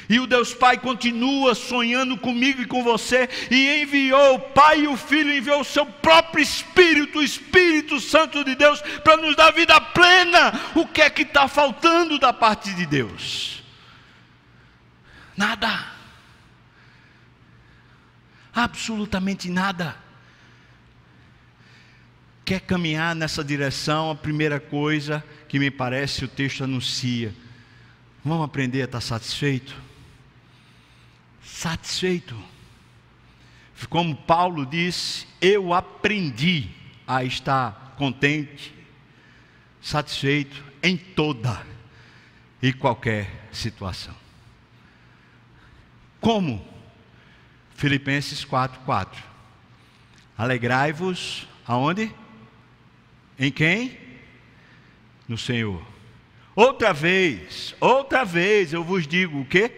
E 0.09 0.19
o 0.19 0.27
Deus 0.27 0.53
Pai 0.53 0.77
continua 0.77 1.55
sonhando 1.55 2.17
comigo 2.17 2.61
e 2.61 2.65
com 2.65 2.83
você, 2.83 3.29
e 3.49 3.81
enviou 3.81 4.35
o 4.35 4.39
Pai 4.39 4.81
e 4.81 4.87
o 4.89 4.97
Filho, 4.97 5.33
enviou 5.33 5.61
o 5.61 5.63
seu 5.63 5.85
próprio 5.85 6.43
Espírito, 6.43 7.19
o 7.19 7.23
Espírito 7.23 8.01
Santo 8.01 8.43
de 8.43 8.53
Deus, 8.53 8.81
para 9.01 9.15
nos 9.15 9.33
dar 9.33 9.53
vida 9.53 9.79
plena. 9.79 10.59
O 10.75 10.85
que 10.85 11.01
é 11.01 11.09
que 11.09 11.21
está 11.21 11.47
faltando 11.47 12.19
da 12.19 12.33
parte 12.33 12.73
de 12.73 12.85
Deus? 12.85 13.63
Nada. 15.37 15.87
Absolutamente 18.53 19.49
nada. 19.49 20.02
Quer 22.45 22.61
caminhar 22.61 23.15
nessa 23.15 23.43
direção? 23.43 24.11
A 24.11 24.15
primeira 24.15 24.59
coisa 24.59 25.23
que 25.47 25.59
me 25.59 25.71
parece 25.71 26.25
o 26.25 26.27
texto 26.27 26.63
anuncia. 26.63 27.33
Vamos 28.23 28.45
aprender 28.45 28.81
a 28.81 28.85
estar 28.85 29.01
satisfeito? 29.01 29.75
satisfeito. 31.63 32.35
Como 33.89 34.15
Paulo 34.15 34.65
disse, 34.65 35.27
eu 35.41 35.73
aprendi 35.73 36.69
a 37.05 37.23
estar 37.23 37.95
contente, 37.97 38.73
satisfeito 39.81 40.63
em 40.81 40.95
toda 40.97 41.65
e 42.61 42.71
qualquer 42.71 43.49
situação. 43.51 44.15
Como? 46.21 46.65
Filipenses 47.75 48.45
4:4. 48.45 49.21
Alegrai-vos 50.37 51.47
aonde? 51.67 52.13
Em 53.43 53.51
quem? 53.51 53.97
No 55.27 55.37
Senhor. 55.37 55.85
Outra 56.55 56.93
vez, 56.93 57.75
outra 57.77 58.23
vez 58.23 58.71
eu 58.71 58.85
vos 58.85 59.05
digo 59.05 59.41
o 59.41 59.45
que? 59.45 59.69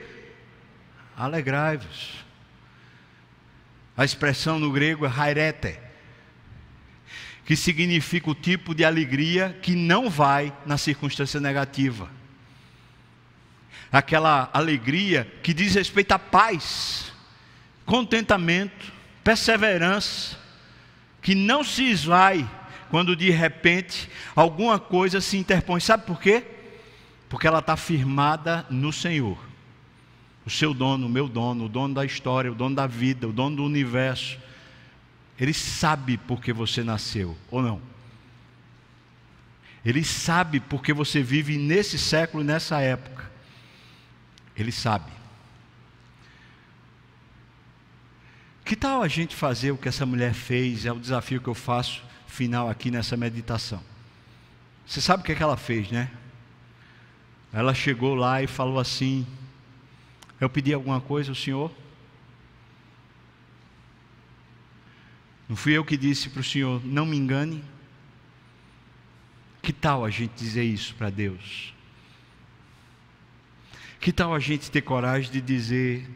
alegrai-vos. 1.17 2.23
A 3.97 4.05
expressão 4.05 4.59
no 4.59 4.71
grego 4.71 5.03
é 5.03 5.09
hairete, 5.09 5.79
que 7.43 7.55
significa 7.55 8.29
o 8.29 8.35
tipo 8.35 8.75
de 8.75 8.85
alegria 8.85 9.57
que 9.63 9.73
não 9.73 10.11
vai 10.11 10.55
na 10.63 10.77
circunstância 10.77 11.39
negativa. 11.39 12.07
Aquela 13.91 14.47
alegria 14.53 15.27
que 15.41 15.55
diz 15.55 15.73
respeito 15.73 16.11
à 16.11 16.19
paz, 16.19 17.11
contentamento, 17.83 18.93
perseverança, 19.23 20.37
que 21.19 21.33
não 21.33 21.63
se 21.63 21.85
esvai 21.89 22.47
quando 22.89 23.15
de 23.15 23.29
repente 23.29 24.09
alguma 24.35 24.79
coisa 24.79 25.21
se 25.21 25.37
interpõe. 25.37 25.79
Sabe 25.79 26.05
por 26.05 26.19
quê? 26.19 26.43
Porque 27.29 27.47
ela 27.47 27.59
está 27.59 27.75
firmada 27.75 28.65
no 28.69 28.93
Senhor 28.93 29.37
o 30.45 30.49
seu 30.49 30.73
dono, 30.73 31.07
o 31.07 31.09
meu 31.09 31.27
dono, 31.27 31.65
o 31.65 31.69
dono 31.69 31.95
da 31.95 32.05
história, 32.05 32.51
o 32.51 32.55
dono 32.55 32.75
da 32.75 32.85
vida, 32.85 33.27
o 33.27 33.33
dono 33.33 33.55
do 33.57 33.63
universo, 33.63 34.37
ele 35.39 35.53
sabe 35.53 36.17
por 36.17 36.39
que 36.39 36.53
você 36.53 36.83
nasceu, 36.83 37.35
ou 37.49 37.61
não? 37.61 37.81
Ele 39.83 40.03
sabe 40.03 40.59
porque 40.59 40.93
você 40.93 41.21
vive 41.21 41.57
nesse 41.57 41.97
século 41.97 42.43
nessa 42.43 42.79
época. 42.79 43.29
Ele 44.55 44.71
sabe. 44.71 45.11
Que 48.63 48.75
tal 48.75 49.03
a 49.03 49.07
gente 49.07 49.35
fazer 49.35 49.71
o 49.71 49.77
que 49.77 49.87
essa 49.87 50.05
mulher 50.05 50.33
fez? 50.33 50.85
É 50.85 50.91
o 50.91 50.99
desafio 50.99 51.41
que 51.41 51.47
eu 51.47 51.53
faço 51.53 52.03
final 52.35 52.69
aqui 52.69 52.91
nessa 52.91 53.15
meditação. 53.15 53.81
Você 54.85 54.99
sabe 54.99 55.23
o 55.23 55.25
que, 55.25 55.31
é 55.31 55.35
que 55.35 55.41
ela 55.41 55.55
fez, 55.55 55.89
né? 55.89 56.11
Ela 57.53 57.73
chegou 57.73 58.13
lá 58.13 58.43
e 58.43 58.47
falou 58.47 58.77
assim: 58.77 59.25
eu 60.39 60.49
pedi 60.49 60.73
alguma 60.73 60.99
coisa 60.99 61.31
ao 61.31 61.35
Senhor? 61.35 61.71
Não 65.47 65.55
fui 65.55 65.73
eu 65.73 65.85
que 65.85 65.95
disse 65.95 66.29
para 66.29 66.41
o 66.41 66.43
Senhor, 66.43 66.83
não 66.85 67.05
me 67.05 67.15
engane? 67.15 67.63
Que 69.61 69.71
tal 69.71 70.03
a 70.03 70.09
gente 70.09 70.33
dizer 70.35 70.63
isso 70.63 70.93
para 70.95 71.09
Deus? 71.09 71.73
Que 73.99 74.11
tal 74.11 74.35
a 74.35 74.39
gente 74.39 74.69
ter 74.69 74.81
coragem 74.81 75.31
de 75.31 75.41
dizer, 75.41 76.07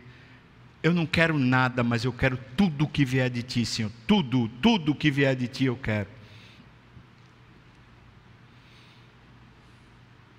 eu 0.82 0.94
não 0.94 1.06
quero 1.06 1.38
nada, 1.38 1.84
mas 1.84 2.06
eu 2.06 2.14
quero 2.14 2.38
tudo 2.56 2.88
que 2.88 3.04
vier 3.04 3.30
de 3.30 3.44
ti, 3.44 3.66
Senhor. 3.66 3.92
Tudo, 4.08 4.48
tudo 4.62 4.96
que 4.96 5.12
vier 5.12 5.36
de 5.36 5.48
ti 5.48 5.66
eu 5.66 5.76
quero. 5.76 6.08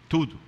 Tudo. 0.09 0.39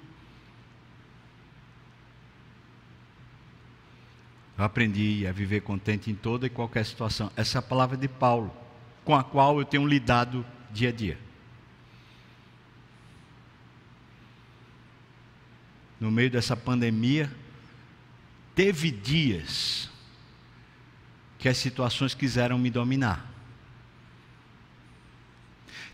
Eu 4.56 4.64
aprendi 4.64 5.26
a 5.26 5.32
viver 5.32 5.60
contente 5.60 6.10
em 6.10 6.14
toda 6.14 6.46
e 6.46 6.50
qualquer 6.50 6.84
situação. 6.86 7.30
Essa 7.36 7.58
é 7.58 7.60
a 7.60 7.62
palavra 7.62 7.96
de 7.96 8.08
Paulo, 8.08 8.54
com 9.04 9.14
a 9.14 9.22
qual 9.22 9.58
eu 9.58 9.64
tenho 9.64 9.86
lidado 9.86 10.44
dia 10.70 10.88
a 10.88 10.92
dia. 10.92 11.18
No 16.00 16.10
meio 16.10 16.30
dessa 16.30 16.56
pandemia, 16.56 17.30
teve 18.54 18.90
dias 18.90 19.90
que 21.38 21.48
as 21.48 21.56
situações 21.56 22.14
quiseram 22.14 22.58
me 22.58 22.70
dominar. 22.70 23.30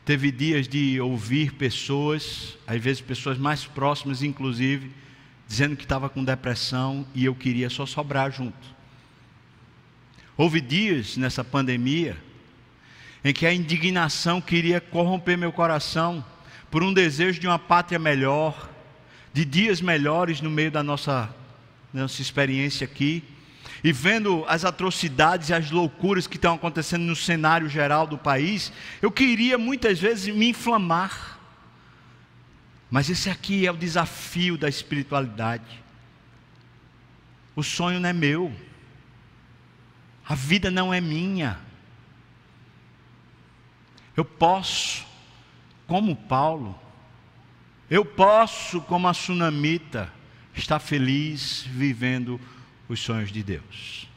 Teve 0.05 0.31
dias 0.31 0.67
de 0.67 1.01
ouvir 1.01 1.53
pessoas, 1.53 2.57
às 2.67 2.81
vezes 2.81 3.01
pessoas 3.01 3.37
mais 3.37 3.67
próximas, 3.67 4.23
inclusive, 4.23 4.91
dizendo 5.47 5.77
que 5.77 5.85
estava 5.85 6.09
com 6.09 6.25
depressão 6.25 7.07
e 7.15 7.25
eu 7.25 7.35
queria 7.35 7.69
só 7.71 7.87
sobrar 7.87 8.31
junto. 8.31 8.79
Houve 10.37 10.61
dias 10.61 11.17
nessa 11.17 11.43
pandemia 11.43 12.17
em 13.25 13.33
que 13.33 13.47
a 13.47 13.53
indignação 13.53 14.41
queria 14.41 14.81
corromper 14.81 15.37
meu 15.37 15.53
coração 15.53 16.25
por 16.71 16.83
um 16.83 16.93
desejo 16.93 17.41
de 17.41 17.47
uma 17.47 17.59
pátria 17.59 17.99
melhor, 17.99 18.71
de 19.33 19.45
dias 19.45 19.81
melhores 19.81 20.41
no 20.41 20.51
meio 20.51 20.71
da 20.71 20.83
nossa, 20.83 21.35
nossa 21.93 22.20
experiência 22.22 22.84
aqui, 22.84 23.24
e 23.82 23.93
vendo 23.93 24.45
as 24.49 24.64
atrocidades 24.64 25.49
e 25.49 25.55
as 25.55 25.70
loucuras 25.70 26.26
que 26.26 26.36
estão 26.36 26.55
acontecendo 26.55 27.03
no 27.03 27.16
cenário 27.16 27.68
geral 27.68 28.07
do 28.07 28.18
país, 28.18 28.72
eu 29.01 29.11
queria 29.11 29.57
muitas 29.57 29.99
vezes 29.99 30.34
me 30.34 30.49
inflamar 30.49 31.39
mas 32.91 33.11
esse 33.11 33.28
aqui 33.28 33.66
é 33.66 33.70
o 33.70 33.76
desafio 33.76 34.57
da 34.57 34.68
espiritualidade. 34.68 35.82
O 37.55 37.62
sonho 37.62 38.01
não 38.01 38.09
é 38.09 38.12
meu. 38.12 38.55
A 40.26 40.34
vida 40.34 40.70
não 40.70 40.93
é 40.93 41.01
minha. 41.01 41.59
Eu 44.16 44.24
posso, 44.24 45.07
como 45.86 46.16
Paulo, 46.16 46.78
eu 47.91 48.05
posso, 48.05 48.80
como 48.82 49.07
a 49.07 49.14
sunamita, 49.14 50.12
estar 50.59 50.79
feliz 50.79 51.63
vivendo 51.69 52.41
os 52.89 53.01
sonhos 53.01 53.31
de 53.31 53.43
Deus. 53.43 54.09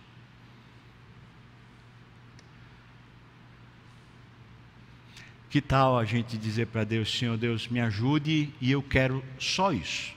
Que 5.49 5.61
tal 5.61 5.99
a 5.99 6.05
gente 6.05 6.37
dizer 6.37 6.67
para 6.67 6.85
Deus, 6.85 7.11
Senhor 7.11 7.37
Deus, 7.37 7.67
me 7.67 7.81
ajude 7.81 8.53
e 8.61 8.71
eu 8.71 8.81
quero 8.81 9.23
só 9.37 9.73
isso. 9.73 10.13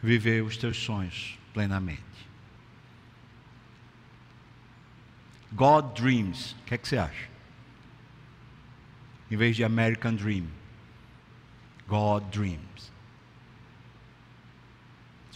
Viver 0.00 0.44
os 0.44 0.56
teus 0.56 0.76
sonhos 0.76 1.36
plenamente. 1.52 2.00
God 5.52 5.98
dreams. 5.98 6.52
O 6.52 6.64
que 6.66 6.74
é 6.74 6.78
que 6.78 6.86
você 6.86 6.98
acha? 6.98 7.28
Em 9.30 9.36
vez 9.36 9.56
de 9.56 9.64
American 9.64 10.14
Dream. 10.14 10.46
God 11.88 12.24
dreams. 12.30 12.95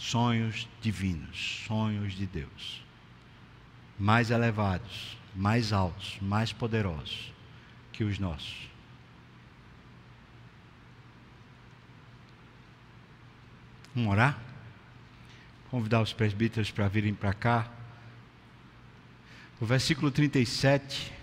Sonhos 0.01 0.67
divinos, 0.81 1.63
sonhos 1.67 2.13
de 2.13 2.25
Deus. 2.25 2.83
Mais 3.99 4.31
elevados, 4.31 5.15
mais 5.35 5.71
altos, 5.71 6.17
mais 6.19 6.51
poderosos 6.51 7.31
que 7.93 8.03
os 8.03 8.17
nossos. 8.17 8.67
Vamos 13.93 14.11
orar? 14.11 14.39
Convidar 15.69 16.01
os 16.01 16.11
presbíteros 16.11 16.71
para 16.71 16.87
virem 16.87 17.13
para 17.13 17.31
cá. 17.31 17.69
O 19.61 19.65
versículo 19.67 20.09
37, 20.09 21.13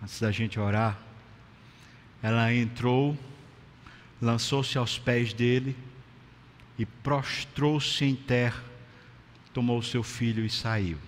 antes 0.00 0.20
da 0.20 0.30
gente 0.30 0.60
orar, 0.60 0.96
ela 2.22 2.54
entrou, 2.54 3.18
lançou-se 4.22 4.78
aos 4.78 5.00
pés 5.00 5.32
dele 5.32 5.76
e 6.78 6.84
prostrou-se 6.84 8.04
em 8.04 8.14
terra, 8.14 8.62
tomou 9.52 9.82
seu 9.82 10.02
filho 10.02 10.44
e 10.44 10.50
saiu. 10.50 10.98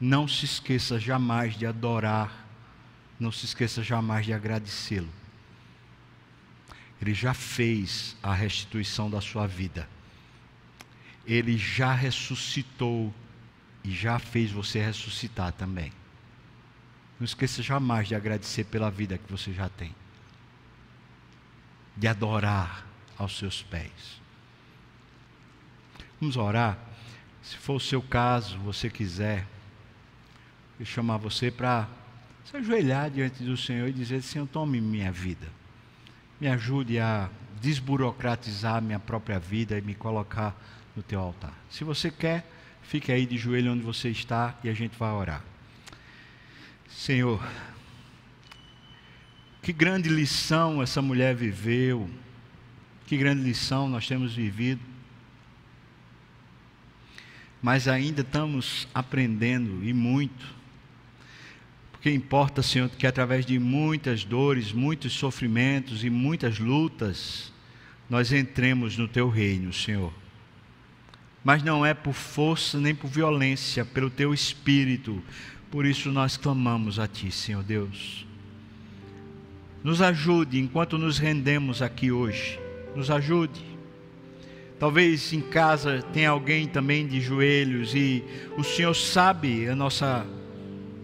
Não 0.00 0.26
se 0.26 0.44
esqueça 0.44 0.98
jamais 0.98 1.56
de 1.56 1.66
adorar, 1.66 2.46
não 3.18 3.32
se 3.32 3.44
esqueça 3.44 3.82
jamais 3.82 4.24
de 4.24 4.32
agradecê-lo. 4.32 5.08
Ele 7.00 7.14
já 7.14 7.34
fez 7.34 8.16
a 8.22 8.32
restituição 8.32 9.10
da 9.10 9.20
sua 9.20 9.46
vida. 9.46 9.88
Ele 11.26 11.58
já 11.58 11.92
ressuscitou 11.92 13.12
e 13.84 13.92
já 13.92 14.18
fez 14.18 14.50
você 14.50 14.80
ressuscitar 14.80 15.52
também. 15.52 15.92
Não 17.20 17.24
esqueça 17.24 17.62
jamais 17.62 18.08
de 18.08 18.14
agradecer 18.14 18.64
pela 18.64 18.90
vida 18.90 19.18
que 19.18 19.30
você 19.30 19.52
já 19.52 19.68
tem, 19.68 19.94
de 21.96 22.06
adorar 22.06 22.87
aos 23.18 23.36
seus 23.36 23.62
pés. 23.62 24.20
Vamos 26.20 26.36
orar. 26.36 26.78
Se 27.42 27.56
for 27.56 27.74
o 27.76 27.80
seu 27.80 28.02
caso, 28.02 28.58
você 28.58 28.90
quiser, 28.90 29.46
eu 30.78 30.86
chamar 30.86 31.16
você 31.16 31.50
para 31.50 31.88
se 32.44 32.56
ajoelhar 32.56 33.10
diante 33.10 33.42
do 33.42 33.56
Senhor 33.56 33.88
e 33.88 33.92
dizer: 33.92 34.22
Senhor, 34.22 34.46
tome 34.46 34.80
minha 34.80 35.10
vida, 35.10 35.46
me 36.40 36.48
ajude 36.48 36.98
a 36.98 37.28
desburocratizar 37.60 38.80
minha 38.82 38.98
própria 38.98 39.38
vida 39.38 39.78
e 39.78 39.80
me 39.80 39.94
colocar 39.94 40.54
no 40.94 41.02
teu 41.02 41.20
altar. 41.20 41.52
Se 41.70 41.84
você 41.84 42.10
quer, 42.10 42.50
fique 42.82 43.10
aí 43.12 43.26
de 43.26 43.36
joelho 43.36 43.72
onde 43.72 43.82
você 43.82 44.08
está 44.08 44.58
e 44.62 44.68
a 44.68 44.74
gente 44.74 44.96
vai 44.98 45.12
orar. 45.12 45.42
Senhor, 46.88 47.42
que 49.62 49.72
grande 49.72 50.08
lição 50.08 50.82
essa 50.82 51.02
mulher 51.02 51.34
viveu, 51.34 52.08
que 53.08 53.16
grande 53.16 53.42
lição 53.42 53.88
nós 53.88 54.06
temos 54.06 54.34
vivido, 54.34 54.82
mas 57.62 57.88
ainda 57.88 58.20
estamos 58.20 58.86
aprendendo 58.94 59.82
e 59.82 59.94
muito, 59.94 60.44
porque 61.90 62.10
importa, 62.10 62.62
Senhor, 62.62 62.90
que 62.90 63.06
através 63.06 63.46
de 63.46 63.58
muitas 63.58 64.24
dores, 64.24 64.72
muitos 64.72 65.14
sofrimentos 65.14 66.04
e 66.04 66.10
muitas 66.10 66.58
lutas, 66.58 67.50
nós 68.10 68.30
entremos 68.30 68.98
no 68.98 69.08
Teu 69.08 69.30
reino, 69.30 69.72
Senhor. 69.72 70.12
Mas 71.42 71.62
não 71.62 71.86
é 71.86 71.94
por 71.94 72.12
força 72.12 72.78
nem 72.78 72.94
por 72.94 73.08
violência, 73.08 73.86
pelo 73.86 74.10
Teu 74.10 74.34
Espírito, 74.34 75.24
por 75.70 75.86
isso 75.86 76.12
nós 76.12 76.36
clamamos 76.36 76.98
a 76.98 77.08
Ti, 77.08 77.32
Senhor 77.32 77.62
Deus. 77.62 78.26
Nos 79.82 80.02
ajude 80.02 80.60
enquanto 80.60 80.98
nos 80.98 81.16
rendemos 81.16 81.80
aqui 81.80 82.12
hoje. 82.12 82.67
Nos 82.94 83.10
ajude. 83.10 83.64
Talvez 84.78 85.32
em 85.32 85.40
casa 85.40 86.02
tenha 86.12 86.30
alguém 86.30 86.68
também 86.68 87.06
de 87.06 87.20
joelhos 87.20 87.94
e 87.94 88.24
o 88.56 88.62
Senhor 88.62 88.94
sabe 88.94 89.68
a 89.68 89.74
nossa 89.74 90.24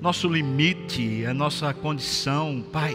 nosso 0.01 0.29
limite, 0.29 1.25
a 1.25 1.33
nossa 1.33 1.73
condição, 1.73 2.63
Pai. 2.71 2.95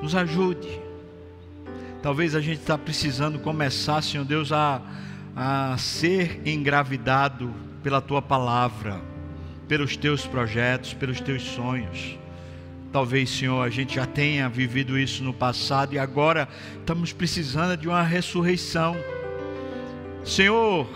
Nos 0.00 0.14
ajude. 0.14 0.80
Talvez 2.00 2.34
a 2.34 2.40
gente 2.40 2.60
está 2.60 2.78
precisando 2.78 3.40
começar, 3.40 4.00
Senhor 4.02 4.24
Deus, 4.24 4.52
a, 4.52 4.80
a 5.34 5.76
ser 5.76 6.40
engravidado 6.46 7.52
pela 7.82 8.00
tua 8.00 8.22
palavra, 8.22 9.00
pelos 9.66 9.96
teus 9.96 10.24
projetos, 10.24 10.94
pelos 10.94 11.20
teus 11.20 11.42
sonhos. 11.42 12.16
Talvez, 12.92 13.30
Senhor, 13.30 13.62
a 13.62 13.68
gente 13.68 13.96
já 13.96 14.06
tenha 14.06 14.48
vivido 14.48 14.98
isso 14.98 15.22
no 15.22 15.32
passado 15.32 15.94
e 15.94 15.98
agora 15.98 16.48
estamos 16.78 17.12
precisando 17.12 17.76
de 17.76 17.88
uma 17.88 18.02
ressurreição. 18.02 18.96
Senhor, 20.24 20.88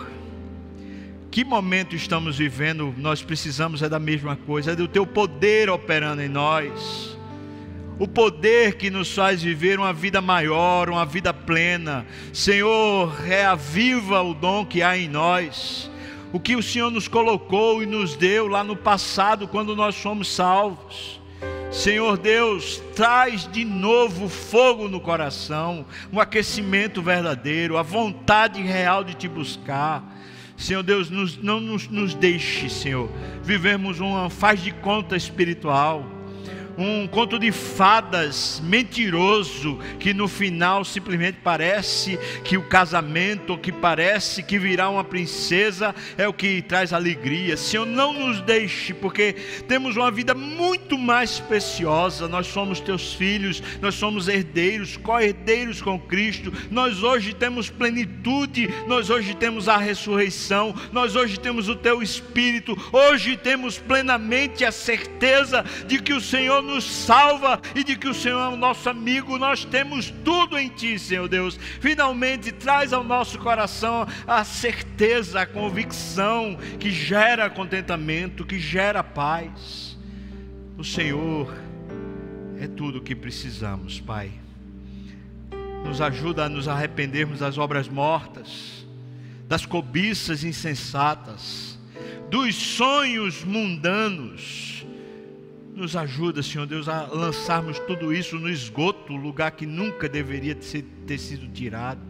que 1.31 1.45
momento 1.45 1.95
estamos 1.95 2.39
vivendo? 2.39 2.95
Nós 2.97 3.23
precisamos 3.23 3.83
é 3.83 3.89
da 3.89 3.99
mesma 3.99 4.35
coisa, 4.35 4.73
é 4.73 4.77
do 4.77 4.89
teu 4.89 5.07
poder 5.07 5.69
operando 5.69 6.23
em 6.23 6.29
nós. 6.29 7.19
O 7.99 8.09
poder 8.09 8.77
que 8.77 8.89
nos 8.89 9.15
faz 9.15 9.43
viver 9.43 9.79
uma 9.79 9.93
vida 9.93 10.23
maior, 10.23 10.89
uma 10.89 11.05
vida 11.05 11.35
plena. 11.35 12.07
Senhor, 12.33 13.15
reaviva 13.15 14.23
o 14.23 14.33
dom 14.33 14.65
que 14.65 14.83
há 14.83 14.97
em 14.97 15.09
nós 15.09 15.91
o 16.33 16.39
que 16.39 16.55
o 16.55 16.63
Senhor 16.63 16.91
nos 16.91 17.09
colocou 17.09 17.83
e 17.83 17.87
nos 17.87 18.17
deu 18.17 18.47
lá 18.47 18.63
no 18.63 18.77
passado, 18.77 19.49
quando 19.49 19.75
nós 19.75 19.97
fomos 19.97 20.29
salvos. 20.29 21.20
Senhor 21.71 22.19
Deus, 22.19 22.83
traz 22.97 23.47
de 23.51 23.65
novo 23.65 24.29
fogo 24.29 24.89
no 24.89 25.01
coração, 25.01 25.87
um 26.13 26.19
aquecimento 26.19 27.01
verdadeiro, 27.01 27.77
a 27.77 27.83
vontade 27.83 28.61
real 28.61 29.05
de 29.05 29.15
te 29.15 29.29
buscar. 29.29 30.05
Senhor 30.57 30.83
Deus, 30.83 31.09
nos, 31.09 31.37
não 31.39 31.61
nos, 31.61 31.89
nos 31.89 32.13
deixe, 32.13 32.69
Senhor, 32.69 33.09
vivemos 33.43 34.01
uma 34.01 34.29
faz 34.29 34.61
de 34.61 34.73
conta 34.73 35.17
espiritual 35.17 36.05
um 36.81 37.07
conto 37.07 37.39
de 37.39 37.53
fadas 37.53 38.61
mentiroso 38.65 39.79
que 39.99 40.15
no 40.15 40.27
final 40.27 40.83
simplesmente 40.83 41.39
parece 41.45 42.19
que 42.43 42.57
o 42.57 42.63
casamento, 42.63 43.59
que 43.59 43.71
parece 43.71 44.43
que 44.43 44.59
virá 44.59 44.89
uma 44.89 45.05
princesa, 45.05 45.95
é 46.17 46.27
o 46.27 46.33
que 46.33 46.63
traz 46.63 46.93
alegria. 46.93 47.57
Senhor, 47.57 47.85
não 47.85 48.13
nos 48.15 48.41
deixe, 48.41 48.95
porque 48.95 49.35
temos 49.69 49.97
uma 49.97 50.11
vida 50.11 50.35
muito 50.35 50.97
mais 50.97 51.39
preciosa. 51.39 52.27
Nós 52.27 52.47
somos 52.47 52.81
teus 52.81 53.13
filhos, 53.13 53.63
nós 53.83 53.95
somos 53.95 54.27
herdeiros, 54.27 54.97
co-herdeiros 54.97 55.83
com 55.83 55.99
Cristo. 55.99 56.51
Nós 56.71 57.03
hoje 57.03 57.35
temos 57.35 57.69
plenitude, 57.69 58.69
nós 58.87 59.11
hoje 59.11 59.35
temos 59.35 59.69
a 59.69 59.77
ressurreição, 59.77 60.75
nós 60.93 61.15
hoje 61.15 61.39
temos 61.39 61.69
o 61.69 61.77
teu 61.77 62.03
espírito, 62.03 62.77
hoje 62.91 63.37
temos 63.37 63.79
plenamente 63.79 64.65
a 64.65 64.73
certeza 64.73 65.65
de 65.87 66.01
que 66.01 66.15
o 66.15 66.21
Senhor 66.21 66.63
nos 66.71 66.85
salva 66.85 67.61
e 67.75 67.83
de 67.83 67.97
que 67.97 68.09
o 68.09 68.15
Senhor 68.15 68.41
é 68.41 68.49
o 68.49 68.57
nosso 68.57 68.89
amigo. 68.89 69.39
Nós 69.39 69.65
temos 69.65 70.11
tudo 70.25 70.59
em 70.59 70.69
Ti, 70.69 70.99
Senhor 70.99 71.29
Deus. 71.29 71.59
Finalmente 71.81 72.53
traz 72.53 72.93
ao 72.93 73.03
nosso 73.03 73.39
coração 73.39 74.07
a 74.27 74.45
certeza, 74.45 75.43
a 75.43 75.47
convicção 75.47 76.57
que 76.79 76.91
gera 76.91 77.51
contentamento, 77.51 78.47
que 78.47 78.59
gera 78.59 79.03
paz. 79.03 79.99
O 80.79 80.85
Senhor 80.85 81.53
é 82.61 82.67
tudo 82.67 82.99
o 82.99 83.03
que 83.03 83.15
precisamos, 83.15 84.01
Pai. 84.01 84.31
Nos 85.85 86.01
ajuda 86.01 86.45
a 86.45 86.49
nos 86.49 86.69
arrependermos 86.69 87.41
das 87.41 87.59
obras 87.59 87.89
mortas, 87.89 88.87
das 89.49 89.67
cobiças 89.67 90.45
insensatas, 90.45 91.79
dos 92.31 92.55
sonhos 92.55 93.43
mundanos 93.45 94.80
nos 95.75 95.97
ajuda, 95.97 96.43
Senhor 96.43 96.67
Deus, 96.67 96.89
a 96.89 97.07
lançarmos 97.07 97.79
tudo 97.81 98.13
isso 98.13 98.39
no 98.39 98.49
esgoto, 98.49 99.15
lugar 99.15 99.53
que 99.53 99.67
nunca 99.67 100.09
deveria 100.09 100.55
ter, 100.55 101.19
sido 101.19 101.49
tirado. 101.49 102.01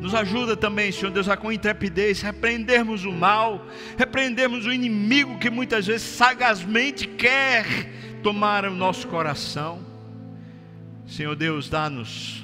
Nos 0.00 0.14
ajuda 0.14 0.56
também, 0.56 0.90
Senhor 0.90 1.12
Deus, 1.12 1.28
a 1.28 1.36
com 1.36 1.52
intrepidez 1.52 2.20
repreendermos 2.22 3.04
o 3.04 3.12
mal, 3.12 3.64
repreendermos 3.96 4.66
o 4.66 4.72
inimigo 4.72 5.38
que 5.38 5.48
muitas 5.48 5.86
vezes 5.86 6.02
sagazmente 6.02 7.06
quer 7.06 7.64
tomar 8.22 8.64
o 8.64 8.70
nosso 8.70 9.06
coração. 9.06 9.80
Senhor 11.06 11.36
Deus, 11.36 11.68
dá-nos, 11.68 12.42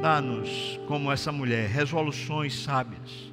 dá-nos, 0.00 0.78
como 0.86 1.10
essa 1.10 1.32
mulher, 1.32 1.68
resoluções 1.68 2.62
sábias 2.62 3.27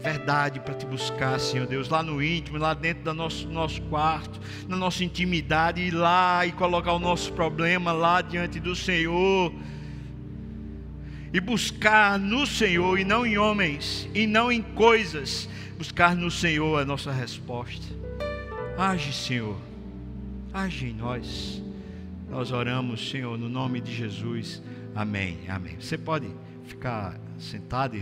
verdade 0.00 0.60
para 0.60 0.74
te 0.74 0.86
buscar, 0.86 1.38
Senhor 1.40 1.66
Deus, 1.66 1.88
lá 1.88 2.02
no 2.02 2.22
íntimo, 2.22 2.58
lá 2.58 2.72
dentro 2.72 3.04
do 3.04 3.14
nosso, 3.14 3.48
nosso 3.48 3.82
quarto, 3.82 4.40
na 4.68 4.76
nossa 4.76 5.02
intimidade, 5.02 5.80
ir 5.80 5.90
lá 5.90 6.46
e 6.46 6.52
colocar 6.52 6.92
o 6.92 6.98
nosso 6.98 7.32
problema 7.32 7.92
lá 7.92 8.20
diante 8.22 8.60
do 8.60 8.74
Senhor. 8.74 9.52
E 11.32 11.40
buscar 11.40 12.18
no 12.18 12.46
Senhor, 12.46 12.98
e 12.98 13.04
não 13.04 13.26
em 13.26 13.36
homens, 13.36 14.08
e 14.14 14.26
não 14.26 14.50
em 14.50 14.62
coisas, 14.62 15.48
buscar 15.76 16.16
no 16.16 16.30
Senhor 16.30 16.80
a 16.80 16.84
nossa 16.84 17.12
resposta. 17.12 17.86
Age, 18.78 19.12
Senhor, 19.12 19.58
age 20.54 20.86
em 20.86 20.94
nós. 20.94 21.62
Nós 22.30 22.52
oramos, 22.52 23.10
Senhor, 23.10 23.36
no 23.36 23.48
nome 23.48 23.80
de 23.80 23.94
Jesus. 23.94 24.62
Amém. 24.94 25.38
Amém. 25.48 25.76
Você 25.80 25.98
pode 25.98 26.30
ficar 26.64 27.18
sentado, 27.38 27.94
irmão. 27.94 27.96